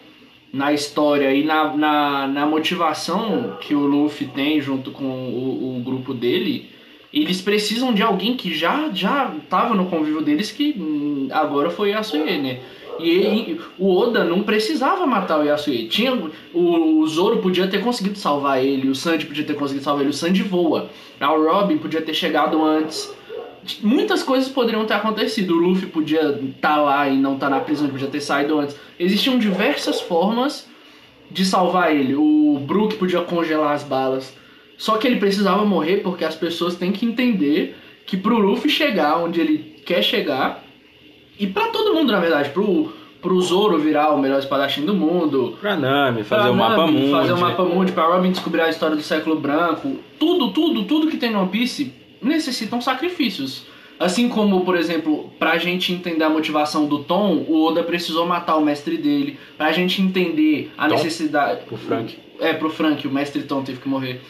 na 0.53 0.73
história 0.73 1.35
e 1.35 1.43
na, 1.43 1.77
na, 1.77 2.29
na 2.29 2.47
motivação 2.47 3.57
que 3.61 3.75
o 3.75 3.85
Luffy 3.85 4.29
tem 4.29 4.61
junto 4.61 4.93
com 4.93 5.03
o, 5.03 5.77
o 5.77 5.81
grupo 5.81 6.15
dele, 6.15 6.71
eles 7.13 7.41
precisam 7.41 7.93
de 7.93 8.01
alguém 8.01 8.37
que 8.37 8.55
já 8.55 8.91
já 8.93 9.35
estava 9.43 9.75
no 9.75 9.87
convívio 9.87 10.23
deles, 10.23 10.53
que 10.53 10.77
hum, 10.79 11.27
agora 11.33 11.69
foi 11.69 11.91
Yasuye, 11.91 12.39
né? 12.39 12.61
E 12.99 13.11
ele- 13.11 13.61
o 13.79 13.95
Oda 13.97 14.23
não 14.25 14.43
precisava 14.43 15.07
matar 15.07 15.41
o 15.41 15.45
Yasuye. 15.45 15.89
Tinha, 15.89 16.15
o, 16.53 16.99
o 17.01 17.07
Zoro 17.07 17.39
podia 17.39 17.67
ter 17.67 17.83
conseguido 17.83 18.19
salvar 18.19 18.65
ele, 18.65 18.89
o 18.89 18.95
Sanji 18.95 19.27
podia 19.27 19.45
ter 19.45 19.55
conseguido 19.55 19.85
salvar 19.85 20.03
ele, 20.03 20.11
o 20.11 20.15
Sanji 20.15 20.43
voa. 20.43 20.89
A 21.21 21.27
Robin 21.27 21.79
podia 21.79 22.01
ter 22.03 22.15
chegado 22.15 22.63
antes. 22.65 23.13
Muitas 23.83 24.23
coisas 24.23 24.49
poderiam 24.49 24.85
ter 24.85 24.95
acontecido. 24.95 25.55
O 25.55 25.57
Luffy 25.57 25.87
podia 25.87 26.39
estar 26.55 26.77
lá 26.77 27.09
e 27.09 27.17
não 27.17 27.35
estar 27.35 27.49
na 27.49 27.61
prisão, 27.61 27.89
podia 27.89 28.09
ter 28.09 28.21
saído 28.21 28.59
antes. 28.59 28.77
Existiam 28.99 29.39
diversas 29.39 30.01
formas 30.01 30.69
de 31.31 31.45
salvar 31.45 31.95
ele. 31.95 32.15
O 32.15 32.61
Brook 32.67 32.97
podia 32.97 33.23
congelar 33.23 33.73
as 33.73 33.83
balas. 33.83 34.35
Só 34.77 34.97
que 34.99 35.07
ele 35.07 35.17
precisava 35.17 35.65
morrer 35.65 35.99
porque 35.99 36.25
as 36.25 36.35
pessoas 36.35 36.75
têm 36.75 36.93
que 36.93 37.07
entender 37.07 37.77
que 38.07 38.17
pro 38.17 38.39
Luffy 38.39 38.69
chegar 38.71 39.19
onde 39.19 39.41
ele 39.41 39.59
quer 39.87 40.03
chegar, 40.03 40.64
e 41.39 41.47
pra 41.47 41.69
todo 41.69 41.95
mundo, 41.95 42.13
na 42.13 42.21
verdade, 42.21 42.51
pro, 42.51 42.93
pro 43.21 43.41
Zoro 43.41 43.79
virar 43.79 44.11
o 44.11 44.19
melhor 44.19 44.39
espadachim 44.39 44.85
do 44.85 44.95
mundo, 44.95 45.57
Pra 45.61 45.77
Nami, 45.77 46.23
fazer 46.25 46.43
pra 46.43 46.51
o 46.51 46.57
mapa 46.57 46.87
mundi. 46.87 47.11
Fazer 47.11 47.33
o 47.33 47.39
mapa 47.39 47.65
mundi, 47.65 47.93
pra 47.93 48.07
Robin 48.07 48.31
descobrir 48.31 48.63
a 48.63 48.69
história 48.69 48.97
do 48.97 49.03
século 49.03 49.37
branco. 49.39 49.97
Tudo, 50.19 50.53
tudo, 50.53 50.85
tudo 50.85 51.09
que 51.09 51.17
tem 51.17 51.31
no 51.31 51.41
One 51.41 51.49
Piece 51.49 51.93
necessitam 52.21 52.81
sacrifícios. 52.81 53.67
Assim 53.99 54.29
como, 54.29 54.65
por 54.65 54.77
exemplo, 54.77 55.31
pra 55.39 55.57
gente 55.57 55.93
entender 55.93 56.25
a 56.25 56.29
motivação 56.29 56.87
do 56.87 56.99
Tom, 57.05 57.45
o 57.49 57.65
Oda 57.65 57.83
precisou 57.83 58.27
matar 58.27 58.57
o 58.57 58.65
mestre 58.65 58.97
dele. 58.97 59.39
Pra 59.57 59.71
gente 59.73 60.03
entender 60.03 60.73
a 60.77 60.89
Tom? 60.89 60.97
necessidade. 60.97 61.61
O 61.71 61.77
Frank. 61.77 62.19
É, 62.41 62.53
pro 62.53 62.71
Frank, 62.71 63.07
o 63.07 63.11
mestre 63.11 63.43
Tom 63.43 63.63
teve 63.63 63.81
que 63.81 63.89
morrer. 63.89 64.21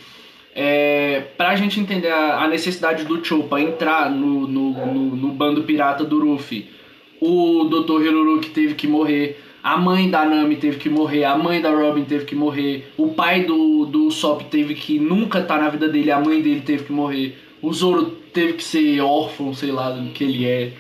É, 0.55 1.25
pra 1.37 1.57
gente 1.57 1.81
entender 1.81 2.11
a, 2.13 2.45
a 2.45 2.49
necessidade 2.49 3.05
do 3.05 3.25
Choppa 3.25 3.61
entrar 3.61 4.09
no, 4.11 4.47
no, 4.47 4.71
no, 4.87 5.17
no 5.17 5.29
bando 5.29 5.65
pirata 5.65 6.05
do 6.05 6.17
Luffy, 6.17 6.69
o 7.25 7.65
Dr. 7.65 8.03
Hiruruki 8.03 8.51
teve 8.51 8.75
que 8.75 8.87
morrer. 8.87 9.41
A 9.63 9.79
mãe 9.79 10.11
da 10.11 10.27
Nami 10.27 10.57
teve 10.57 10.77
que 10.77 10.91
morrer, 10.91 11.25
a 11.25 11.39
mãe 11.39 11.59
da 11.59 11.71
Robin 11.71 12.05
teve 12.05 12.27
que 12.27 12.35
morrer, 12.35 12.93
o 12.99 13.09
pai 13.09 13.45
do, 13.45 13.87
do 13.87 14.11
Sop 14.11 14.43
teve 14.51 14.75
que 14.75 14.99
nunca 14.99 15.39
estar 15.39 15.59
na 15.59 15.71
vida 15.71 15.89
dele, 15.89 16.11
a 16.11 16.21
mãe 16.21 16.43
dele 16.43 16.61
teve 16.61 16.85
que 16.85 16.93
morrer, 16.93 17.39
o 17.63 17.73
Zoro 17.73 18.05
teve 18.35 18.53
que 18.55 18.63
ser 18.63 19.01
órfão, 19.01 19.55
sei 19.55 19.73
lá 19.73 19.91
do 19.91 20.11
que 20.11 20.23
ele 20.23 20.45
é. 20.45 20.73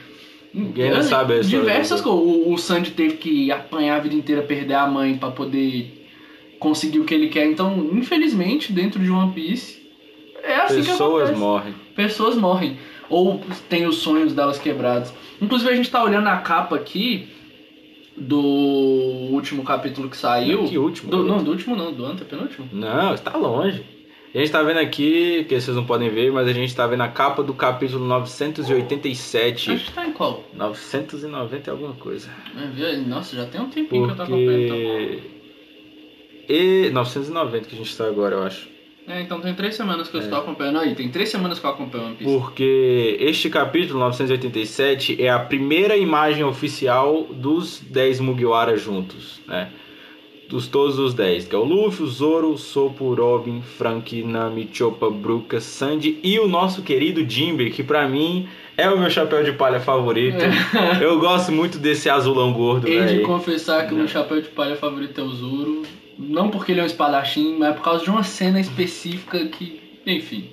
Ninguém 0.52 0.90
não 0.90 1.02
sabe 1.02 1.33
a 1.33 1.40
história 1.40 1.61
Diversas 1.61 2.00
coisas. 2.02 2.22
O, 2.22 2.52
o 2.52 2.59
Sandy 2.59 2.90
teve 2.90 3.16
que 3.16 3.50
apanhar 3.50 3.96
a 3.96 4.00
vida 4.00 4.14
inteira, 4.14 4.42
perder 4.42 4.74
a 4.74 4.87
mãe 4.87 5.16
pra 5.16 5.30
poder 5.30 6.07
conseguir 6.61 6.98
o 6.98 7.04
que 7.04 7.14
ele 7.14 7.28
quer. 7.28 7.46
Então, 7.46 7.88
infelizmente, 7.92 8.70
dentro 8.70 9.02
de 9.02 9.11
One 9.11 9.33
Piece, 9.33 9.83
é 10.42 10.57
assim 10.57 10.83
que 10.83 10.88
Pessoas 10.88 11.22
acontece 11.22 11.40
morrem. 11.40 11.74
pessoas 11.96 12.37
morrem. 12.37 12.76
Ou 13.08 13.40
tem 13.68 13.86
os 13.86 13.96
sonhos 13.96 14.32
delas 14.32 14.58
quebrados. 14.58 15.12
Inclusive 15.40 15.70
a 15.70 15.76
gente 15.76 15.90
tá 15.90 16.02
olhando 16.02 16.28
a 16.28 16.36
capa 16.38 16.76
aqui 16.76 17.28
do 18.16 18.40
último 18.40 19.64
capítulo 19.64 20.08
que 20.08 20.16
saiu. 20.16 20.64
Que 20.64 20.78
último? 20.78 21.10
Do, 21.10 21.24
não, 21.24 21.42
do 21.42 21.50
último 21.50 21.76
não, 21.76 21.92
do 21.92 22.04
antepenúltimo. 22.04 22.68
Não, 22.72 23.14
está 23.14 23.36
longe. 23.36 23.84
A 24.34 24.38
gente 24.38 24.50
tá 24.50 24.62
vendo 24.64 24.78
aqui, 24.78 25.44
que 25.48 25.60
vocês 25.60 25.76
não 25.76 25.86
podem 25.86 26.10
ver, 26.10 26.32
mas 26.32 26.48
a 26.48 26.52
gente 26.52 26.74
tá 26.74 26.88
vendo 26.88 27.02
a 27.02 27.08
capa 27.08 27.40
do 27.40 27.54
capítulo 27.54 28.04
987. 28.04 29.70
A 29.70 29.76
gente 29.76 29.92
tá 29.92 30.04
em 30.04 30.12
qual? 30.12 30.42
990 30.52 31.70
e 31.70 31.70
alguma 31.70 31.94
coisa. 31.94 32.28
Nossa, 33.06 33.36
já 33.36 33.46
tem 33.46 33.60
um 33.60 33.70
tempinho 33.70 34.06
que 34.06 34.12
eu 34.12 34.16
tô 34.16 34.22
acompanhando. 34.22 34.60
Então. 34.64 34.76
Porque. 34.76 35.34
E 36.48 36.90
990 36.90 37.68
que 37.68 37.74
a 37.76 37.78
gente 37.78 37.96
tá 37.96 38.06
agora, 38.06 38.34
eu 38.34 38.42
acho. 38.42 38.73
É, 39.06 39.20
então 39.20 39.38
tem 39.40 39.52
três 39.54 39.74
semanas 39.74 40.08
que 40.08 40.16
eu 40.16 40.20
É. 40.20 40.24
estou 40.24 40.38
acompanhando 40.38 40.78
aí. 40.78 40.94
Tem 40.94 41.08
três 41.10 41.28
semanas 41.28 41.58
que 41.58 41.66
eu 41.66 41.70
acompanho 41.70 42.06
One 42.06 42.16
Piece. 42.16 42.32
Porque 42.38 43.16
este 43.20 43.50
capítulo 43.50 43.98
987 44.00 45.22
é 45.22 45.28
a 45.30 45.38
primeira 45.38 45.96
imagem 45.96 46.42
oficial 46.44 47.24
dos 47.30 47.80
10 47.80 48.20
Mugiwara 48.20 48.76
juntos, 48.78 49.40
né? 49.46 49.70
Dos 50.48 50.68
todos 50.68 50.98
os 50.98 51.14
10, 51.14 51.46
que 51.46 51.54
é 51.54 51.58
o 51.58 51.64
Luffy, 51.64 52.04
o 52.04 52.06
Zoro, 52.06 52.52
o 52.52 52.58
Soppo, 52.58 53.14
Robin, 53.14 53.60
Frank, 53.62 54.22
Nami, 54.22 54.68
Choppa, 54.72 55.10
Bruca, 55.10 55.60
Sandy 55.60 56.18
e 56.22 56.38
o 56.38 56.46
nosso 56.46 56.82
querido 56.82 57.28
Jimbe, 57.28 57.70
que 57.70 57.82
pra 57.82 58.06
mim 58.08 58.46
é 58.76 58.88
o 58.90 58.98
meu 58.98 59.10
chapéu 59.10 59.42
de 59.42 59.52
palha 59.52 59.80
favorito. 59.80 60.38
Eu 61.00 61.18
gosto 61.18 61.50
muito 61.50 61.78
desse 61.78 62.08
azulão 62.10 62.52
gordo, 62.52 62.86
Hei 62.86 63.00
de 63.00 63.06
velho. 63.14 63.26
confessar 63.26 63.86
que 63.86 63.94
o 63.94 63.96
meu 63.96 64.06
chapéu 64.08 64.40
de 64.40 64.48
palha 64.48 64.76
favorito 64.76 65.18
é 65.20 65.24
o 65.24 65.28
Zoro. 65.30 65.82
Não 66.18 66.48
porque 66.50 66.72
ele 66.72 66.81
é 66.81 66.83
um 66.83 66.87
espadachim, 66.87 67.57
mas 67.59 67.74
por 67.77 67.83
causa 67.83 68.05
de 68.05 68.11
uma 68.11 68.22
cena 68.22 68.61
específica 68.61 69.44
que. 69.46 69.81
Enfim. 70.07 70.50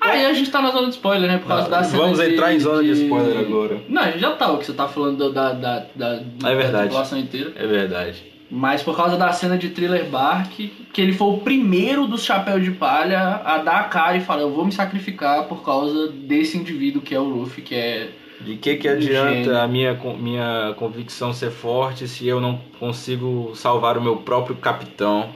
Aí 0.00 0.26
a 0.26 0.34
gente 0.34 0.50
tá 0.50 0.60
na 0.60 0.70
zona 0.70 0.88
de 0.88 0.94
spoiler, 0.94 1.30
né? 1.30 1.38
Por 1.38 1.48
causa 1.48 1.68
da 1.68 1.82
cena 1.82 2.02
Vamos 2.02 2.18
de- 2.18 2.32
entrar 2.32 2.52
em 2.52 2.60
zona 2.60 2.82
de 2.82 2.90
spoiler 2.90 3.38
agora. 3.38 3.80
Não, 3.88 4.02
a 4.02 4.06
gente 4.10 4.20
já 4.20 4.32
tá, 4.32 4.52
o 4.52 4.58
que 4.58 4.66
você 4.66 4.74
tá 4.74 4.86
falando 4.86 5.32
da, 5.32 5.52
da, 5.54 5.86
da, 5.94 6.20
da, 6.36 6.50
É 6.50 6.54
verdade. 6.54 6.94
da 7.10 7.18
inteira. 7.18 7.52
É 7.56 7.66
verdade. 7.66 8.34
Mas 8.50 8.82
por 8.82 8.94
causa 8.94 9.16
da 9.16 9.32
cena 9.32 9.56
de 9.56 9.70
Thriller 9.70 10.04
Bark, 10.04 10.70
que 10.92 11.00
ele 11.00 11.12
foi 11.12 11.28
o 11.28 11.38
primeiro 11.38 12.06
dos 12.06 12.22
chapéus 12.24 12.62
de 12.62 12.70
palha 12.72 13.40
a 13.44 13.58
dar 13.58 13.80
a 13.80 13.84
cara 13.84 14.16
e 14.16 14.20
falar, 14.20 14.42
eu 14.42 14.50
vou 14.52 14.66
me 14.66 14.72
sacrificar 14.72 15.44
por 15.44 15.64
causa 15.64 16.08
desse 16.08 16.58
indivíduo 16.58 17.00
que 17.00 17.14
é 17.14 17.18
o 17.18 17.24
Luffy, 17.24 17.62
que 17.62 17.74
é. 17.74 18.10
De 18.40 18.56
que 18.56 18.76
que 18.76 18.88
adianta 18.88 19.62
a 19.62 19.68
minha, 19.68 19.94
minha 20.18 20.74
convicção 20.76 21.32
ser 21.32 21.50
forte 21.50 22.08
se 22.08 22.26
eu 22.26 22.40
não 22.40 22.60
consigo 22.78 23.52
salvar 23.54 23.96
o 23.96 24.02
meu 24.02 24.16
próprio 24.16 24.56
capitão? 24.56 25.30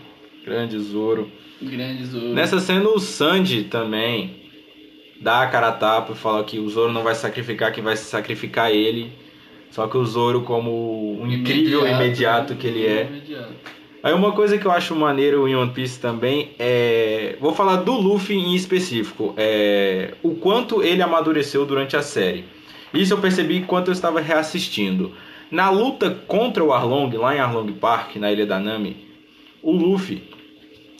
Grande 0.45 0.79
Zoro. 0.79 1.31
Grande 1.61 2.05
Zoro. 2.05 2.35
Nessa 2.35 2.61
cena 2.61 2.89
o 2.89 2.99
Sandy 2.99 3.65
também 3.65 4.37
dá 5.21 5.43
a 5.43 5.47
cara 5.47 5.69
a 5.69 5.73
tapa 5.73 6.13
e 6.13 6.17
fala 6.17 6.45
que 6.45 6.59
o 6.59 6.69
Zoro 6.69 6.93
não 6.93 7.03
vai 7.03 7.15
sacrificar 7.15 7.73
quem 7.73 7.83
vai 7.83 7.97
se 7.97 8.05
sacrificar 8.05 8.71
ele. 8.71 9.13
Só 9.71 9.87
que 9.87 9.97
o 9.97 10.05
Zoro, 10.05 10.43
como 10.43 11.21
um 11.21 11.31
incrível 11.31 11.87
imediato 11.87 12.55
que 12.55 12.67
ele 12.67 12.87
é, 12.87 13.07
Imediato. 13.07 13.53
Aí 14.03 14.15
uma 14.15 14.33
coisa 14.33 14.57
que 14.57 14.65
eu 14.65 14.71
acho 14.71 14.95
maneiro 14.95 15.49
em 15.49 15.57
One 15.57 15.73
Piece 15.73 15.99
também 15.99 16.53
é. 16.59 17.37
Vou 17.41 17.53
falar 17.53 17.77
do 17.77 17.93
Luffy 17.93 18.37
em 18.37 18.55
específico. 18.55 19.35
É. 19.37 20.15
O 20.23 20.37
quanto 20.37 20.83
ele 20.83 21.03
amadureceu 21.03 21.67
durante 21.67 21.97
a 21.97 22.03
série. 22.03 22.45
Isso 22.95 23.13
eu 23.13 23.19
percebi 23.19 23.57
enquanto 23.59 23.89
eu 23.89 23.93
estava 23.93 24.21
reassistindo. 24.21 25.13
Na 25.51 25.71
luta 25.71 26.11
contra 26.27 26.63
o 26.63 26.73
Arlong, 26.73 27.11
lá 27.17 27.35
em 27.35 27.39
Arlong 27.39 27.73
Park, 27.73 28.17
na 28.17 28.31
Ilha 28.31 28.47
da 28.47 28.59
Nami, 28.59 28.97
o 29.63 29.73
Luffy, 29.73 30.23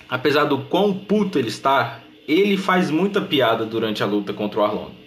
apesar 0.09 0.45
do 0.45 0.59
quão 0.59 0.93
puto 0.95 1.39
ele 1.39 1.49
está, 1.49 2.01
ele 2.27 2.57
faz 2.57 2.91
muita 2.91 3.21
piada 3.21 3.65
durante 3.65 4.03
a 4.03 4.07
luta 4.07 4.33
contra 4.33 4.61
o 4.61 4.65
Arlong. 4.65 4.99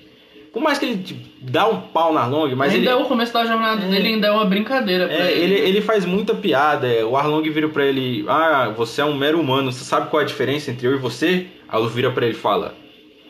Por 0.54 0.62
mais 0.62 0.78
que 0.78 0.86
ele 0.86 1.02
tipo, 1.02 1.22
dá 1.42 1.66
um 1.68 1.80
pau 1.80 2.14
na 2.14 2.22
Arlong, 2.22 2.54
mas 2.56 2.74
ainda 2.74 2.92
ele, 2.92 3.00
é 3.00 3.04
o 3.04 3.06
começo 3.06 3.32
da 3.34 3.46
jornada 3.46 3.88
dele, 3.88 4.10
ainda 4.10 4.28
é 4.28 4.32
uma 4.32 4.46
brincadeira 4.46 5.08
pra 5.08 5.16
é, 5.16 5.32
ele. 5.32 5.54
ele, 5.56 5.70
ele 5.70 5.82
faz 5.82 6.06
muita 6.06 6.36
piada. 6.36 6.88
é, 6.88 7.06
O 7.06 7.16
Arlong 7.16 7.50
vira 7.50 7.70
pra 7.70 7.86
ele: 7.86 8.26
Ah, 8.28 8.74
você 8.76 9.02
é 9.02 9.06
um 9.06 9.16
mero 9.16 9.40
humano, 9.40 9.72
você 9.72 9.86
sabe 9.86 10.10
qual 10.10 10.20
é 10.20 10.26
a 10.26 10.28
diferença 10.28 10.70
entre 10.70 10.86
eu 10.88 10.94
e 10.94 10.98
você? 10.98 11.48
Aí 11.70 11.80
o 11.80 11.84
Luffy 11.84 11.96
vira 11.96 12.12
pra 12.12 12.26
ele 12.26 12.36
e 12.36 12.38
fala: 12.38 12.76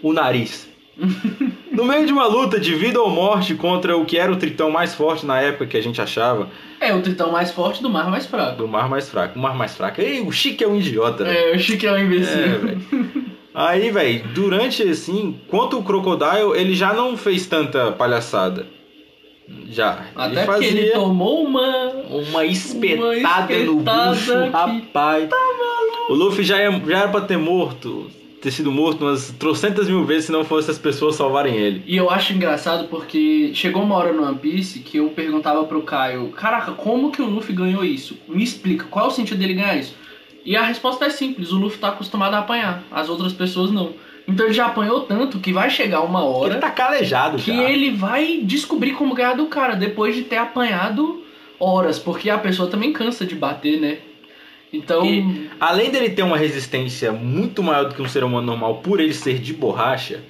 O 0.01 0.11
nariz. 0.11 0.67
no 1.71 1.85
meio 1.85 2.05
de 2.05 2.11
uma 2.13 2.27
luta 2.27 2.59
de 2.59 2.75
vida 2.75 3.01
ou 3.01 3.09
morte 3.09 3.55
contra 3.55 3.95
o 3.97 4.05
que 4.05 4.17
era 4.17 4.31
o 4.31 4.35
tritão 4.35 4.69
mais 4.69 4.93
forte 4.93 5.25
na 5.25 5.39
época 5.41 5.65
que 5.67 5.77
a 5.77 5.81
gente 5.81 6.01
achava, 6.01 6.49
É 6.79 6.93
o 6.93 7.01
tritão 7.01 7.31
mais 7.31 7.51
forte 7.51 7.81
do 7.81 7.89
mar 7.89 8.09
mais 8.09 8.25
fraco. 8.25 8.57
do 8.57 8.67
mar 8.67 8.89
mais 8.89 9.09
fraco. 9.09 9.37
O 9.37 9.41
mar 9.41 9.55
mais 9.55 9.75
fraco. 9.75 10.01
Ei, 10.01 10.19
o 10.21 10.31
Chique 10.31 10.63
é 10.63 10.67
um 10.67 10.75
idiota. 10.77 11.25
É, 11.27 11.55
o 11.55 11.59
Chique 11.59 11.87
é 11.87 11.91
um 11.93 11.97
imbecil. 11.99 12.35
É. 12.37 13.31
Aí, 13.53 13.91
velho, 13.91 14.23
durante 14.33 14.81
assim, 14.83 15.39
quanto 15.47 15.77
o 15.77 15.83
Crocodile, 15.83 16.53
ele 16.55 16.73
já 16.73 16.93
não 16.93 17.17
fez 17.17 17.45
tanta 17.47 17.91
palhaçada. 17.91 18.65
Já. 19.69 20.05
Até 20.15 20.45
porque 20.45 20.63
ele 20.65 20.91
tomou 20.91 21.43
uma. 21.43 21.87
Uma 22.09 22.45
espetada, 22.45 23.01
Uma 23.05 23.07
no 23.07 23.79
espetada 23.81 24.09
bucho, 24.11 24.31
que- 24.31 24.49
rapaz. 24.49 25.29
o 26.09 26.13
Luffy 26.13 26.43
já, 26.45 26.57
é- 26.59 26.81
já 26.87 26.99
era 26.99 27.07
pra 27.09 27.21
ter 27.21 27.37
morto, 27.37 28.09
ter 28.41 28.51
sido 28.51 28.71
morto 28.71 29.05
umas 29.05 29.31
trocentas 29.37 29.87
mil 29.87 30.03
vezes 30.03 30.25
se 30.25 30.31
não 30.31 30.43
fosse 30.43 30.71
as 30.71 30.79
pessoas 30.79 31.15
salvarem 31.15 31.55
ele. 31.55 31.83
E 31.85 31.95
eu 31.95 32.09
acho 32.09 32.33
engraçado 32.33 32.87
porque 32.87 33.51
chegou 33.53 33.83
uma 33.83 33.95
hora 33.95 34.11
no 34.11 34.23
One 34.23 34.37
Piece 34.37 34.79
que 34.79 34.97
eu 34.97 35.09
perguntava 35.09 35.63
pro 35.63 35.83
Caio: 35.83 36.29
Caraca, 36.29 36.71
como 36.71 37.11
que 37.11 37.21
o 37.21 37.25
Luffy 37.27 37.53
ganhou 37.55 37.85
isso? 37.85 38.17
Me 38.27 38.43
explica, 38.43 38.85
qual 38.89 39.05
é 39.05 39.07
o 39.09 39.11
sentido 39.11 39.37
dele 39.37 39.53
ganhar 39.53 39.77
isso? 39.77 39.95
E 40.43 40.55
a 40.57 40.63
resposta 40.63 41.05
é 41.05 41.09
simples: 41.09 41.51
o 41.51 41.57
Luffy 41.57 41.77
tá 41.77 41.89
acostumado 41.89 42.33
a 42.33 42.39
apanhar, 42.39 42.83
as 42.91 43.09
outras 43.09 43.31
pessoas 43.31 43.71
não. 43.71 43.93
Então 44.27 44.45
ele 44.45 44.53
já 44.53 44.67
apanhou 44.67 45.01
tanto 45.01 45.39
que 45.39 45.51
vai 45.51 45.69
chegar 45.69 46.01
uma 46.01 46.23
hora 46.23 46.53
Ele 46.53 46.61
tá 46.61 46.69
calejado 46.69 47.37
que 47.37 47.51
já. 47.55 47.69
ele 47.69 47.91
vai 47.91 48.41
descobrir 48.43 48.91
como 48.93 49.15
ganhar 49.15 49.33
do 49.33 49.47
cara 49.47 49.75
depois 49.75 50.15
de 50.15 50.21
ter 50.23 50.37
apanhado 50.37 51.23
horas, 51.59 51.99
porque 51.99 52.29
a 52.29 52.37
pessoa 52.37 52.69
também 52.69 52.93
cansa 52.93 53.25
de 53.25 53.35
bater, 53.35 53.79
né? 53.79 53.97
Então. 54.73 55.05
E- 55.05 55.49
Além 55.59 55.91
dele 55.91 56.09
ter 56.09 56.23
uma 56.23 56.37
resistência 56.37 57.11
muito 57.11 57.61
maior 57.61 57.85
do 57.85 57.95
que 57.95 58.01
um 58.01 58.07
ser 58.07 58.23
humano 58.23 58.47
normal 58.47 58.75
por 58.77 58.99
ele 58.99 59.13
ser 59.13 59.37
de 59.39 59.53
borracha, 59.53 60.21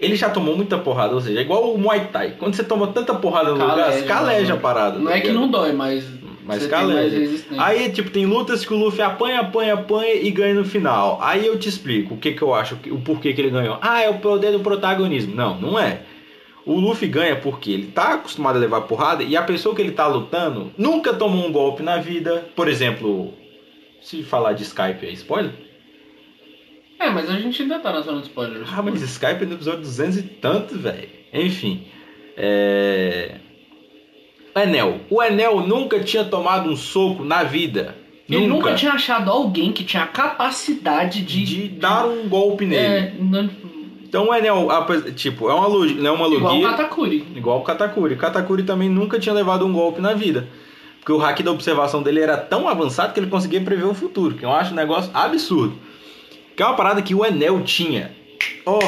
ele 0.00 0.16
já 0.16 0.28
tomou 0.28 0.56
muita 0.56 0.76
porrada. 0.78 1.14
Ou 1.14 1.20
seja, 1.20 1.38
é 1.38 1.42
igual 1.42 1.72
o 1.72 1.78
Muay 1.78 2.08
Thai. 2.12 2.34
Quando 2.38 2.54
você 2.54 2.64
toma 2.64 2.88
tanta 2.88 3.14
porrada 3.14 3.50
no 3.50 3.54
lugar, 3.54 3.76
Caleja, 3.76 3.98
você 3.98 4.04
caleja 4.06 4.42
mano. 4.42 4.54
a 4.54 4.60
parada. 4.60 4.98
não 4.98 5.06
tá 5.10 5.16
é 5.16 5.20
que 5.20 5.30
não 5.32 5.48
dói, 5.48 5.72
mas. 5.72 6.04
Mas 6.44 6.64
caleja. 6.68 7.44
Aí, 7.58 7.90
tipo, 7.90 8.08
tem 8.08 8.24
lutas 8.24 8.64
que 8.64 8.72
o 8.72 8.76
Luffy 8.76 9.02
apanha, 9.02 9.40
apanha, 9.40 9.74
apanha 9.74 10.14
e 10.14 10.30
ganha 10.30 10.54
no 10.54 10.64
final. 10.64 11.18
Aí 11.20 11.44
eu 11.44 11.58
te 11.58 11.68
explico 11.68 12.14
o 12.14 12.18
que 12.18 12.32
que 12.32 12.42
eu 12.42 12.54
acho, 12.54 12.78
o 12.88 13.00
porquê 13.00 13.32
que 13.32 13.40
ele 13.40 13.50
ganhou. 13.50 13.78
Ah, 13.82 14.00
é 14.00 14.08
o 14.08 14.18
poder 14.18 14.52
do 14.52 14.60
protagonismo. 14.60 15.34
Não, 15.34 15.58
não 15.60 15.76
é. 15.76 16.02
O 16.64 16.74
Luffy 16.78 17.08
ganha 17.08 17.34
porque 17.34 17.72
ele 17.72 17.86
tá 17.88 18.14
acostumado 18.14 18.56
a 18.56 18.58
levar 18.60 18.82
porrada 18.82 19.24
e 19.24 19.36
a 19.36 19.42
pessoa 19.42 19.74
que 19.74 19.82
ele 19.82 19.90
tá 19.90 20.06
lutando 20.06 20.70
nunca 20.78 21.12
tomou 21.12 21.44
um 21.46 21.50
golpe 21.50 21.82
na 21.82 21.96
vida. 21.96 22.46
Por 22.54 22.68
exemplo, 22.68 23.34
se 24.00 24.22
falar 24.22 24.52
de 24.52 24.62
Skype 24.62 25.04
é 25.06 25.10
spoiler? 25.10 25.52
É, 26.98 27.10
mas 27.10 27.28
a 27.30 27.34
gente 27.38 27.60
ainda 27.62 27.78
tá 27.78 27.92
na 27.92 28.00
zona 28.00 28.20
de 28.20 28.26
spoilers. 28.28 28.68
Ah, 28.72 28.82
mas 28.82 29.02
Skype 29.02 29.42
é 29.42 29.46
no 29.46 29.54
episódio 29.54 29.80
200 29.80 30.16
e 30.18 30.22
tanto, 30.22 30.78
velho. 30.78 31.08
Enfim. 31.32 31.86
É... 32.36 33.36
Enel. 34.54 35.00
O 35.10 35.22
Enel 35.22 35.60
nunca 35.66 36.00
tinha 36.00 36.24
tomado 36.24 36.70
um 36.70 36.76
soco 36.76 37.22
na 37.24 37.42
vida. 37.42 37.94
Ele 38.28 38.46
nunca 38.46 38.74
tinha 38.74 38.92
achado 38.92 39.30
alguém 39.30 39.72
que 39.72 39.84
tinha 39.84 40.02
a 40.02 40.06
capacidade 40.06 41.22
de. 41.22 41.44
de 41.44 41.68
dar 41.68 42.06
um 42.06 42.28
golpe 42.28 42.64
nele. 42.64 42.82
É, 42.82 43.14
não- 43.20 43.48
Então 44.02 44.28
o 44.30 44.34
Enel, 44.34 44.68
tipo, 45.14 45.48
é 45.50 45.54
uma, 45.54 45.66
é 45.66 46.10
uma 46.10 46.26
igual 46.26 46.30
o 46.30 46.38
logia 46.56 46.70
Katakuri. 46.70 47.24
igual 47.36 47.58
o 47.60 47.62
Katakuri. 47.62 48.16
Katakuri 48.16 48.62
também 48.62 48.88
nunca 48.88 49.18
tinha 49.18 49.34
levado 49.34 49.64
um 49.66 49.72
golpe 49.72 50.00
na 50.00 50.14
vida. 50.14 50.48
Porque 51.06 51.12
o 51.12 51.18
hack 51.18 51.40
da 51.40 51.52
observação 51.52 52.02
dele 52.02 52.18
era 52.18 52.36
tão 52.36 52.66
avançado 52.66 53.14
que 53.14 53.20
ele 53.20 53.28
conseguia 53.28 53.60
prever 53.60 53.84
o 53.84 53.94
futuro. 53.94 54.34
Que 54.34 54.44
eu 54.44 54.50
acho 54.50 54.72
um 54.72 54.74
negócio 54.74 55.08
absurdo. 55.14 55.76
Que 56.56 56.60
é 56.64 56.66
uma 56.66 56.74
parada 56.74 57.00
que 57.00 57.14
o 57.14 57.24
Enel 57.24 57.62
tinha. 57.62 58.10
Ó, 58.66 58.80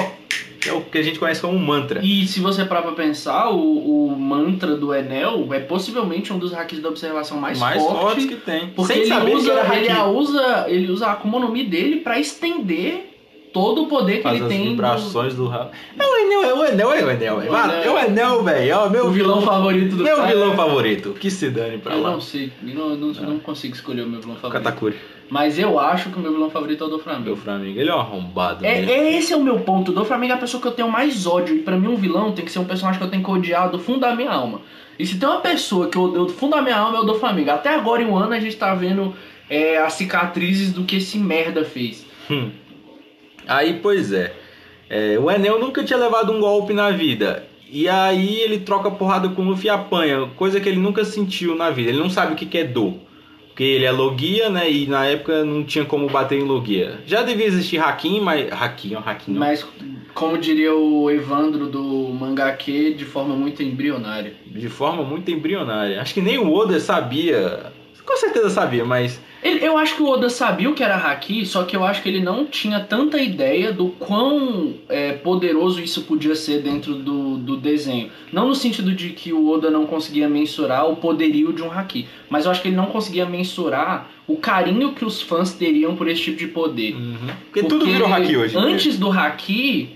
que 0.61 0.69
é 0.69 0.73
o 0.73 0.81
que 0.81 0.99
a 0.99 1.03
gente 1.03 1.17
conhece 1.17 1.41
como 1.41 1.57
mantra. 1.57 2.01
E 2.03 2.27
se 2.27 2.41
você 2.41 2.65
parar 2.65 2.83
pra 2.83 2.91
pensar, 2.91 3.51
o, 3.51 4.09
o 4.09 4.17
mantra 4.19 4.77
do 4.77 4.93
Enel 4.93 5.47
é 5.55 5.61
possivelmente 5.61 6.33
um 6.33 6.41
dos 6.41 6.51
hacks 6.51 6.81
da 6.81 6.89
observação 6.89 7.39
mais, 7.39 7.57
mais 7.61 7.81
forte. 7.81 8.01
fortes 8.01 8.25
que 8.27 8.35
tem. 8.35 8.71
Porque 8.71 8.95
Sem 8.95 9.03
ele 9.03 9.11
saber 9.11 9.37
usa, 9.37 9.53
que 9.53 9.57
era 9.57 9.77
ele 9.77 10.19
usa, 10.19 10.67
ele 10.67 10.91
usa 10.91 11.07
a 11.07 11.13
Akuma 11.13 11.39
no 11.39 11.53
Mi 11.53 11.63
dele 11.63 12.01
pra 12.01 12.19
estender 12.19 13.18
todo 13.53 13.83
o 13.85 13.87
poder 13.87 14.19
que 14.19 14.23
Faz 14.23 14.37
ele 14.37 14.45
as 14.45 14.49
tem. 14.51 14.65
no- 14.65 14.71
vibrações 14.71 15.35
do 15.35 15.47
rabo. 15.49 15.71
É 15.99 16.05
o 16.07 16.17
Enel, 16.19 16.45
é 16.45 16.55
o 16.55 16.65
Enel, 16.65 16.93
é 16.93 17.05
o 17.05 17.11
Enel. 17.11 17.43
É 17.43 17.51
o 17.51 17.55
Enel, 17.55 17.83
é 17.83 17.91
o 17.91 17.99
Enel, 17.99 18.43
velho. 18.45 18.71
É 18.73 18.77
o 18.79 18.91
meu 18.91 19.07
O 19.07 19.11
vilão 19.11 19.43
favorito 19.43 19.97
do 19.97 20.05
Meu 20.05 20.17
cara. 20.17 20.29
vilão 20.29 20.55
favorito. 20.57 21.11
Que 21.19 21.31
se 21.31 21.51
dane 21.51 21.79
pra 21.79 21.95
Eu 21.95 22.03
lá. 22.03 22.11
não 22.13 22.21
sei, 22.21 22.53
eu 22.67 22.75
não, 22.75 22.89
não, 22.97 23.13
não 23.13 23.39
consigo 23.39 23.75
escolher 23.75 24.03
o 24.03 24.09
meu 24.09 24.21
vilão 24.21 24.37
favorito. 24.37 24.63
Katakuri. 24.65 24.97
Mas 25.31 25.59
eu 25.59 25.79
acho 25.79 26.09
que 26.09 26.17
o 26.19 26.21
meu 26.21 26.33
vilão 26.33 26.49
favorito 26.49 26.83
é 26.85 26.87
o 26.87 26.91
do 26.91 26.99
Flamengo. 26.99 27.37
Flamengo. 27.37 27.79
Ele 27.79 27.91
é 27.91 27.95
um 27.95 27.99
arrombado. 28.01 28.65
É, 28.65 28.77
mesmo. 28.81 28.91
é 28.91 29.13
esse 29.19 29.33
é 29.33 29.37
o 29.37 29.43
meu 29.43 29.59
ponto. 29.61 29.91
O 29.91 29.95
do 29.95 30.05
Flamengo 30.05 30.33
é 30.33 30.37
a 30.37 30.39
pessoa 30.39 30.61
que 30.61 30.67
eu 30.69 30.73
tenho 30.73 30.89
mais 30.91 31.27
ódio. 31.27 31.55
E 31.55 31.59
pra 31.59 31.77
mim, 31.77 31.89
um 31.89 31.97
vilão 31.97 32.33
tem 32.33 32.45
que 32.45 32.51
ser 32.51 32.59
um 32.61 32.65
personagem 32.65 32.99
que 32.99 33.05
eu 33.07 33.11
tenho 33.11 33.23
que 33.23 33.31
odiar 33.31 33.71
do 33.71 33.79
fundo 33.79 34.01
da 34.01 34.15
minha 34.17 34.31
alma. 34.31 34.63
E 34.99 35.07
se 35.07 35.19
tem 35.19 35.29
uma 35.29 35.41
pessoa 35.41 35.87
que 35.89 35.99
eu 35.99 36.03
odeio 36.05 36.25
do 36.25 36.33
fundo 36.33 36.57
da 36.57 36.63
minha 36.63 36.77
alma, 36.77 36.97
é 36.97 37.01
o 37.01 37.05
do 37.05 37.15
Flamengo. 37.15 37.51
Até 37.51 37.75
agora, 37.75 38.03
em 38.03 38.07
um 38.07 38.17
ano, 38.17 38.33
a 38.33 38.41
gente 38.41 38.57
tá 38.57 38.75
vendo 38.75 39.15
é, 39.51 39.77
as 39.79 39.93
cicatrizes 39.93 40.73
do 40.73 40.85
que 40.85 40.97
esse 40.97 41.19
merda 41.19 41.63
fez. 41.65 42.07
Hum. 42.31 42.51
Aí, 43.49 43.81
pois 43.83 44.13
é. 44.13 44.33
É, 44.91 45.19
O 45.19 45.31
Enel 45.31 45.59
nunca 45.59 45.83
tinha 45.83 45.99
levado 45.99 46.33
um 46.33 46.41
golpe 46.41 46.73
na 46.73 46.91
vida. 46.91 47.45
E 47.71 47.89
aí 47.89 48.41
ele 48.41 48.61
troca 48.61 48.91
porrada 48.91 49.29
com 49.29 49.43
o 49.43 49.45
Luffy 49.47 49.67
e 49.67 49.71
apanha. 49.71 50.27
Coisa 50.37 50.61
que 50.61 50.69
ele 50.69 50.79
nunca 50.81 51.05
sentiu 51.05 51.55
na 51.55 51.71
vida. 51.71 51.91
Ele 51.91 51.99
não 51.99 52.09
sabe 52.09 52.33
o 52.33 52.37
que 52.37 52.47
que 52.47 52.59
é 52.59 52.65
dor. 52.65 52.95
Porque 53.49 53.65
ele 53.65 53.85
é 53.85 53.91
Logia, 53.91 54.49
né? 54.49 54.71
E 54.71 54.87
na 54.87 55.05
época 55.05 55.45
não 55.45 55.65
tinha 55.65 55.85
como 55.85 56.09
bater 56.09 56.39
em 56.39 56.45
Logia. 56.45 57.01
Já 57.07 57.23
devia 57.23 57.45
existir 57.45 57.79
Hakim, 57.79 58.21
mas. 58.21 58.51
Hakim, 58.53 58.95
ó, 58.95 59.01
Hakim. 59.01 59.33
não. 59.33 59.41
Mas, 59.41 59.67
como 60.15 60.39
diria 60.39 60.73
o 60.75 61.11
Evandro 61.11 61.67
do 61.67 61.83
Mangaque, 62.09 62.95
de 62.95 63.05
forma 63.05 63.35
muito 63.35 63.63
embrionária. 63.63 64.33
De 64.47 64.69
forma 64.69 65.03
muito 65.03 65.31
embrionária. 65.31 66.01
Acho 66.01 66.15
que 66.15 66.21
nem 66.21 66.39
o 66.39 66.53
Oda 66.55 66.79
sabia. 66.81 67.73
Com 68.07 68.17
certeza 68.17 68.49
sabia, 68.49 68.85
mas. 68.85 69.21
Ele- 69.43 69.65
eu 69.65 69.79
acho 69.79 69.95
que 69.97 70.03
o 70.03 70.09
Oda 70.09 70.29
sabia 70.29 70.69
o 70.69 70.75
que 70.75 70.83
era 70.83 70.97
Haki, 70.97 71.47
só 71.47 71.63
que 71.63 71.77
eu 71.77 71.85
acho 71.85 72.03
que 72.03 72.09
ele 72.09 72.21
não 72.21 72.45
tinha 72.45 72.81
tanta 72.81 73.19
ideia 73.23 73.73
do 73.73 73.89
quão 73.91 74.75
é, 74.89 75.13
poderoso 75.13 75.81
isso 75.81 76.03
podia 76.03 76.35
ser 76.35 76.61
dentro 76.63 76.95
do, 76.95 77.37
do 77.37 77.57
desenho. 77.57 78.11
Não 78.33 78.49
no 78.49 78.55
sentido 78.55 78.93
de 78.93 79.11
que 79.11 79.33
o 79.33 79.49
Oda 79.49 79.71
não 79.71 79.87
conseguia 79.87 80.29
mensurar 80.29 80.91
o 80.91 80.97
poderio 80.97 81.53
de 81.53 81.63
um 81.63 81.71
Haki, 81.71 82.07
mas 82.29 82.45
eu 82.47 82.51
acho 82.51 82.61
que 82.63 82.69
ele 82.69 82.77
não 82.77 82.87
conseguia 82.87 83.27
mensurar 83.27 84.11
o 84.27 84.37
carinho 84.37 84.93
que 84.93 85.05
os 85.05 85.23
fãs 85.23 85.53
teriam 85.53 85.95
por 85.95 86.09
esse 86.09 86.23
tipo 86.23 86.37
de 86.39 86.47
poder. 86.49 86.97
Porque, 87.45 87.63
tudo 87.69 87.87
virou 87.93 88.09
Haki 88.13 88.37
hoje. 88.37 88.57
Antes 88.57 88.99
do 88.99 89.11
Haki, 89.11 89.91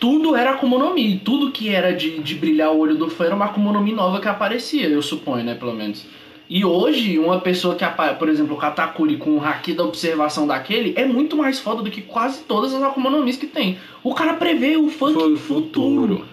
tudo 0.00 0.34
era 0.34 0.52
Akuma 0.52 0.78
no 0.78 0.94
Mi. 0.94 1.20
Tudo 1.24 1.50
que 1.50 1.68
era 1.68 1.92
de, 1.92 2.18
de 2.20 2.34
brilhar 2.36 2.70
o 2.72 2.78
olho 2.78 2.94
do 2.96 3.08
fã 3.10 3.26
era 3.26 3.34
uma 3.36 3.44
Akuma 3.46 3.72
no 3.72 3.80
Mi 3.82 3.92
nova 3.92 4.20
que 4.20 4.28
aparecia, 4.28 4.88
eu 4.88 5.02
suponho, 5.02 5.44
né, 5.44 5.54
pelo 5.54 5.74
menos. 5.74 6.06
E 6.50 6.64
hoje, 6.64 7.18
uma 7.18 7.40
pessoa 7.40 7.74
que 7.74 7.84
aparece, 7.84 8.18
por 8.18 8.28
exemplo, 8.28 8.54
o 8.54 8.58
Katakuri 8.58 9.16
com 9.18 9.36
o 9.36 9.44
Haki 9.44 9.74
da 9.74 9.84
observação 9.84 10.46
daquele, 10.46 10.94
é 10.96 11.04
muito 11.04 11.36
mais 11.36 11.58
foda 11.58 11.82
do 11.82 11.90
que 11.90 12.00
quase 12.00 12.42
todas 12.44 12.72
as 12.72 12.82
Akuma 12.82 13.10
no 13.10 13.24
que 13.26 13.46
tem. 13.46 13.76
O 14.02 14.14
cara 14.14 14.32
prevê 14.34 14.76
o 14.76 14.88
fucking 14.88 15.36
Fu- 15.36 15.36
futuro. 15.36 16.24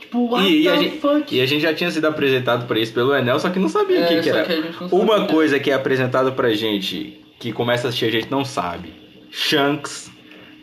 Tipo, 0.00 0.30
what 0.30 0.46
E- 0.48 0.62
e 0.62 0.68
a 0.68 0.76
gente-? 0.76 1.00
E 1.32 1.40
a 1.40 1.46
gente 1.46 1.60
já 1.60 1.74
tinha 1.74 1.90
sido 1.90 2.06
apresentado 2.06 2.66
pra 2.66 2.78
isso 2.78 2.94
pelo 2.94 3.14
Enel, 3.14 3.38
só 3.38 3.50
que 3.50 3.58
não 3.58 3.68
sabia 3.68 4.00
o 4.00 4.02
É, 4.04 4.06
que, 4.06 4.16
que 4.22 4.30
só 4.30 4.36
era. 4.38 4.44
que. 4.46 4.84
Uma 4.94 5.26
coisa 5.26 5.58
que 5.60 5.70
é 5.70 5.74
apresentada 5.74 6.32
pra 6.32 6.52
gente, 6.54 7.20
que 7.38 7.52
começa 7.52 7.86
a 7.86 7.88
assistir 7.88 8.06
a 8.06 8.10
gente 8.10 8.30
não 8.30 8.44
sabe. 8.46 8.94
Shanks, 9.30 10.10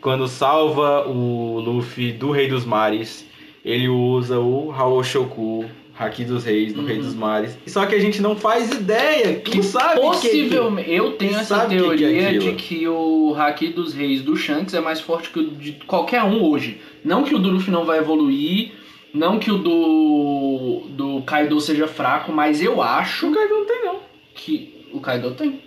quando 0.00 0.26
salva 0.26 1.06
o 1.08 1.60
Luffy 1.60 2.10
do 2.12 2.30
Rei 2.32 2.48
dos 2.48 2.64
Mares, 2.64 3.24
ele 3.64 3.88
usa 3.88 4.38
o 4.40 4.72
Haoshoku, 4.72 5.64
Haki 6.00 6.24
dos 6.24 6.44
Reis, 6.44 6.72
do 6.72 6.84
Rei 6.84 6.96
Uhum. 6.96 7.02
dos 7.02 7.14
Mares. 7.14 7.58
Só 7.66 7.84
que 7.84 7.94
a 7.94 7.98
gente 8.00 8.22
não 8.22 8.34
faz 8.34 8.70
ideia, 8.70 9.34
que 9.40 9.56
não 9.58 9.62
sabe 9.62 10.00
o 10.00 10.10
que 10.12 10.28
é 10.28 10.30
Possivelmente, 10.30 10.90
eu 10.90 11.12
tenho 11.12 11.36
essa 11.36 11.64
o 11.64 11.68
que 11.68 11.74
é 11.74 11.78
teoria 11.78 12.38
de 12.38 12.52
que 12.54 12.88
o 12.88 13.34
Haki 13.36 13.68
dos 13.68 13.92
Reis 13.92 14.22
do 14.22 14.36
Shanks 14.36 14.72
é 14.72 14.80
mais 14.80 15.00
forte 15.00 15.28
que 15.30 15.38
o 15.40 15.50
de 15.50 15.72
qualquer 15.86 16.22
um 16.22 16.42
hoje. 16.42 16.80
Não 17.04 17.22
que 17.22 17.34
o 17.34 17.38
do 17.38 17.50
Luffy 17.50 17.70
não 17.70 17.84
vai 17.84 17.98
evoluir, 17.98 18.72
não 19.12 19.38
que 19.38 19.50
o 19.50 19.58
do 19.58 20.86
do 20.90 21.22
Kaido 21.22 21.60
seja 21.60 21.86
fraco, 21.86 22.32
mas 22.32 22.62
eu 22.62 22.80
acho 22.82 23.28
O 23.28 23.34
Kaido 23.34 23.54
não 23.54 23.66
tem 23.66 23.84
não. 23.84 23.96
que 24.34 24.86
o 24.92 25.00
Kaido 25.00 25.30
tem. 25.32 25.60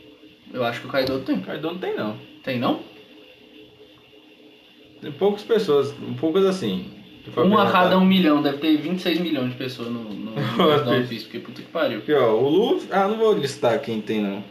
Eu 0.54 0.64
acho 0.64 0.82
que 0.82 0.88
o 0.88 0.90
Kaido 0.90 1.20
tem. 1.20 1.36
O 1.38 1.42
Kaido 1.42 1.68
não 1.68 1.78
tem 1.78 1.96
não. 1.96 2.18
Tem 2.44 2.60
não? 2.60 2.80
Tem 5.02 5.12
poucas 5.12 5.44
pessoas, 5.44 5.94
poucas 6.20 6.46
assim. 6.46 6.86
Uma 7.38 7.64
a 7.64 7.72
cada 7.72 7.98
um 7.98 8.06
milhão, 8.06 8.42
deve 8.42 8.58
ter 8.58 8.78
26 8.78 9.20
milhões 9.20 9.52
de 9.52 9.56
pessoas 9.56 9.90
no, 9.90 10.04
no, 10.04 10.32
no 10.58 10.92
One 10.92 11.08
Piece, 11.08 11.26
porque 11.26 11.40
puta 11.40 11.62
que 11.62 11.68
pariu. 11.70 12.00
Aqui, 12.00 12.14
ó, 12.14 12.34
o 12.34 12.50
Luffy... 12.50 12.90
Ah, 12.92 13.08
não 13.08 13.18
vou 13.18 13.34
listar 13.34 13.80
quem 13.80 14.02
tem 14.02 14.22
não. 14.22 14.44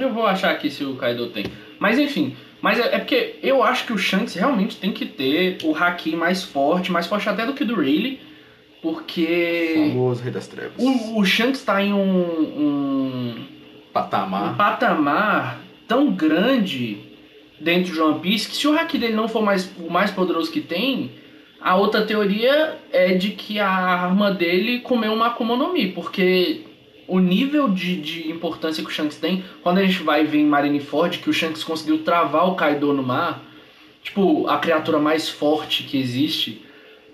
Eu 0.00 0.12
vou 0.12 0.26
achar 0.26 0.50
aqui 0.50 0.70
se 0.70 0.84
o 0.84 0.96
Kaido 0.96 1.28
tem. 1.28 1.44
Mas 1.78 1.98
enfim, 1.98 2.36
mas 2.60 2.78
é, 2.78 2.96
é 2.96 2.98
porque 2.98 3.36
eu 3.42 3.62
acho 3.62 3.86
que 3.86 3.92
o 3.92 3.98
Shanks 3.98 4.34
realmente 4.34 4.76
tem 4.76 4.92
que 4.92 5.06
ter 5.06 5.58
o 5.62 5.74
Haki 5.74 6.16
mais 6.16 6.42
forte, 6.42 6.90
mais 6.90 7.06
forte 7.06 7.28
até 7.28 7.44
do 7.44 7.52
que 7.52 7.62
o 7.62 7.66
do 7.66 7.76
Rayleigh, 7.76 8.18
porque 8.82 9.74
Famoso 9.76 10.22
Rei 10.22 10.32
das 10.32 10.46
Trevas. 10.46 10.72
o, 10.78 11.18
o 11.18 11.24
Shanks 11.24 11.62
tá 11.62 11.82
em 11.82 11.92
um, 11.92 11.98
um, 11.98 12.62
um 12.62 13.44
Patamar. 13.92 14.56
patamar 14.56 15.60
tão 15.86 16.10
grande 16.10 16.98
dentro 17.60 17.92
de 17.92 18.00
One 18.00 18.20
Piece 18.20 18.48
que 18.48 18.56
se 18.56 18.66
o 18.66 18.78
Haki 18.78 18.98
dele 18.98 19.14
não 19.14 19.28
for 19.28 19.42
mais, 19.42 19.70
o 19.78 19.90
mais 19.90 20.10
poderoso 20.10 20.50
que 20.50 20.60
tem, 20.60 21.12
a 21.64 21.76
outra 21.76 22.04
teoria 22.04 22.76
é 22.92 23.14
de 23.14 23.30
que 23.30 23.58
a 23.58 23.66
arma 23.66 24.30
dele 24.30 24.80
comeu 24.80 25.14
uma 25.14 25.28
Akuma 25.28 25.56
no 25.56 25.72
Mi, 25.72 25.90
porque 25.90 26.60
o 27.08 27.18
nível 27.18 27.68
de, 27.68 27.96
de 27.96 28.30
importância 28.30 28.84
que 28.84 28.90
o 28.90 28.92
Shanks 28.92 29.16
tem, 29.16 29.42
quando 29.62 29.78
a 29.78 29.82
gente 29.82 30.02
vai 30.02 30.24
ver 30.24 30.40
em 30.40 30.44
Marineford 30.44 31.20
que 31.20 31.30
o 31.30 31.32
Shanks 31.32 31.64
conseguiu 31.64 32.04
travar 32.04 32.50
o 32.50 32.54
Kaido 32.54 32.92
no 32.92 33.02
mar, 33.02 33.42
tipo, 34.02 34.46
a 34.46 34.58
criatura 34.58 34.98
mais 34.98 35.30
forte 35.30 35.84
que 35.84 35.98
existe, 35.98 36.60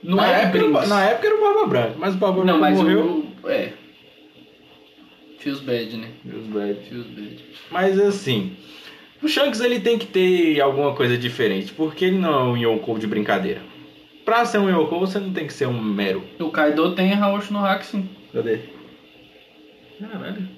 não 0.02 0.16
na, 0.16 0.26
é 0.28 0.42
época 0.42 0.58
era, 0.58 0.86
na 0.88 1.04
época 1.04 1.26
era 1.28 1.36
o 1.36 1.40
Barba 1.40 1.66
Branca, 1.66 1.94
mas 1.96 2.14
o 2.16 2.18
Barba 2.18 2.38
Não, 2.38 2.58
Branca 2.58 2.60
mas 2.60 2.76
morreu. 2.76 3.24
o... 3.44 3.48
É. 3.48 3.72
Feels 5.38 5.60
bad, 5.60 5.96
né? 5.96 6.08
Deus 6.24 6.46
velho. 6.48 6.76
Feels 6.88 7.06
bad. 7.06 7.44
Mas 7.70 8.00
assim, 8.00 8.56
o 9.22 9.28
Shanks 9.28 9.60
ele 9.60 9.78
tem 9.78 9.96
que 9.96 10.06
ter 10.06 10.60
alguma 10.60 10.92
coisa 10.92 11.16
diferente, 11.16 11.72
porque 11.72 12.06
ele 12.06 12.18
não 12.18 12.34
é 12.34 12.42
um 12.42 12.56
Yonkou 12.56 12.98
de 12.98 13.06
brincadeira. 13.06 13.70
Pra 14.30 14.44
ser 14.44 14.58
um 14.58 14.70
Yonkou, 14.70 15.00
você 15.00 15.18
não 15.18 15.32
tem 15.32 15.44
que 15.44 15.52
ser 15.52 15.66
um 15.66 15.82
mero. 15.82 16.22
O 16.38 16.50
Kaido 16.50 16.94
tem 16.94 17.12
Haoshi 17.12 17.52
no 17.52 17.58
Hack, 17.58 17.82
sim. 17.82 18.08
Cadê? 18.32 18.60
Caralho. 19.98 20.48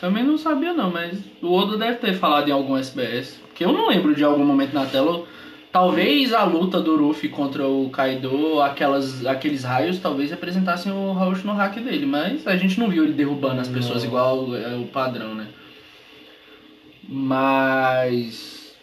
Também 0.00 0.24
não 0.24 0.38
sabia 0.38 0.72
não, 0.72 0.90
mas 0.90 1.22
o 1.42 1.52
Oda 1.52 1.76
deve 1.76 1.98
ter 1.98 2.14
falado 2.14 2.48
em 2.48 2.50
algum 2.50 2.78
SBS. 2.78 3.42
Porque 3.46 3.62
eu 3.62 3.72
não 3.72 3.90
lembro 3.90 4.14
de 4.14 4.24
algum 4.24 4.42
momento 4.42 4.72
na 4.72 4.86
tela. 4.86 5.22
Talvez 5.70 6.32
a 6.32 6.44
luta 6.44 6.80
do 6.80 6.96
Ruffy 6.96 7.28
contra 7.28 7.68
o 7.68 7.90
Kaido, 7.90 8.62
aquelas, 8.62 9.26
aqueles 9.26 9.64
raios, 9.64 9.98
talvez 9.98 10.30
representassem 10.30 10.90
o 10.90 11.12
Haoshi 11.12 11.46
no 11.46 11.52
hack 11.52 11.74
dele. 11.74 12.06
Mas 12.06 12.46
a 12.46 12.56
gente 12.56 12.80
não 12.80 12.88
viu 12.88 13.04
ele 13.04 13.12
derrubando 13.12 13.60
as 13.60 13.68
pessoas 13.68 14.02
Não. 14.02 14.08
igual 14.08 14.56
é 14.56 14.74
o 14.76 14.86
padrão, 14.86 15.34
né? 15.34 15.46
Mas... 17.06 18.74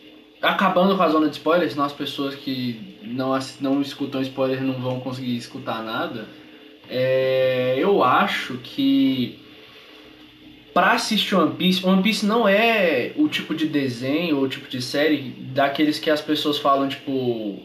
Acabando 0.43 0.95
com 0.95 1.01
a 1.01 1.09
zona 1.09 1.27
de 1.27 1.37
spoilers, 1.37 1.71
senão 1.71 1.85
as 1.85 1.93
pessoas 1.93 2.35
que 2.35 2.94
não, 3.05 3.37
não 3.61 3.81
escutam 3.81 4.21
spoilers 4.21 4.61
não 4.61 4.73
vão 4.73 4.99
conseguir 4.99 5.35
escutar 5.37 5.83
nada. 5.83 6.25
É, 6.89 7.75
eu 7.77 8.03
acho 8.03 8.55
que 8.63 9.39
pra 10.73 10.91
assistir 10.91 11.35
One 11.35 11.55
Piece, 11.55 11.85
One 11.85 12.03
Piece 12.03 12.25
não 12.25 12.47
é 12.47 13.13
o 13.15 13.27
tipo 13.27 13.55
de 13.55 13.65
desenho 13.65 14.37
ou 14.37 14.43
o 14.43 14.49
tipo 14.49 14.67
de 14.67 14.81
série 14.81 15.33
daqueles 15.53 15.97
que 15.97 16.09
as 16.09 16.21
pessoas 16.21 16.57
falam, 16.57 16.87
tipo, 16.87 17.59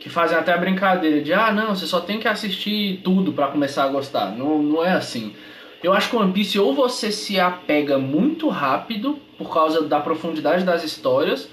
que 0.00 0.08
fazem 0.08 0.36
até 0.36 0.52
a 0.52 0.58
brincadeira 0.58 1.20
de 1.20 1.32
ah, 1.32 1.52
não, 1.52 1.74
você 1.74 1.86
só 1.86 2.00
tem 2.00 2.18
que 2.18 2.26
assistir 2.26 3.00
tudo 3.04 3.32
pra 3.32 3.48
começar 3.48 3.84
a 3.84 3.88
gostar. 3.88 4.34
Não, 4.36 4.62
não 4.62 4.84
é 4.84 4.92
assim. 4.92 5.34
Eu 5.82 5.92
acho 5.92 6.08
que 6.08 6.16
One 6.16 6.32
Piece 6.32 6.58
ou 6.58 6.74
você 6.74 7.12
se 7.12 7.38
apega 7.38 7.98
muito 7.98 8.48
rápido 8.48 9.18
por 9.36 9.52
causa 9.52 9.82
da 9.82 10.00
profundidade 10.00 10.64
das 10.64 10.82
histórias, 10.82 11.50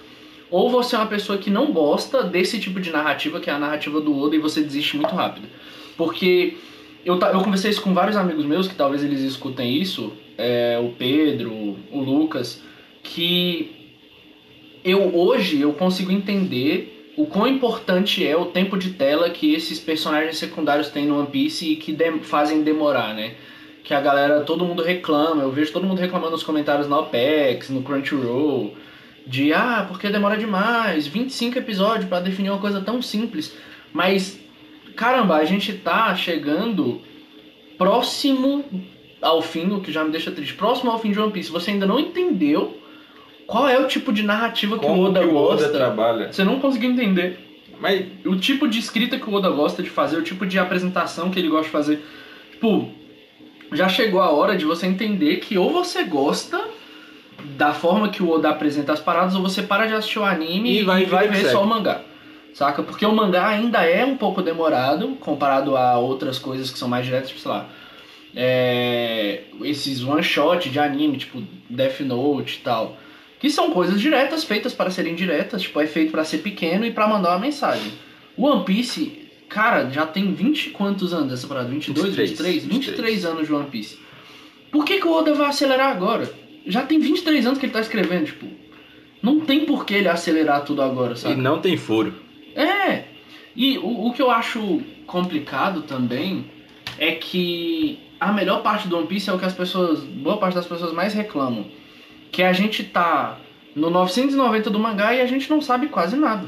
ou 0.52 0.70
você 0.70 0.96
é 0.96 1.00
uma 1.00 1.08
pessoa 1.08 1.38
que 1.40 1.50
não 1.50 1.72
gosta 1.72 2.22
desse 2.24 2.60
tipo 2.60 2.80
de 2.80 2.92
narrativa, 2.92 3.40
que 3.40 3.50
é 3.50 3.54
a 3.54 3.58
narrativa 3.60 4.00
do 4.02 4.16
Oda, 4.20 4.36
e 4.36 4.40
você 4.40 4.62
desiste 4.62 4.98
muito 4.98 5.16
rápido. 5.16 5.48
Porque 5.98 6.58
eu, 7.06 7.18
eu 7.20 7.40
conversei 7.42 7.72
isso 7.72 7.82
com 7.82 7.94
vários 7.94 8.18
amigos 8.18 8.46
meus, 8.46 8.68
que 8.68 8.76
talvez 8.76 9.04
eles 9.04 9.22
escutem 9.22 9.74
isso, 9.74 10.12
é, 10.38 10.80
o 10.84 10.90
Pedro, 10.90 11.52
o 11.92 12.00
Lucas, 12.00 12.62
que 13.02 13.72
eu 14.84 15.16
hoje 15.16 15.62
eu 15.62 15.74
consigo 15.74 16.12
entender 16.12 17.14
o 17.18 17.26
quão 17.26 17.48
importante 17.48 18.26
é 18.26 18.36
o 18.36 18.46
tempo 18.46 18.78
de 18.78 18.92
tela 18.92 19.30
que 19.30 19.54
esses 19.54 19.80
personagens 19.80 20.38
secundários 20.38 20.90
têm 20.90 21.06
no 21.06 21.20
One 21.20 21.28
Piece 21.28 21.72
e 21.72 21.76
que 21.76 21.92
dem- 21.92 22.20
fazem 22.22 22.64
demorar, 22.64 23.14
né? 23.14 23.36
Que 23.84 23.94
a 23.94 24.02
galera, 24.02 24.42
todo 24.42 24.66
mundo 24.66 24.82
reclama, 24.82 25.44
eu 25.44 25.52
vejo 25.52 25.72
todo 25.74 25.86
mundo 25.86 26.00
reclamando 26.00 26.32
nos 26.32 26.44
comentários 26.44 26.88
na 26.88 27.00
OPEX, 27.00 27.70
no 27.70 27.82
Crunchyroll, 27.82 28.74
de 29.26 29.54
ah, 29.54 29.86
porque 29.88 30.10
demora 30.10 30.38
demais, 30.38 31.08
25 31.08 31.58
episódios 31.58 32.10
pra 32.10 32.20
definir 32.20 32.50
uma 32.50 32.60
coisa 32.60 32.82
tão 32.82 33.02
simples. 33.02 33.56
Mas, 33.94 34.40
caramba, 34.96 35.36
a 35.36 35.46
gente 35.46 35.74
tá 35.74 36.16
chegando 36.16 37.02
próximo 37.78 38.66
ao 39.22 39.42
fim, 39.42 39.72
o 39.72 39.82
que 39.82 39.92
já 39.92 40.04
me 40.04 40.12
deixa 40.12 40.32
triste, 40.32 40.54
próximo 40.56 40.92
ao 40.92 41.00
fim 41.00 41.12
de 41.12 41.20
One 41.20 41.32
Piece. 41.32 41.52
Você 41.52 41.72
ainda 41.72 41.86
não 41.86 42.00
entendeu 42.00 42.78
qual 43.46 43.68
é 43.68 43.80
o 43.80 43.88
tipo 43.88 44.12
de 44.12 44.24
narrativa 44.24 44.78
que 44.78 44.86
o 44.86 44.88
Como 44.88 45.04
Oda 45.04 45.20
que 45.20 45.26
o 45.26 45.32
gosta. 45.32 45.66
Oda 45.66 45.78
trabalha? 45.78 46.32
Você 46.32 46.44
não 46.44 46.60
conseguiu 46.60 46.92
entender. 46.92 47.38
Mas 47.80 48.06
o 48.26 48.36
tipo 48.36 48.68
de 48.68 48.80
escrita 48.80 49.18
que 49.18 49.30
o 49.30 49.34
Oda 49.34 49.50
gosta 49.50 49.82
de 49.82 49.90
fazer, 49.90 50.18
o 50.18 50.24
tipo 50.24 50.46
de 50.46 50.58
apresentação 50.58 51.30
que 51.30 51.40
ele 51.40 51.50
gosta 51.50 51.66
de 51.66 51.72
fazer. 51.72 52.00
Tipo, 52.52 52.90
já 53.74 53.90
chegou 53.90 54.22
a 54.22 54.32
hora 54.32 54.56
de 54.56 54.66
você 54.66 54.86
entender 54.86 55.38
que 55.38 55.58
ou 55.58 55.72
você 55.72 56.04
gosta 56.04 56.64
da 57.58 57.74
forma 57.74 58.10
que 58.10 58.22
o 58.24 58.30
Oda 58.30 58.50
apresenta 58.50 58.94
as 58.94 59.00
paradas, 59.00 59.36
ou 59.36 59.42
você 59.42 59.62
para 59.62 59.86
de 59.86 59.94
assistir 59.94 60.20
o 60.20 60.24
anime 60.24 60.72
E 60.72 60.80
e 60.80 60.84
vai 60.84 61.06
vai, 61.06 61.28
vida 61.28 61.38
que 61.38 61.44
ver 61.44 61.52
só 61.52 61.64
o 61.64 61.68
mangá. 61.68 62.02
Saca? 62.54 62.84
Porque 62.84 63.06
o 63.06 63.14
mangá 63.14 63.48
ainda 63.48 63.84
é 63.86 64.06
um 64.06 64.18
pouco 64.18 64.42
demorado 64.42 65.08
comparado 65.20 65.78
a 65.78 65.98
outras 65.98 66.38
coisas 66.38 66.70
que 66.70 66.78
são 66.78 66.88
mais 66.88 67.06
diretas, 67.06 67.30
tipo, 67.30 67.40
sei 67.42 67.52
lá. 67.52 67.70
é, 68.36 69.44
esses 69.64 70.04
one 70.04 70.24
shot 70.24 70.70
de 70.70 70.80
anime, 70.80 71.18
tipo 71.18 71.42
Death 71.70 72.02
Note 72.02 72.58
e 72.58 72.60
tal. 72.62 72.98
Que 73.40 73.50
são 73.50 73.72
coisas 73.72 74.00
diretas, 74.00 74.44
feitas 74.44 74.74
para 74.74 74.92
serem 74.92 75.16
diretas, 75.16 75.64
tipo, 75.64 75.80
é 75.82 75.88
feito 75.88 76.12
para 76.12 76.24
ser 76.24 76.40
pequeno 76.40 76.86
e 76.86 76.92
para 76.92 77.08
mandar 77.08 77.32
uma 77.32 77.40
mensagem. 77.40 77.92
O 78.38 78.46
One 78.46 78.64
Piece, 78.64 79.30
cara, 79.50 79.90
já 79.90 80.06
tem 80.06 80.34
20 80.34 80.68
e 80.68 80.70
quantos 80.72 81.14
anos 81.14 81.34
essa 81.34 81.48
parada? 81.48 81.70
22, 81.70 82.16
23, 82.16 82.30
23? 82.30 82.64
23, 82.66 82.86
23 82.86 83.26
anos 83.26 83.48
de 83.48 83.54
One 83.54 83.68
Piece. 83.70 83.98
Por 84.72 84.86
que, 84.86 85.00
que 85.00 85.08
o 85.08 85.12
Oda 85.12 85.34
vai 85.34 85.50
acelerar 85.50 85.90
agora? 85.90 86.30
Já 86.66 86.84
tem 86.84 87.00
23 87.00 87.46
anos 87.46 87.60
que 87.60 87.66
ele 87.66 87.74
tá 87.74 87.82
escrevendo, 87.82 88.26
tipo. 88.26 88.46
Não 89.22 89.40
tem 89.40 89.66
por 89.66 89.86
que 89.86 89.94
ele 89.94 90.08
acelerar 90.08 90.64
tudo 90.64 90.82
agora, 90.82 91.14
e 91.14 91.18
sabe? 91.18 91.36
não 91.36 91.60
tem 91.60 91.78
furo. 91.78 92.14
É. 92.56 93.04
E 93.56 93.78
o, 93.78 94.08
o 94.08 94.14
que 94.14 94.22
eu 94.22 94.32
acho 94.32 94.82
complicado 95.06 95.84
também 95.84 96.46
é 96.98 97.12
que 97.12 98.00
a 98.20 98.32
melhor 98.32 98.62
parte 98.62 98.88
do 98.88 98.98
One 98.98 99.08
Piece 99.08 99.30
é 99.30 99.34
o 99.34 99.40
que 99.40 99.46
as 99.46 99.54
pessoas, 99.54 100.00
boa 100.00 100.38
parte 100.38 100.56
das 100.56 100.66
pessoas 100.66 100.94
mais 100.94 101.14
reclamam, 101.14 101.66
que 102.32 102.42
a 102.42 102.54
gente 102.54 102.84
tá 102.84 103.38
no 103.76 103.90
990 103.90 104.70
do 104.70 104.80
mangá 104.80 105.14
e 105.14 105.22
a 105.22 105.26
gente 105.26 105.50
não 105.50 105.62
sabe 105.62 105.88
quase 105.88 106.16
nada. 106.16 106.48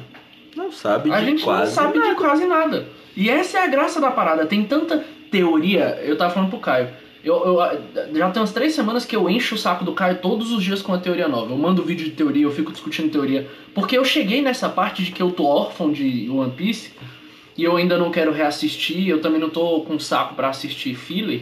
Não 0.55 0.71
sabe 0.71 1.11
A 1.11 1.19
de 1.19 1.25
gente 1.25 1.43
quase 1.43 1.65
não 1.65 1.83
sabe 1.83 1.97
nada. 1.99 2.09
de 2.09 2.15
quase 2.15 2.45
nada. 2.45 2.87
E 3.15 3.29
essa 3.29 3.59
é 3.59 3.63
a 3.63 3.67
graça 3.67 3.99
da 3.99 4.11
parada. 4.11 4.45
Tem 4.45 4.63
tanta 4.63 5.03
teoria. 5.31 5.99
Eu 6.03 6.17
tava 6.17 6.33
falando 6.33 6.49
pro 6.49 6.59
Caio. 6.59 6.89
Eu, 7.23 7.35
eu- 7.45 8.15
já 8.17 8.29
tem 8.31 8.41
umas 8.41 8.51
três 8.51 8.73
semanas 8.73 9.05
que 9.05 9.15
eu 9.15 9.29
encho 9.29 9.55
o 9.55 9.57
saco 9.57 9.85
do 9.85 9.93
Caio 9.93 10.17
todos 10.17 10.51
os 10.51 10.61
dias 10.63 10.81
com 10.81 10.91
uma 10.91 10.97
teoria 10.99 11.27
nova. 11.27 11.53
Eu 11.53 11.57
mando 11.57 11.81
vídeo 11.83 12.03
de 12.05 12.11
teoria, 12.11 12.43
eu 12.43 12.51
fico 12.51 12.71
discutindo 12.71 13.09
teoria. 13.11 13.47
Porque 13.73 13.97
eu 13.97 14.03
cheguei 14.03 14.41
nessa 14.41 14.67
parte 14.67 15.03
de 15.03 15.11
que 15.11 15.21
eu 15.21 15.31
tô 15.31 15.45
órfão 15.45 15.91
de 15.91 16.29
One 16.29 16.51
Piece 16.51 16.91
e 17.57 17.63
eu 17.63 17.77
ainda 17.77 17.97
não 17.97 18.11
quero 18.11 18.33
reassistir. 18.33 19.07
Eu 19.07 19.21
também 19.21 19.39
não 19.39 19.49
tô 19.49 19.81
com 19.81 19.97
saco 19.97 20.35
pra 20.35 20.49
assistir 20.49 20.95
filler. 20.95 21.41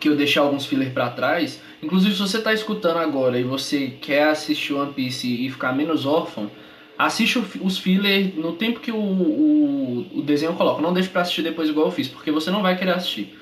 Que 0.00 0.08
eu 0.08 0.16
deixei 0.16 0.40
alguns 0.40 0.64
filler 0.64 0.92
pra 0.92 1.10
trás. 1.10 1.60
Inclusive, 1.82 2.14
se 2.14 2.20
você 2.20 2.40
tá 2.40 2.52
escutando 2.54 2.96
agora 2.98 3.38
e 3.38 3.42
você 3.44 3.92
quer 4.00 4.28
assistir 4.28 4.72
One 4.72 4.92
Piece 4.94 5.26
e 5.46 5.50
ficar 5.50 5.74
menos 5.74 6.06
órfão, 6.06 6.50
assiste 6.98 7.38
os 7.60 7.76
filler 7.78 8.32
no 8.36 8.52
tempo 8.52 8.80
que 8.80 8.90
o, 8.90 8.96
o, 8.96 10.06
o 10.14 10.22
desenho 10.22 10.54
coloca. 10.54 10.80
Não 10.80 10.92
deixe 10.94 11.10
pra 11.10 11.20
assistir 11.20 11.42
depois 11.42 11.68
igual 11.68 11.86
eu 11.88 11.92
fiz, 11.92 12.08
porque 12.08 12.30
você 12.30 12.50
não 12.50 12.62
vai 12.62 12.78
querer 12.78 12.92
assistir. 12.92 13.38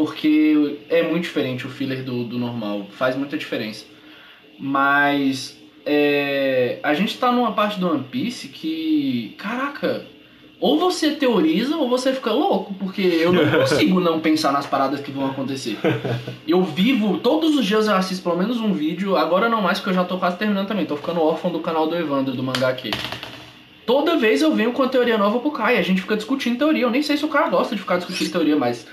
Porque 0.00 0.78
é 0.88 1.02
muito 1.02 1.24
diferente 1.24 1.66
o 1.66 1.68
filler 1.68 2.02
do, 2.02 2.24
do 2.24 2.38
normal, 2.38 2.86
faz 2.90 3.14
muita 3.14 3.36
diferença. 3.36 3.84
Mas 4.58 5.58
é, 5.84 6.78
a 6.82 6.94
gente 6.94 7.18
tá 7.18 7.30
numa 7.30 7.52
parte 7.52 7.78
do 7.78 7.86
One 7.86 8.04
Piece 8.04 8.48
que, 8.48 9.34
caraca, 9.36 10.06
ou 10.58 10.78
você 10.78 11.10
teoriza 11.10 11.76
ou 11.76 11.86
você 11.86 12.14
fica 12.14 12.32
louco, 12.32 12.72
porque 12.78 13.02
eu 13.02 13.30
não 13.30 13.44
consigo 13.60 14.00
não 14.00 14.20
pensar 14.20 14.52
nas 14.52 14.66
paradas 14.66 15.00
que 15.00 15.10
vão 15.10 15.26
acontecer. 15.26 15.76
Eu 16.48 16.62
vivo, 16.62 17.18
todos 17.18 17.54
os 17.54 17.66
dias 17.66 17.86
eu 17.86 17.94
assisto 17.94 18.22
pelo 18.22 18.38
menos 18.38 18.58
um 18.58 18.72
vídeo, 18.72 19.18
agora 19.18 19.50
não 19.50 19.60
mais 19.60 19.80
porque 19.80 19.90
eu 19.90 19.94
já 19.94 20.04
tô 20.04 20.16
quase 20.16 20.38
terminando 20.38 20.66
também, 20.66 20.86
tô 20.86 20.96
ficando 20.96 21.20
órfão 21.20 21.52
do 21.52 21.60
canal 21.60 21.86
do 21.86 21.94
Evandro, 21.94 22.32
do 22.32 22.42
mangá 22.42 22.70
aqui. 22.70 22.90
Toda 23.84 24.16
vez 24.16 24.40
eu 24.40 24.54
venho 24.54 24.72
com 24.72 24.82
a 24.82 24.88
teoria 24.88 25.18
nova 25.18 25.40
pro 25.40 25.50
Kai, 25.50 25.76
a 25.76 25.82
gente 25.82 26.00
fica 26.00 26.16
discutindo 26.16 26.56
teoria. 26.56 26.84
Eu 26.84 26.90
nem 26.90 27.02
sei 27.02 27.18
se 27.18 27.24
o 27.26 27.28
cara 27.28 27.50
gosta 27.50 27.74
de 27.74 27.82
ficar 27.82 27.98
discutindo 27.98 28.32
teoria, 28.32 28.56
mas 28.56 28.86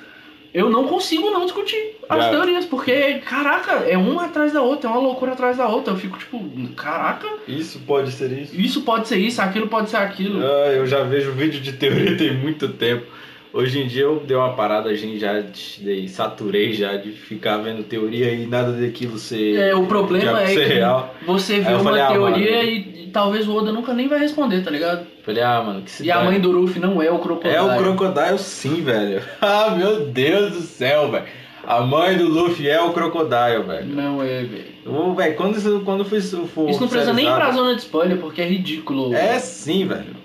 eu 0.60 0.70
não 0.70 0.86
consigo 0.88 1.30
não 1.30 1.44
discutir 1.46 1.98
as 2.10 2.24
Já. 2.24 2.30
teorias, 2.32 2.66
porque, 2.66 3.16
caraca, 3.26 3.74
é 3.88 3.98
uma 3.98 4.26
atrás 4.26 4.52
da 4.54 4.62
outra, 4.62 4.90
é 4.90 4.92
uma 4.94 5.02
loucura 5.02 5.34
atrás 5.34 5.58
da 5.58 5.68
outra. 5.68 5.94
Eu 5.94 5.98
fico 5.98 6.18
tipo, 6.18 6.44
caraca, 6.76 7.28
Isso 7.48 7.80
pode 7.86 8.12
ser 8.12 8.32
isso. 8.32 8.60
isso 8.60 8.82
pode 8.82 9.08
ser 9.08 9.18
isso, 9.18 9.42
aquilo 9.42 9.68
pode 9.68 9.90
ser 9.90 9.98
aquilo. 9.98 10.40
Ah, 10.44 10.72
eu 10.74 10.88
já 10.88 11.04
vejo 11.04 11.32
vídeo 11.34 11.60
de 11.62 11.74
teoria 11.74 12.18
tem 12.18 12.34
muito 12.36 12.68
tempo. 12.70 13.06
Hoje 13.54 13.80
em 13.82 13.88
dia 13.88 14.04
eu 14.04 14.20
dei 14.20 14.36
uma 14.38 14.54
parada, 14.54 14.90
a 14.90 14.94
gente 14.96 15.18
já 15.20 15.42
dei, 15.80 16.08
saturei 16.08 16.74
já 16.74 16.96
de 16.98 17.12
ficar 17.12 17.58
vendo 17.58 17.82
teoria 17.84 18.32
e 18.32 18.46
nada 18.46 18.72
daquilo 18.74 19.18
ser, 19.18 19.56
É, 19.58 19.76
o 19.76 19.86
problema 19.88 20.44
de 20.46 20.52
é 20.52 20.56
que 20.56 20.74
real. 20.74 21.16
você 21.26 21.60
vê 21.60 21.72
uma 21.74 21.84
falei, 21.84 22.02
ah, 22.02 22.08
teoria 22.12 22.58
mano. 22.58 22.70
e, 22.70 23.04
e 23.06 23.10
talvez 23.12 23.48
o 23.48 23.56
Oda 23.56 23.72
nunca 23.72 23.94
nem 23.94 24.08
vai 24.08 24.20
responder, 24.20 24.64
tá 24.64 24.70
ligado? 24.70 25.08
Falei, 25.28 25.44
ah, 25.44 25.62
mano, 25.62 25.82
que 25.82 25.92
se 25.92 26.06
E 26.06 26.10
a 26.10 26.24
mãe 26.24 26.40
do 26.40 26.58
Ruffy 26.58 26.80
não 26.80 27.02
é 27.02 27.12
o 27.12 27.20
Crocodile. 27.20 27.54
É 27.54 27.62
o 27.62 27.78
Crocodile 27.78 28.40
sim, 28.40 28.82
velho. 28.82 29.22
Ah, 29.42 29.72
meu 29.72 30.06
Deus 30.06 30.54
do 30.54 30.62
céu, 30.62 31.12
velho. 31.12 31.26
A 31.66 31.82
mãe 31.82 32.16
do 32.16 32.30
Luffy 32.30 32.70
é 32.70 32.82
o 32.82 32.94
Crocodile, 32.94 33.64
velho. 33.68 33.88
Não 33.88 34.24
é, 34.24 34.44
velho. 34.44 34.66
Ô, 34.86 35.14
velho, 35.14 35.36
quando 35.36 35.58
isso, 35.58 35.82
quando 35.84 36.06
foi 36.06 36.20
isso 36.20 36.48
for 36.48 36.70
Isso 36.70 36.80
não 36.80 36.88
precisa 36.88 37.12
nem 37.12 37.28
ir 37.28 37.36
pra 37.36 37.52
zona 37.52 37.76
de 37.76 37.82
spoiler, 37.82 38.18
porque 38.20 38.42
é 38.42 38.48
ridículo. 38.48 39.14
É 39.14 39.38
sim, 39.38 39.86
velho. 39.86 40.16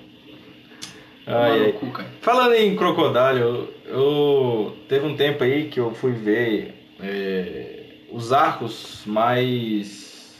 No 1.27 1.37
ai. 1.37 1.73
cu, 1.73 1.87
cara. 1.89 2.09
Falando 2.21 2.55
em 2.55 2.77
Crocodile, 2.77 3.41
eu, 3.41 3.75
eu- 3.89 4.77
teve 4.89 5.05
um 5.05 5.17
tempo 5.17 5.43
aí 5.43 5.65
que 5.65 5.81
eu 5.81 5.93
fui 5.93 6.13
ver 6.13 6.77
é, 7.03 7.87
os 8.13 8.33
arcos 8.33 9.03
mais 9.05 10.33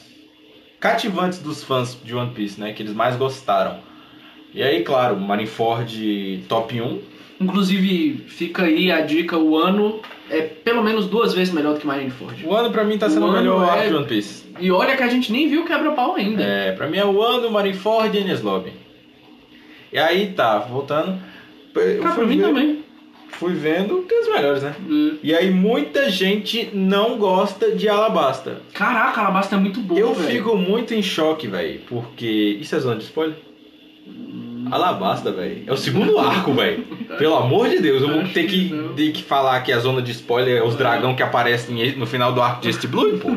cativantes 0.79 1.39
dos 1.39 1.65
fãs 1.65 1.97
de 2.01 2.15
One 2.15 2.31
Piece, 2.31 2.57
né? 2.61 2.71
Que 2.71 2.81
eles 2.81 2.93
mais 2.93 3.17
gostaram. 3.17 3.91
E 4.53 4.61
aí, 4.61 4.83
claro, 4.83 5.19
Marineford 5.19 6.43
top 6.47 6.79
1. 6.79 6.99
Inclusive, 7.41 8.23
fica 8.27 8.63
aí 8.63 8.91
a 8.91 9.01
dica, 9.01 9.37
o 9.37 9.57
ano 9.57 9.99
é 10.29 10.41
pelo 10.41 10.83
menos 10.83 11.07
duas 11.07 11.33
vezes 11.33 11.53
melhor 11.53 11.73
do 11.73 11.79
que 11.79 11.87
Marineford. 11.87 12.45
O 12.45 12.53
ano 12.55 12.71
pra 12.71 12.83
mim 12.83 12.97
tá 12.97 13.09
sendo 13.09 13.25
O 13.25 13.29
o 13.29 13.31
melhor 13.33 13.57
ano 13.57 13.65
arco 13.69 13.83
é- 13.83 13.87
de 13.89 13.95
One 13.95 14.05
Piece. 14.05 14.43
E 14.59 14.71
olha 14.71 14.95
que 14.95 15.03
a 15.03 15.07
gente 15.07 15.31
nem 15.31 15.49
viu 15.49 15.61
o 15.63 15.65
quebra-pau 15.65 16.15
ainda. 16.15 16.43
É, 16.43 16.71
pra 16.71 16.87
mim 16.87 16.97
é 16.97 17.05
o 17.05 17.21
ano, 17.21 17.49
Marineford 17.51 18.15
e 18.15 18.21
Enies 18.21 18.41
Lobby. 18.41 18.71
E 19.91 19.97
aí 19.97 20.27
tá, 20.33 20.59
voltando. 20.59 21.17
Eu 21.75 21.81
Cara, 21.97 21.99
pra 22.01 22.11
fui, 22.11 22.25
mim 22.27 22.37
ver- 22.37 22.43
também. 22.43 22.83
fui 23.29 23.53
vendo 23.53 24.03
que 24.07 24.13
é 24.13 24.19
os 24.21 24.27
melhores, 24.29 24.63
né? 24.63 24.75
É. 24.79 25.15
E 25.23 25.35
aí 25.35 25.49
muita 25.51 26.09
gente 26.09 26.69
não 26.73 27.17
gosta 27.17 27.71
de 27.71 27.89
Alabasta. 27.89 28.61
Caraca, 28.73 29.19
a 29.21 29.25
Alabasta 29.25 29.55
é 29.55 29.59
muito 29.59 29.79
boa, 29.81 29.99
Eu 29.99 30.13
velho. 30.13 30.29
fico 30.37 30.55
muito 30.55 30.93
em 30.93 31.01
choque, 31.01 31.47
velho, 31.47 31.81
porque. 31.89 32.57
Isso 32.61 32.75
é 32.75 32.79
zona 32.79 32.97
de 32.97 33.03
spoiler? 33.03 33.35
Alabasta, 34.73 35.31
velho. 35.31 35.63
É 35.67 35.71
o 35.73 35.77
segundo 35.77 36.17
arco, 36.19 36.53
velho. 36.53 36.83
Pelo 37.17 37.35
amor 37.35 37.69
de 37.69 37.79
Deus, 37.79 38.01
eu 38.01 38.09
vou 38.09 38.23
ter 38.29 38.45
que, 38.47 38.73
ter 38.95 39.11
que 39.11 39.21
falar 39.23 39.61
que 39.61 39.71
a 39.71 39.79
zona 39.79 40.01
de 40.01 40.11
spoiler 40.11 40.57
é 40.57 40.63
os 40.63 40.75
dragão 40.75 41.15
que 41.15 41.21
aparecem 41.23 41.95
no 41.95 42.05
final 42.05 42.33
do 42.33 42.41
arco 42.41 42.61
de 42.61 42.69
East 42.69 42.85
Blue, 42.87 43.17
pô. 43.19 43.35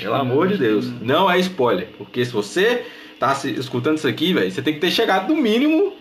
Pelo 0.00 0.14
amor 0.14 0.48
de 0.48 0.56
Deus. 0.56 0.86
não. 1.02 1.30
É 1.30 1.38
spoiler. 1.40 1.88
Porque 1.98 2.24
se 2.24 2.32
você 2.32 2.84
tá 3.18 3.34
se- 3.34 3.50
escutando 3.52 3.96
isso 3.98 4.06
aqui, 4.08 4.32
velho, 4.32 4.50
você 4.50 4.62
tem 4.62 4.74
que 4.74 4.80
ter 4.80 4.90
chegado 4.90 5.34
no 5.34 5.40
mínimo 5.40 5.92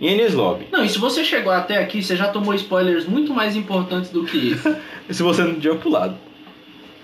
em 0.00 0.08
Enies 0.08 0.34
Lobby. 0.34 0.66
Não, 0.72 0.84
e 0.84 0.88
se 0.88 0.98
você 0.98 1.24
chegou 1.24 1.52
até 1.52 1.78
aqui, 1.78 2.02
você 2.02 2.16
já 2.16 2.28
tomou 2.28 2.54
spoilers 2.54 3.06
muito 3.06 3.32
mais 3.34 3.54
importantes 3.56 4.10
do 4.10 4.24
que 4.24 4.52
esse. 4.52 4.76
E 5.08 5.14
se 5.14 5.22
você 5.22 5.42
não 5.42 5.54
tinha 5.54 5.74
pulado. 5.74 6.16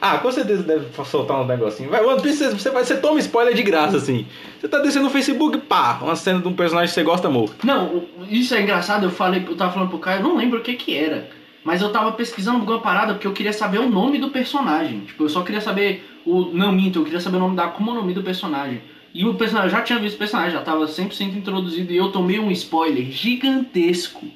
Ah, 0.00 0.18
com 0.18 0.30
certeza 0.30 0.62
deve 0.62 0.86
soltar 1.04 1.40
uns 1.40 1.48
negocinhos. 1.48 1.90
Vai, 1.90 2.04
One 2.04 2.22
Piece, 2.22 2.48
você, 2.48 2.70
vai, 2.70 2.84
você 2.84 2.96
toma 2.96 3.18
spoiler 3.18 3.54
de 3.54 3.62
graça, 3.62 3.96
assim. 3.96 4.26
Você 4.60 4.68
tá 4.68 4.78
descendo 4.78 5.06
no 5.06 5.10
Facebook, 5.10 5.58
pá, 5.58 5.98
uma 6.00 6.14
cena 6.14 6.40
de 6.40 6.46
um 6.46 6.52
personagem 6.52 6.88
que 6.88 6.94
você 6.94 7.02
gosta 7.02 7.28
morto. 7.28 7.66
Não, 7.66 8.04
isso 8.28 8.54
é 8.54 8.62
engraçado, 8.62 9.04
eu 9.04 9.10
falei, 9.10 9.44
eu 9.46 9.56
tava 9.56 9.72
falando 9.72 9.88
pro 9.88 9.98
Caio, 9.98 10.20
eu 10.20 10.22
não 10.22 10.36
lembro 10.36 10.60
o 10.60 10.62
que 10.62 10.74
que 10.74 10.94
era. 10.94 11.28
Mas 11.64 11.82
eu 11.82 11.90
tava 11.90 12.12
pesquisando 12.12 12.60
alguma 12.60 12.80
parada 12.80 13.14
porque 13.14 13.26
eu 13.26 13.32
queria 13.32 13.52
saber 13.52 13.78
o 13.78 13.90
nome 13.90 14.18
do 14.18 14.30
personagem. 14.30 15.00
Tipo, 15.00 15.24
eu 15.24 15.28
só 15.28 15.42
queria 15.42 15.60
saber 15.60 16.02
o. 16.24 16.46
Não 16.46 16.72
minto, 16.72 17.00
eu 17.00 17.04
queria 17.04 17.20
saber 17.20 17.36
o 17.36 17.40
nome 17.40 17.56
da 17.56 17.64
Akuma 17.64 17.92
no 17.92 18.04
Mi 18.04 18.14
do 18.14 18.22
personagem. 18.22 18.80
E 19.12 19.26
o 19.26 19.34
personagem, 19.34 19.70
eu 19.70 19.76
já 19.76 19.82
tinha 19.82 19.98
visto 19.98 20.14
o 20.14 20.18
personagem, 20.18 20.52
já 20.52 20.62
tava 20.62 20.86
100% 20.86 21.36
introduzido 21.36 21.92
e 21.92 21.96
eu 21.96 22.12
tomei 22.12 22.38
um 22.38 22.50
spoiler 22.52 23.10
gigantesco. 23.10 24.26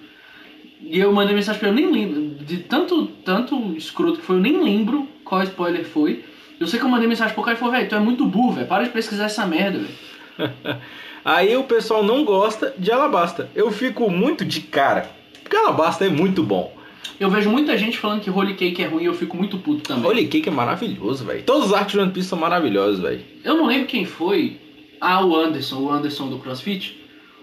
E 0.80 0.98
eu 0.98 1.12
mandei 1.12 1.34
mensagem 1.34 1.60
pra 1.60 1.68
ele, 1.68 1.80
eu 1.80 1.90
nem 1.90 1.92
lembro. 1.92 2.44
De 2.44 2.58
tanto, 2.58 3.06
tanto 3.24 3.76
escroto 3.76 4.18
que 4.18 4.26
foi, 4.26 4.36
eu 4.36 4.40
nem 4.40 4.62
lembro 4.62 5.08
qual 5.24 5.42
spoiler 5.42 5.84
foi. 5.84 6.24
Eu 6.58 6.66
sei 6.66 6.78
que 6.78 6.84
eu 6.84 6.88
mandei 6.88 7.08
mensagem 7.08 7.34
pro 7.34 7.42
Caio 7.42 7.56
e 7.56 7.58
falou, 7.58 7.74
velho, 7.74 7.88
tu 7.88 7.94
é 7.94 8.00
muito 8.00 8.24
burro, 8.24 8.52
velho. 8.52 8.66
Para 8.66 8.84
de 8.84 8.90
pesquisar 8.90 9.24
essa 9.24 9.44
merda, 9.46 9.80
velho. 9.80 10.52
Aí 11.24 11.56
o 11.56 11.64
pessoal 11.64 12.02
não 12.02 12.24
gosta 12.24 12.74
de 12.78 12.90
Alabasta. 12.90 13.48
Eu 13.54 13.70
fico 13.70 14.10
muito 14.10 14.44
de 14.44 14.60
cara. 14.60 15.08
Porque 15.42 15.56
Alabasta 15.56 16.04
é 16.04 16.08
muito 16.08 16.42
bom. 16.42 16.76
Eu 17.18 17.30
vejo 17.30 17.50
muita 17.50 17.76
gente 17.78 17.98
falando 17.98 18.20
que 18.20 18.30
Holy 18.30 18.54
Cake 18.54 18.82
é 18.82 18.86
ruim 18.86 19.04
e 19.04 19.06
eu 19.06 19.14
fico 19.14 19.36
muito 19.36 19.58
puto 19.58 19.82
também. 19.82 20.04
Holy 20.04 20.26
Cake 20.26 20.48
é 20.48 20.52
maravilhoso, 20.52 21.24
velho. 21.24 21.42
Todos 21.44 21.66
os 21.66 21.72
arcos 21.72 21.92
de 21.92 21.98
One 22.00 22.10
Piece 22.10 22.28
são 22.28 22.38
maravilhosos, 22.38 23.00
velho. 23.00 23.20
Eu 23.44 23.56
não 23.56 23.66
lembro 23.66 23.86
quem 23.86 24.04
foi. 24.04 24.58
Ah, 25.00 25.24
o 25.24 25.36
Anderson, 25.36 25.80
o 25.80 25.90
Anderson 25.92 26.28
do 26.28 26.38
CrossFit. 26.38 27.00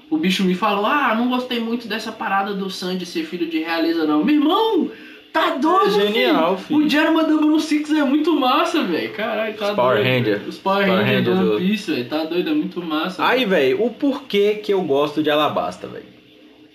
O 0.10 0.18
bicho 0.18 0.44
me 0.44 0.56
falou: 0.56 0.86
Ah, 0.86 1.14
não 1.16 1.30
gostei 1.30 1.60
muito 1.60 1.88
dessa 1.88 2.12
parada 2.12 2.54
do 2.54 2.70
Sandy 2.70 3.06
ser 3.06 3.24
filho 3.24 3.50
de 3.50 3.60
realeza, 3.60 4.06
não. 4.06 4.24
Meu 4.24 4.36
irmão, 4.36 4.92
Tá 5.32 5.56
doido, 5.58 5.88
É 6.02 6.08
genial, 6.08 6.58
filho. 6.58 6.80
filho. 6.80 6.86
O 6.88 6.90
Jarma 6.90 7.24
Double 7.24 7.60
Six 7.60 7.92
é 7.92 8.04
muito 8.04 8.34
massa, 8.40 8.84
velho. 8.84 9.12
Caralho, 9.14 9.56
tá 9.56 9.70
Os 9.70 9.76
Power 9.76 9.98
doido. 10.04 10.08
Ranger. 10.18 10.42
Os 10.48 10.58
Power 10.58 10.86
Power 10.88 11.06
Ranger 11.06 11.24
do 11.24 11.52
One 11.56 11.68
Piece, 11.68 11.92
velho. 11.92 12.06
Tá 12.10 12.24
doido, 12.26 12.50
é 12.50 12.54
muito 12.54 12.82
massa. 12.82 13.26
Aí, 13.26 13.46
velho, 13.46 13.84
o 13.84 13.92
porquê 13.92 14.56
que 14.56 14.74
eu 14.74 14.82
gosto 14.82 15.22
de 15.22 15.30
Alabasta, 15.30 15.88
velho. 15.88 16.06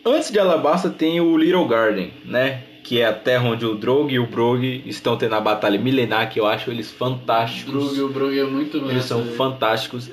Antes 0.07 0.31
de 0.31 0.39
Alabasta 0.39 0.89
tem 0.91 1.21
o 1.21 1.37
Little 1.37 1.67
Garden, 1.67 2.13
né? 2.25 2.63
Que 2.85 3.01
é 3.01 3.07
a 3.07 3.13
terra 3.15 3.49
onde 3.49 3.65
o 3.65 3.75
Drogo 3.75 4.11
e 4.11 4.19
o 4.19 4.27
Brog 4.27 4.83
estão 4.87 5.17
tendo 5.17 5.35
a 5.35 5.41
batalha 5.41 5.79
milenar, 5.79 6.31
que 6.31 6.39
eu 6.39 6.47
acho 6.47 6.71
eles 6.71 6.91
O 6.93 6.95
fantásticos. 6.95 7.73
Brug, 7.97 8.01
o 8.03 8.09
Brug 8.11 8.39
é 8.39 8.45
muito 8.45 8.79
massa. 8.79 8.93
Eles 8.93 9.05
são 9.07 9.25
fantásticos. 9.25 10.11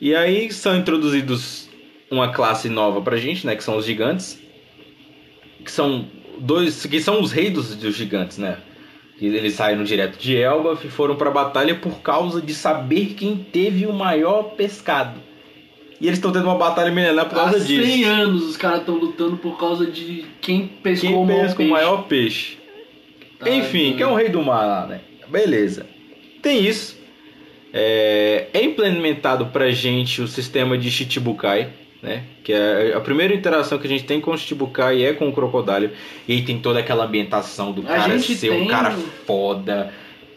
E 0.00 0.14
aí 0.14 0.50
são 0.52 0.76
introduzidos 0.76 1.68
uma 2.10 2.28
classe 2.28 2.68
nova 2.68 3.00
pra 3.02 3.16
gente, 3.16 3.44
né? 3.44 3.56
Que 3.56 3.64
são 3.64 3.76
os 3.76 3.84
gigantes. 3.84 4.40
Que 5.64 5.70
são 5.72 6.06
dois. 6.40 6.84
Que 6.86 7.00
são 7.00 7.20
os 7.20 7.32
reis 7.32 7.52
dos, 7.52 7.74
dos 7.76 7.94
gigantes, 7.94 8.38
né? 8.38 8.58
Que 9.18 9.26
eles 9.26 9.54
saíram 9.54 9.84
direto 9.84 10.18
de 10.18 10.36
Elbaf 10.36 10.84
e 10.86 10.90
foram 10.90 11.14
pra 11.16 11.30
batalha 11.30 11.74
por 11.76 12.00
causa 12.00 12.40
de 12.42 12.52
saber 12.54 13.14
quem 13.16 13.36
teve 13.36 13.86
o 13.86 13.92
maior 13.92 14.54
pescado. 14.56 15.20
E 16.00 16.06
eles 16.06 16.18
estão 16.18 16.32
tendo 16.32 16.44
uma 16.46 16.56
batalha 16.58 16.90
milenar 16.90 17.28
por 17.28 17.38
Há 17.38 17.44
causa 17.44 17.60
100 17.60 17.66
disso. 17.80 18.08
anos 18.10 18.42
os 18.42 18.56
caras 18.56 18.80
estão 18.80 18.96
lutando 18.96 19.36
por 19.36 19.56
causa 19.58 19.86
de 19.86 20.24
quem 20.40 20.66
pescou 20.66 21.10
Quem 21.10 21.18
o 21.18 21.24
maior 21.24 21.46
o 21.50 21.54
peixe. 21.54 21.70
maior 21.70 21.96
peixe. 22.08 22.58
Tá 23.38 23.48
Enfim, 23.50 23.78
doido. 23.84 23.96
que 23.96 24.02
é 24.02 24.06
um 24.08 24.14
rei 24.14 24.28
do 24.28 24.42
mar 24.42 24.66
lá, 24.66 24.86
né? 24.86 25.00
Beleza. 25.28 25.86
Tem 26.42 26.64
isso. 26.66 26.98
É, 27.72 28.46
é 28.52 28.62
implementado 28.64 29.46
pra 29.46 29.70
gente 29.70 30.20
o 30.20 30.28
sistema 30.28 30.76
de 30.76 30.90
Shichibukai, 30.90 31.70
né? 32.04 32.22
Que 32.44 32.52
é 32.52 32.92
a 32.94 33.00
primeira 33.00 33.34
interação 33.34 33.78
que 33.78 33.86
a 33.86 33.90
gente 33.90 34.04
tem 34.04 34.20
com 34.20 34.30
o 34.30 34.36
Shichibukai 34.38 35.02
é 35.02 35.12
com 35.14 35.28
o 35.28 35.32
Crocodile. 35.32 35.90
E 36.28 36.42
tem 36.42 36.58
toda 36.58 36.78
aquela 36.78 37.06
ambientação 37.06 37.72
do 37.72 37.80
A 37.82 37.84
cara 37.96 38.18
ser 38.18 38.50
um 38.52 38.58
tem- 38.58 38.68
cara 38.68 38.90
foda, 39.26 39.92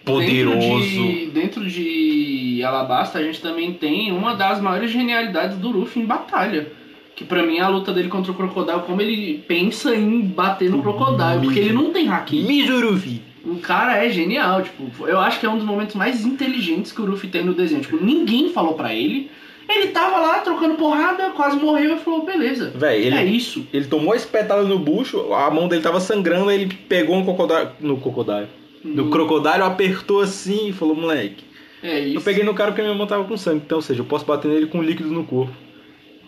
poderoso. 0.05 0.57
Dentro 0.59 0.79
de, 0.81 1.25
dentro 1.27 1.69
de 1.69 2.63
Alabasta, 2.63 3.19
a 3.19 3.23
gente 3.23 3.41
também 3.41 3.73
tem 3.73 4.11
uma 4.11 4.33
das 4.35 4.59
maiores 4.61 4.89
genialidades 4.91 5.57
do 5.57 5.69
Luffy 5.69 6.01
em 6.01 6.05
batalha. 6.05 6.71
Que 7.15 7.23
pra 7.25 7.43
mim 7.43 7.57
é 7.57 7.61
a 7.61 7.67
luta 7.67 7.91
dele 7.91 8.09
contra 8.09 8.31
o 8.31 8.35
Crocodile, 8.35 8.81
como 8.85 9.01
ele 9.01 9.43
pensa 9.47 9.95
em 9.95 10.21
bater 10.21 10.69
no 10.69 10.81
Crocodile. 10.81 11.41
Porque 11.43 11.59
ele 11.59 11.73
não 11.73 11.91
tem 11.91 12.07
haki. 12.09 12.43
Mizurufi. 12.43 13.21
O 13.43 13.55
cara 13.59 14.03
é 14.03 14.09
genial, 14.09 14.61
tipo, 14.61 15.07
eu 15.07 15.19
acho 15.19 15.39
que 15.39 15.45
é 15.45 15.49
um 15.49 15.57
dos 15.57 15.65
momentos 15.65 15.95
mais 15.95 16.25
inteligentes 16.25 16.91
que 16.91 17.01
o 17.01 17.05
Luffy 17.05 17.29
tem 17.29 17.43
no 17.43 17.53
desenho. 17.53 17.81
Tipo, 17.81 17.97
ninguém 18.03 18.51
falou 18.51 18.73
pra 18.75 18.93
ele. 18.93 19.31
Ele 19.77 19.87
tava 19.89 20.17
lá 20.19 20.39
trocando 20.39 20.75
porrada, 20.75 21.29
quase 21.31 21.57
morreu 21.57 21.95
e 21.95 21.99
falou, 21.99 22.25
beleza. 22.25 22.71
Véi, 22.75 23.03
ele, 23.05 23.15
É 23.15 23.23
isso. 23.25 23.65
ele 23.73 23.85
tomou 23.85 24.13
a 24.13 24.15
espetada 24.15 24.63
no 24.63 24.79
bucho, 24.79 25.33
a 25.33 25.49
mão 25.51 25.67
dele 25.67 25.81
tava 25.81 25.99
sangrando, 25.99 26.49
aí 26.49 26.61
ele 26.61 26.73
pegou 26.89 27.15
um 27.15 27.23
crocodile. 27.23 27.69
No 27.79 27.97
crocodile. 27.97 28.47
No 28.83 29.09
crocodile, 29.09 29.61
apertou 29.63 30.21
assim 30.21 30.69
e 30.69 30.73
falou, 30.73 30.95
moleque. 30.95 31.43
É 31.83 31.99
isso. 31.99 32.17
Eu 32.17 32.21
peguei 32.21 32.43
no 32.43 32.53
cara 32.53 32.71
porque 32.71 32.81
minha 32.81 32.93
mão 32.95 33.05
tava 33.05 33.23
com 33.25 33.37
sangue, 33.37 33.61
então, 33.65 33.77
ou 33.77 33.81
seja, 33.81 34.01
eu 34.01 34.05
posso 34.05 34.25
bater 34.25 34.47
nele 34.49 34.65
com 34.67 34.81
líquido 34.81 35.09
no 35.09 35.23
corpo. 35.23 35.53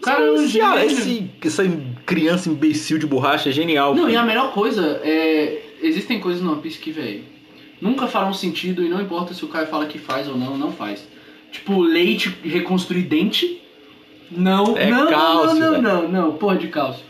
Cara, 0.01 0.23
é 0.25 0.31
um 0.31 0.35
esse, 0.43 0.59
esse- 0.85 1.29
essa 1.43 1.63
criança 2.05 2.49
imbecil 2.49 2.97
de 2.97 3.05
borracha 3.05 3.49
é 3.49 3.51
genial. 3.51 3.93
Não, 3.93 4.03
filho. 4.05 4.13
e 4.13 4.17
a 4.17 4.23
melhor 4.23 4.53
coisa 4.53 5.01
é. 5.03 5.61
Existem 5.81 6.19
coisas 6.19 6.41
no 6.41 6.51
One 6.53 6.61
Piece 6.61 6.77
que, 6.79 6.91
velho, 6.91 7.23
nunca 7.81 8.07
farão 8.07 8.33
sentido 8.33 8.83
e 8.83 8.89
não 8.89 9.01
importa 9.01 9.33
se 9.33 9.43
o 9.43 9.47
cara 9.47 9.65
fala 9.67 9.85
que 9.87 9.97
faz 9.97 10.27
ou 10.27 10.37
não, 10.37 10.57
não 10.57 10.71
faz. 10.71 11.07
Tipo, 11.51 11.81
leite 11.81 12.29
reconstruir 12.43 13.03
dente. 13.03 13.61
Não, 14.31 14.77
É 14.77 14.87
não, 14.89 15.07
cálcio, 15.07 15.55
não, 15.59 15.71
velho. 15.71 15.81
não, 15.81 16.01
não, 16.03 16.07
não, 16.27 16.31
porra 16.33 16.55
de 16.57 16.67
cálcio. 16.67 17.03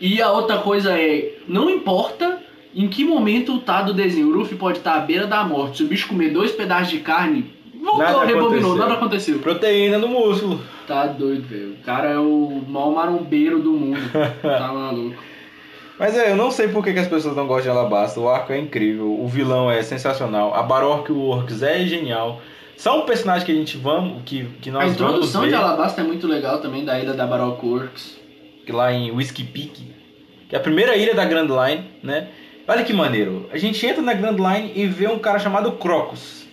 E 0.00 0.20
a 0.20 0.30
outra 0.32 0.58
coisa 0.58 0.98
é, 0.98 1.36
não 1.46 1.70
importa 1.70 2.38
em 2.74 2.88
que 2.88 3.04
momento 3.04 3.58
tá 3.60 3.82
do 3.82 3.94
desenho. 3.94 4.28
O 4.28 4.32
Luffy 4.32 4.56
pode 4.56 4.78
estar 4.78 4.94
à 4.96 5.00
beira 5.00 5.26
da 5.26 5.44
morte. 5.44 5.76
Se 5.78 5.84
o 5.84 5.86
bicho 5.86 6.08
comer 6.08 6.30
dois 6.30 6.50
pedaços 6.50 6.88
de 6.90 6.98
carne, 6.98 7.52
voltou, 7.72 7.98
Nada 7.98 8.24
rebobinou, 8.24 8.48
aconteceu. 8.50 8.76
nada 8.76 8.94
aconteceu. 8.94 9.38
Proteína 9.38 9.98
no 9.98 10.08
músculo. 10.08 10.60
Tá 10.86 11.06
doido, 11.06 11.46
velho. 11.46 11.74
O 11.80 11.84
cara 11.84 12.10
é 12.10 12.18
o 12.18 12.60
maior 12.68 12.90
marombeiro 12.92 13.60
do 13.60 13.70
mundo. 13.72 14.00
tá 14.42 14.72
maluco. 14.72 15.14
Mas 15.96 16.16
é, 16.18 16.32
eu 16.32 16.36
não 16.36 16.50
sei 16.50 16.66
por 16.66 16.82
que, 16.82 16.92
que 16.92 16.98
as 16.98 17.06
pessoas 17.06 17.36
não 17.36 17.46
gostam 17.46 17.72
de 17.72 17.78
Alabasta. 17.78 18.18
O 18.18 18.28
arco 18.28 18.52
é 18.52 18.58
incrível, 18.58 19.08
o 19.08 19.28
vilão 19.28 19.70
é 19.70 19.80
sensacional, 19.84 20.52
a 20.52 20.60
Baroque 20.64 21.12
Works 21.12 21.62
é 21.62 21.84
genial. 21.86 22.42
São 22.76 23.02
personagens 23.02 23.44
que 23.44 23.52
a 23.52 23.54
gente 23.54 23.76
vamos, 23.76 24.22
que, 24.24 24.44
que 24.60 24.70
nós 24.70 24.82
A 24.84 24.86
introdução 24.88 25.42
vamos 25.42 25.54
de 25.54 25.60
ver, 25.60 25.64
Alabasta 25.64 26.00
é 26.00 26.04
muito 26.04 26.26
legal 26.26 26.60
também, 26.60 26.84
da 26.84 26.98
ilha 26.98 27.12
da 27.14 27.26
Baroque 27.26 27.64
Works. 27.66 28.16
que 28.66 28.72
lá 28.72 28.92
em 28.92 29.10
Whiskey 29.10 29.44
Peak, 29.44 29.94
que 30.48 30.54
é 30.54 30.58
a 30.58 30.62
primeira 30.62 30.96
ilha 30.96 31.14
da 31.14 31.24
Grand 31.24 31.46
Line, 31.48 31.84
né? 32.02 32.28
Olha 32.66 32.82
que 32.82 32.92
maneiro. 32.92 33.48
A 33.52 33.58
gente 33.58 33.84
entra 33.86 34.02
na 34.02 34.14
Grand 34.14 34.36
Line 34.36 34.72
e 34.74 34.86
vê 34.86 35.06
um 35.06 35.18
cara 35.18 35.38
chamado 35.38 35.72
Crocus. 35.72 36.44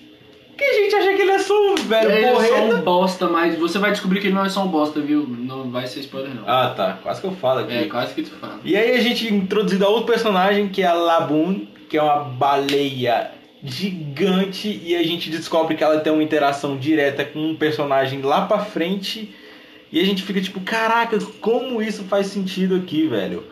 Que 0.57 0.63
a 0.63 0.73
gente 0.73 0.93
acha 0.93 1.13
que 1.13 1.21
ele 1.21 1.31
é 1.31 1.39
só 1.39 1.53
um 1.71 1.75
velho 1.75 2.11
Ele 2.11 2.25
é 2.25 2.27
só 2.29 2.35
porreta. 2.35 2.75
um 2.75 2.81
bosta, 2.81 3.27
mas 3.27 3.57
você 3.57 3.79
vai 3.79 3.91
descobrir 3.91 4.19
que 4.19 4.27
ele 4.27 4.35
não 4.35 4.45
é 4.45 4.49
só 4.49 4.63
um 4.63 4.67
bosta, 4.67 4.99
viu? 4.99 5.25
Não 5.27 5.71
vai 5.71 5.87
ser 5.87 6.01
spoiler, 6.01 6.35
não. 6.35 6.43
Ah, 6.45 6.73
tá. 6.75 6.99
Quase 7.01 7.19
que 7.21 7.27
eu 7.27 7.31
falo 7.31 7.61
aqui. 7.61 7.73
é, 7.73 7.85
quase 7.85 8.13
que 8.13 8.21
tu 8.23 8.31
fala. 8.31 8.59
E 8.63 8.75
aí 8.75 8.91
a 8.91 9.01
gente 9.01 9.33
introduzido 9.33 9.85
a 9.85 9.89
outro 9.89 10.11
personagem 10.11 10.67
que 10.67 10.83
é 10.83 10.85
a 10.85 10.93
Laboon, 10.93 11.61
que 11.89 11.97
é 11.97 12.01
uma 12.03 12.25
baleia 12.25 13.31
gigante 13.63 14.81
e 14.83 14.95
a 14.95 15.03
gente 15.03 15.29
descobre 15.29 15.75
que 15.75 15.83
ela 15.83 15.99
tem 15.99 16.11
uma 16.11 16.23
interação 16.23 16.77
direta 16.77 17.23
com 17.23 17.39
um 17.39 17.55
personagem 17.55 18.21
lá 18.21 18.45
pra 18.45 18.59
frente 18.59 19.33
e 19.91 19.99
a 19.99 20.05
gente 20.05 20.23
fica 20.23 20.41
tipo, 20.41 20.59
caraca, 20.61 21.19
como 21.39 21.81
isso 21.81 22.03
faz 22.05 22.27
sentido 22.27 22.75
aqui, 22.75 23.07
velho? 23.07 23.43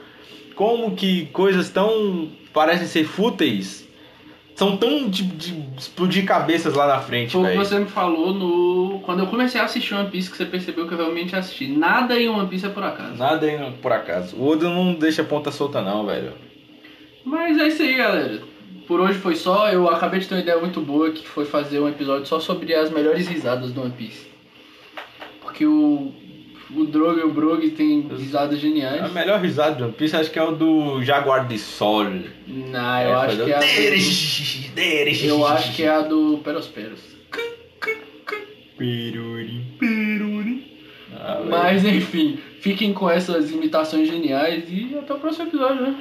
Como 0.56 0.96
que 0.96 1.28
coisas 1.28 1.70
tão 1.70 2.30
parecem 2.54 2.88
ser 2.88 3.06
fúteis 3.06 3.88
são 4.60 4.76
tão 4.76 5.08
de, 5.08 5.24
de 5.24 5.56
explodir 5.78 6.26
cabeças 6.26 6.74
lá 6.74 6.86
na 6.86 7.00
frente, 7.00 7.32
Foi 7.32 7.44
o 7.44 7.52
que 7.52 7.56
você 7.56 7.80
me 7.80 7.86
falou 7.86 8.34
no. 8.34 9.00
Quando 9.06 9.20
eu 9.20 9.28
comecei 9.28 9.62
a 9.62 9.64
assistir 9.64 9.94
One 9.94 10.10
Piece, 10.10 10.30
que 10.30 10.36
você 10.36 10.46
percebeu 10.46 10.86
que 10.86 10.94
eu 10.94 10.98
realmente 10.98 11.34
assisti. 11.34 11.68
Nada 11.68 12.20
em 12.20 12.28
One 12.28 12.46
Piece 12.50 12.66
é 12.66 12.70
por 12.70 12.84
acaso. 12.84 13.16
Nada 13.16 13.46
aí 13.46 13.58
por 13.82 13.94
acaso. 13.94 14.36
O 14.36 14.46
Oda 14.46 14.70
não 14.70 14.94
deixa 14.96 15.22
a 15.22 15.26
ponta 15.26 15.50
solta 15.50 15.82
não, 15.82 16.06
velho. 16.06 16.34
Mas 17.24 17.58
é 17.58 17.68
isso 17.68 17.82
aí, 17.82 17.96
galera. 17.96 18.42
Por 18.90 19.00
hoje 19.00 19.20
foi 19.20 19.36
só. 19.36 19.70
Eu 19.70 19.88
acabei 19.88 20.20
de 20.20 20.28
ter 20.28 20.34
uma 20.34 20.42
ideia 20.42 20.58
muito 20.58 20.82
boa 20.82 21.12
que 21.12 21.28
foi 21.28 21.46
fazer 21.46 21.80
um 21.80 21.88
episódio 21.88 22.26
só 22.26 22.40
sobre 22.40 22.74
as 22.74 22.90
melhores 22.90 23.28
risadas 23.28 23.72
do 23.72 23.84
One 23.84 23.92
Piece. 23.92 24.26
Porque 25.42 25.64
o. 25.64 26.12
O 26.76 26.86
Drogo 26.86 27.20
e 27.20 27.24
o 27.24 27.32
Brog 27.32 27.68
tem 27.72 28.02
risadas 28.02 28.58
A 28.58 28.62
geniais. 28.62 29.12
melhor 29.14 29.40
risada 29.40 29.76
de 29.76 29.84
One 29.84 29.94
Piece 29.94 30.16
acho 30.16 30.32
que 30.32 30.40
é 30.40 30.44
o 30.44 30.52
do 30.56 31.04
Jaguar 31.04 31.48
de 31.48 31.60
Sol. 31.60 32.06
Não, 32.48 33.02
eu 33.02 33.20
acho 33.20 33.38
que 33.44 33.52
é 33.52 33.56
a 33.56 33.60
do, 33.60 35.26
Eu 35.26 35.48
acho 35.48 35.76
que 35.76 35.84
é 35.84 35.90
a 35.90 36.02
do 36.02 36.40
Perospéros. 36.44 37.02
Piruri, 38.76 39.66
piruri. 39.80 40.80
Ah, 41.16 41.36
velho. 41.36 41.50
Mas 41.50 41.86
enfim, 41.86 42.40
fiquem 42.60 42.94
com 42.94 43.08
essas 43.10 43.52
imitações 43.52 44.08
geniais 44.08 44.64
e 44.68 44.96
até 44.98 45.14
o 45.14 45.20
próximo 45.20 45.48
episódio, 45.48 45.82
né? 45.82 45.96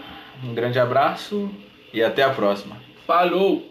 Um 0.45 0.55
grande 0.55 0.79
abraço 0.79 1.51
e 1.93 2.03
até 2.03 2.23
a 2.23 2.31
próxima. 2.31 2.77
Falou! 3.07 3.63